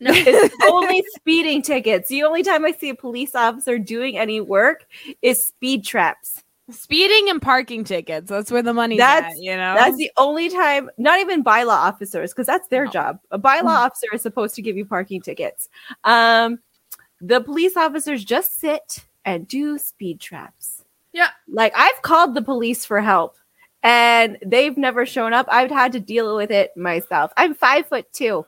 No, 0.00 0.10
it's 0.14 0.54
only 0.70 1.04
speeding 1.14 1.62
tickets. 1.62 2.08
The 2.08 2.22
only 2.22 2.42
time 2.42 2.64
I 2.64 2.72
see 2.72 2.88
a 2.88 2.94
police 2.94 3.34
officer 3.34 3.78
doing 3.78 4.16
any 4.16 4.40
work 4.40 4.86
is 5.22 5.46
speed 5.46 5.84
traps. 5.84 6.42
Speeding 6.70 7.28
and 7.28 7.42
parking 7.42 7.84
tickets. 7.84 8.28
That's 8.28 8.50
where 8.50 8.62
the 8.62 8.72
money. 8.72 8.96
That's 8.96 9.34
at, 9.34 9.42
you 9.42 9.56
know. 9.56 9.74
That's 9.74 9.96
the 9.96 10.10
only 10.16 10.48
time. 10.48 10.88
Not 10.98 11.20
even 11.20 11.42
bylaw 11.42 11.68
officers, 11.68 12.32
because 12.32 12.46
that's 12.46 12.68
their 12.68 12.86
job. 12.86 13.18
A 13.30 13.38
bylaw 13.38 13.86
officer 13.86 14.06
is 14.12 14.22
supposed 14.22 14.54
to 14.54 14.62
give 14.62 14.76
you 14.76 14.84
parking 14.84 15.20
tickets. 15.20 15.68
Um, 16.04 16.60
the 17.20 17.40
police 17.40 17.76
officers 17.76 18.24
just 18.24 18.58
sit 18.58 19.04
and 19.24 19.46
do 19.46 19.78
speed 19.78 20.20
traps. 20.20 20.84
Yeah. 21.12 21.30
Like 21.48 21.72
I've 21.76 22.02
called 22.02 22.34
the 22.34 22.42
police 22.42 22.84
for 22.84 23.00
help, 23.00 23.36
and 23.82 24.38
they've 24.44 24.76
never 24.76 25.04
shown 25.04 25.32
up. 25.32 25.46
I've 25.50 25.70
had 25.70 25.92
to 25.92 26.00
deal 26.00 26.36
with 26.36 26.50
it 26.50 26.76
myself. 26.76 27.32
I'm 27.36 27.54
five 27.54 27.86
foot 27.86 28.12
two, 28.12 28.46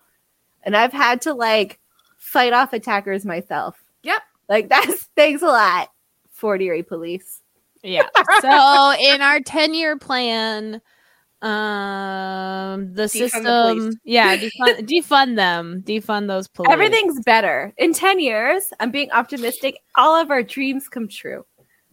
and 0.62 0.76
I've 0.76 0.92
had 0.92 1.20
to 1.22 1.34
like 1.34 1.78
fight 2.18 2.52
off 2.52 2.72
attackers 2.72 3.24
myself. 3.24 3.82
Yep. 4.02 4.22
Like 4.48 4.68
that's 4.70 5.04
thanks 5.16 5.42
a 5.42 5.46
lot, 5.46 5.88
Fort 6.30 6.62
Erie 6.62 6.82
Police. 6.82 7.40
Yeah. 7.82 8.06
So 8.40 8.94
in 9.00 9.20
our 9.22 9.40
10 9.40 9.74
year 9.74 9.98
plan, 9.98 10.80
um 11.42 12.94
the 12.94 13.02
Defund 13.04 13.10
system 13.10 13.42
police. 13.44 13.96
yeah 14.04 14.36
defund, 14.36 14.88
defund 14.88 15.34
them 15.36 15.82
defund 15.84 16.28
those 16.28 16.46
police 16.46 16.70
Everything's 16.70 17.20
better. 17.24 17.72
In 17.78 17.92
10 17.92 18.20
years, 18.20 18.72
I'm 18.78 18.92
being 18.92 19.10
optimistic. 19.10 19.78
All 19.96 20.14
of 20.14 20.30
our 20.30 20.44
dreams 20.44 20.88
come 20.88 21.08
true. 21.08 21.44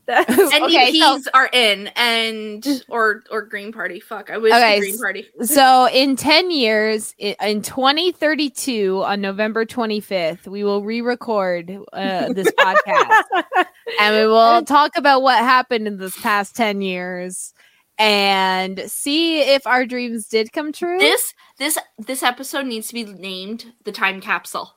That's- 0.10 0.54
NDPs 0.54 1.28
are 1.34 1.50
in 1.54 1.88
and 1.96 2.84
or 2.90 3.22
or 3.32 3.44
Green 3.44 3.72
Party. 3.72 4.00
Fuck, 4.00 4.30
I 4.32 4.38
wish 4.40 4.52
Okay, 4.52 4.80
Green 4.80 4.98
Party. 4.98 5.28
so 5.44 5.88
in 5.94 6.16
10 6.16 6.50
years 6.52 7.14
in 7.18 7.62
2032 7.62 9.04
on 9.04 9.22
november 9.22 9.66
25th 9.66 10.48
we 10.48 10.64
will 10.64 10.84
re-record 10.84 11.78
uh, 11.94 12.34
this 12.34 12.50
podcast 12.52 13.24
and 14.00 14.16
we 14.16 14.26
will 14.28 14.64
talk 14.64 14.98
about 14.98 15.22
what 15.22 15.38
happened 15.38 15.88
in 15.88 15.98
this 15.98 16.20
past 16.22 16.56
10 16.56 16.82
years 16.82 17.54
and 17.98 18.80
see 18.88 19.42
if 19.42 19.68
our 19.68 19.86
dreams 19.86 20.28
did 20.28 20.52
come 20.52 20.72
true 20.72 20.98
This 20.98 21.34
this 21.58 21.78
this 22.00 22.24
episode 22.24 22.66
needs 22.66 22.88
to 22.88 22.94
be 22.94 23.04
named 23.04 23.74
the 23.86 23.92
time 23.92 24.22
capsule. 24.22 24.74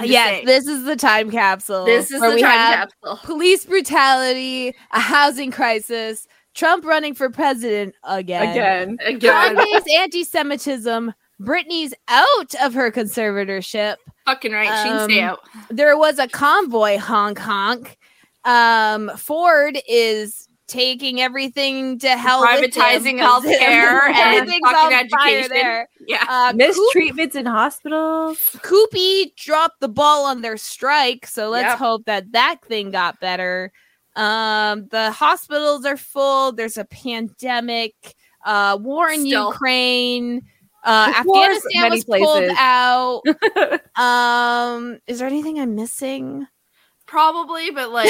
Yes 0.00 0.28
saying. 0.28 0.46
this 0.46 0.66
is 0.66 0.84
the 0.84 0.96
time 0.96 1.30
capsule 1.30 1.84
This 1.84 2.10
is 2.10 2.20
the 2.20 2.28
time 2.40 2.40
capsule. 2.40 3.18
police 3.24 3.64
brutality 3.66 4.74
a 4.92 5.00
housing 5.00 5.50
crisis 5.50 6.26
trump 6.54 6.84
running 6.84 7.14
for 7.14 7.28
president 7.30 7.94
again 8.04 8.50
Again. 8.50 8.98
Again. 9.04 9.56
Kanye's 9.56 9.84
anti-Semitism, 9.98 11.12
Britney's 11.40 11.92
out 12.08 12.54
of 12.62 12.72
her 12.74 12.90
conservatorship. 12.90 13.96
Fucking 14.26 14.52
right. 14.52 14.82
she 14.82 14.88
can 14.88 15.08
stay 15.10 15.20
Um, 15.22 15.30
out. 15.30 15.40
There 15.70 15.96
was 15.98 16.18
a 16.18 16.28
convoy 16.28 16.98
honk 16.98 17.38
honk. 17.38 17.98
Um, 18.44 19.10
Ford 19.16 19.78
is 19.88 20.48
taking 20.72 21.20
everything 21.20 21.98
to 22.00 22.08
hell. 22.16 22.42
privatizing 22.44 23.18
him 23.18 23.18
Privatizing 23.18 23.18
'cause 23.20 23.44
healthcare 23.44 24.08
and 24.14 24.50
fucking 24.64 24.96
education. 24.96 25.48
There. 25.50 25.88
Yeah. 26.08 26.24
Uh, 26.28 26.52
Coop- 26.52 26.60
Mistreatments 26.96 27.36
in 27.36 27.46
hospitals. 27.46 28.38
CUPE 28.62 29.34
dropped 29.36 29.78
the 29.80 29.88
ball 29.88 30.24
on 30.26 30.42
their 30.42 30.56
strike, 30.56 31.26
so 31.26 31.48
let's 31.48 31.68
Yep. 31.68 31.78
hope 31.78 32.04
that 32.06 32.32
that 32.32 32.56
thing 32.66 32.90
got 32.90 33.20
better. 33.20 33.70
Um, 34.16 34.88
the 34.90 35.12
hospitals 35.12 35.84
are 35.86 35.96
full. 35.96 36.52
There's 36.52 36.76
a 36.76 36.84
pandemic. 36.84 37.94
Uh, 38.44 38.76
war 38.80 39.08
in 39.10 39.20
Still. 39.24 39.52
Ukraine. 39.52 40.42
Uh, 40.84 41.12
Afghanistan 41.18 41.82
many 41.82 41.94
was 41.96 42.04
pulled 42.04 42.50
out. 42.58 43.22
um, 43.96 44.98
is 45.06 45.20
there 45.20 45.28
anything 45.28 45.60
I'm 45.60 45.76
missing? 45.76 46.46
Probably, 47.06 47.70
but 47.70 47.90
like 47.92 48.08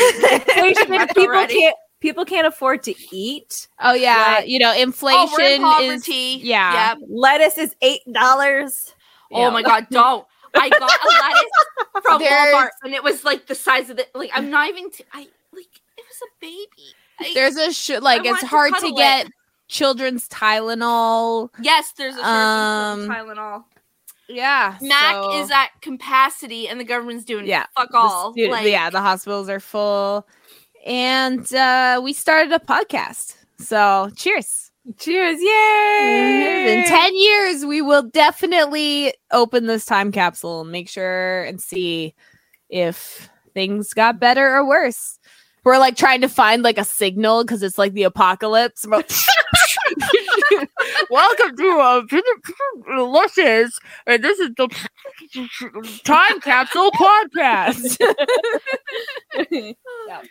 people 1.14 1.24
already- 1.26 1.54
can't 1.60 1.76
people 2.02 2.24
can't 2.26 2.46
afford 2.46 2.82
to 2.82 2.94
eat. 3.10 3.68
Oh 3.80 3.94
yeah, 3.94 4.36
Like- 4.40 4.48
you 4.48 4.58
know 4.58 4.74
inflation 4.74 5.64
Oh, 5.64 5.82
in 5.82 5.92
is 5.94 6.08
yeah. 6.08 6.90
Yep. 6.90 6.98
Lettuce 7.08 7.56
is 7.58 7.74
eight 7.80 8.02
dollars. 8.12 8.94
Oh 9.32 9.50
my 9.50 9.62
god, 9.62 9.86
don't. 9.90 10.26
I 10.54 10.68
got 10.68 10.82
a 10.82 11.08
lettuce 11.08 12.02
from 12.02 12.18
There's- 12.20 12.54
Walmart 12.54 12.68
and 12.84 12.92
it 12.92 13.02
was 13.02 13.24
like 13.24 13.46
the 13.46 13.54
size 13.54 13.88
of 13.88 13.96
the 13.96 14.06
like 14.14 14.30
I'm 14.34 14.50
not 14.50 14.68
even 14.68 14.90
t- 14.90 15.04
I 15.14 15.20
like 15.54 15.66
it 15.96 16.04
was 16.06 16.20
a 16.22 16.30
baby. 16.40 16.94
I- 17.20 17.32
There's 17.32 17.56
a 17.56 17.72
sh- 17.72 18.00
like 18.02 18.20
I 18.20 18.24
it's 18.24 18.30
want 18.30 18.40
to 18.40 18.46
hard 18.48 18.74
to 18.80 18.92
get 18.92 19.26
it. 19.28 19.32
children's 19.68 20.28
Tylenol. 20.28 21.48
yes, 21.62 21.92
there's 21.92 22.16
a 22.16 22.26
Um, 22.26 23.08
Tylenol. 23.08 23.64
Yeah, 24.28 24.76
Mac 24.80 25.14
so- 25.14 25.40
is 25.40 25.50
at 25.50 25.68
capacity 25.82 26.68
and 26.68 26.78
the 26.80 26.84
government's 26.84 27.24
doing 27.24 27.46
Yeah, 27.46 27.66
fuck 27.76 27.92
all. 27.94 28.34
like, 28.36 28.66
yeah, 28.66 28.88
the 28.90 29.00
hospitals 29.00 29.48
are 29.48 29.60
full, 29.60 30.26
and 30.84 31.52
uh, 31.54 32.00
we 32.02 32.12
started 32.12 32.52
a 32.52 32.58
podcast. 32.58 33.36
So 33.58 34.10
cheers! 34.16 34.70
Cheers! 34.98 35.38
Yay! 35.40 36.78
In 36.78 36.84
ten 36.88 37.16
years, 37.16 37.64
we 37.64 37.82
will 37.82 38.02
definitely 38.02 39.14
open 39.30 39.66
this 39.66 39.84
time 39.84 40.10
capsule 40.10 40.62
and 40.62 40.72
make 40.72 40.88
sure 40.88 41.44
and 41.44 41.60
see 41.60 42.14
if 42.68 43.30
things 43.54 43.94
got 43.94 44.18
better 44.18 44.54
or 44.54 44.66
worse. 44.66 45.18
We're 45.64 45.78
like 45.78 45.96
trying 45.96 46.20
to 46.22 46.28
find 46.28 46.62
like 46.62 46.78
a 46.78 46.84
signal 46.84 47.44
because 47.44 47.62
it's 47.62 47.78
like 47.78 47.92
the 47.92 48.02
apocalypse. 48.02 48.84
Welcome 51.10 51.56
to 51.56 51.78
uh, 51.78 52.02
Luscious, 53.04 53.78
and 54.06 54.24
this 54.24 54.38
is 54.40 54.50
the 54.56 54.68
time 56.04 56.40
capsule 56.40 56.90
podcast. 56.92 57.96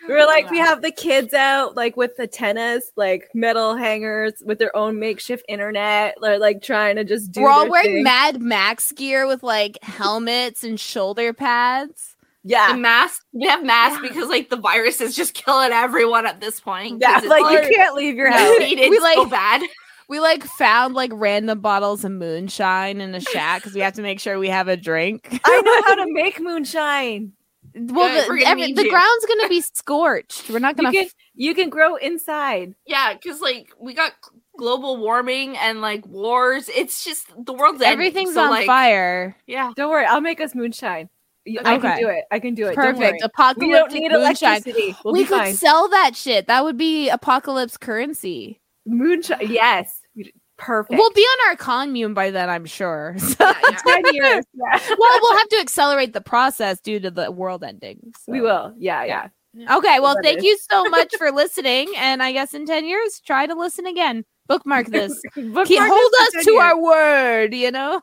We're 0.08 0.26
like, 0.26 0.50
we 0.50 0.58
have 0.58 0.82
the 0.82 0.92
kids 0.92 1.34
out, 1.34 1.78
like 1.78 1.96
with 1.96 2.20
antennas, 2.20 2.92
like 2.98 3.30
metal 3.34 3.78
hangers 3.78 4.34
with 4.46 4.60
their 4.60 4.76
own 4.76 5.00
makeshift 5.00 5.46
internet. 5.48 6.16
They're 6.22 6.40
like 6.40 6.62
trying 6.62 6.98
to 6.98 7.06
just 7.06 7.32
do. 7.32 7.44
We're 7.44 7.52
all 7.52 7.70
wearing 7.70 7.96
thing. 7.96 8.04
Mad 8.04 8.42
Max 8.42 8.92
gear 8.92 9.28
with 9.28 9.44
like 9.44 9.82
helmets 9.84 10.64
and 10.64 10.80
shoulder 10.80 11.32
pads. 11.32 12.11
Yeah, 12.44 12.72
the 12.74 12.78
mask 12.80 13.24
we 13.34 13.46
have 13.48 13.64
masks 13.64 14.02
because 14.02 14.28
like 14.30 14.50
the 14.50 14.58
virus 14.58 15.00
is 15.02 15.16
just 15.16 15.34
killing 15.34 15.72
everyone 15.72 16.26
at 16.26 16.42
this 16.42 16.60
point. 16.60 17.00
yeah. 17.02 17.20
it's 17.20 17.28
Like 17.28 17.44
like 17.44 17.64
you 17.68 17.76
can't 17.76 17.96
leave 17.96 18.16
your 18.16 18.32
house. 18.32 18.58
needed 18.60 18.90
We, 18.90 18.98
so 18.98 19.04
like- 19.04 19.30
bad. 19.30 19.62
We 20.10 20.20
like 20.20 20.44
found 20.44 20.94
like 20.94 21.12
random 21.14 21.62
bottles 21.62 22.04
of 22.04 22.12
moonshine 22.12 23.00
in 23.00 23.16
a 23.16 23.22
shack 23.22 23.62
because 23.62 23.74
we 23.74 23.80
have 23.82 23.94
to 23.94 24.02
make 24.02 24.20
sure 24.20 24.38
we 24.40 24.50
have 24.50 24.68
a 24.68 24.76
drink. 24.76 25.40
I 25.46 25.62
know 25.62 25.84
how 25.84 25.96
to 26.04 26.06
make 26.12 26.38
moonshine. 26.42 27.32
well, 27.74 28.10
Good, 28.28 28.42
the, 28.42 28.46
every- 28.46 28.74
the 28.74 28.90
ground's 28.90 29.26
gonna 29.26 29.48
be 29.48 29.62
scorched. 29.74 30.50
We're 30.50 30.60
not 30.60 30.76
gonna. 30.76 30.92
can 30.92 31.08
you 31.36 31.54
can 31.56 31.70
grow 31.70 31.96
inside. 31.96 32.76
Yeah, 32.86 33.14
because 33.14 33.40
like 33.40 33.70
we 33.80 33.94
got 33.94 34.12
global 34.58 34.98
warming 34.98 35.56
and 35.58 35.80
like 35.80 36.06
wars. 36.06 36.68
It's 36.70 37.06
just 37.06 37.28
the 37.46 37.54
world's 37.54 37.82
ending, 37.82 37.94
everything's 37.94 38.34
so, 38.34 38.42
on 38.44 38.50
like, 38.50 38.66
fire. 38.68 39.38
Yeah, 39.48 39.72
Don't 39.78 39.90
worry, 39.90 40.06
I'll 40.06 40.20
make 40.20 40.42
us 40.42 40.54
moonshine. 40.54 41.08
Y- 41.46 41.58
I 41.66 41.76
Okay. 41.76 41.82
can 41.82 42.00
do 42.02 42.08
it. 42.10 42.24
I 42.32 42.40
can 42.40 42.54
do 42.56 42.68
it. 42.68 42.76
Perfect. 42.76 43.00
worry. 43.00 43.20
Apocalyptic 43.24 43.68
We 43.68 43.74
don't 43.74 43.92
need 43.94 44.12
moonshine. 44.12 44.58
electricity. 44.58 44.96
We'll 45.04 45.14
we 45.14 45.26
could 45.26 45.38
fine. 45.38 45.54
sell 45.56 45.88
that 45.90 46.16
shit. 46.16 46.48
That 46.48 46.64
would 46.64 46.78
be 46.78 47.10
apocalypse 47.10 47.78
currency. 47.78 48.62
Moonshine. 48.86 49.48
Yes. 49.50 50.02
Perfect. 50.58 50.96
We'll 51.00 51.12
be 51.14 51.22
on 51.24 51.50
our 51.50 51.56
commune 51.56 52.14
by 52.14 52.30
then, 52.30 52.48
I'm 52.50 52.66
sure. 52.66 53.16
So- 53.20 53.36
yeah, 53.40 53.54
yeah. 53.64 53.78
ten 53.86 54.02
years. 54.14 54.46
Yeah. 54.54 54.80
well, 55.00 55.20
we'll 55.22 55.38
have 55.38 55.50
to 55.50 55.60
accelerate 55.60 56.14
the 56.14 56.22
process 56.22 56.80
due 56.80 57.00
to 57.00 57.10
the 57.10 57.32
world 57.32 57.64
ending. 57.64 58.14
so. 58.24 58.32
We 58.32 58.42
will. 58.42 58.74
Yeah, 58.78 59.04
yeah. 59.06 59.28
Okay, 59.70 60.00
well, 60.00 60.16
thank 60.24 60.38
is. 60.40 60.44
you 60.46 60.58
so 60.70 60.84
much 60.90 61.14
for 61.18 61.32
listening. 61.32 61.92
And 61.98 62.22
I 62.22 62.32
guess 62.32 62.54
in 62.54 62.66
10 62.68 62.86
years, 62.86 63.20
try 63.26 63.48
to 63.48 63.56
listen 63.56 63.86
again. 63.88 64.24
Bookmark 64.48 64.88
this. 64.88 65.20
Bookmark 65.36 65.68
Keep, 65.68 65.80
hold 65.82 66.12
us 66.22 66.46
to 66.46 66.52
years. 66.52 66.62
our 66.64 66.80
word, 66.82 67.54
you 67.56 67.72
know? 67.72 68.02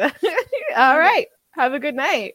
All 0.00 0.98
right. 0.98 1.26
Have 1.52 1.72
a 1.74 1.78
good 1.80 1.94
night. 1.94 2.34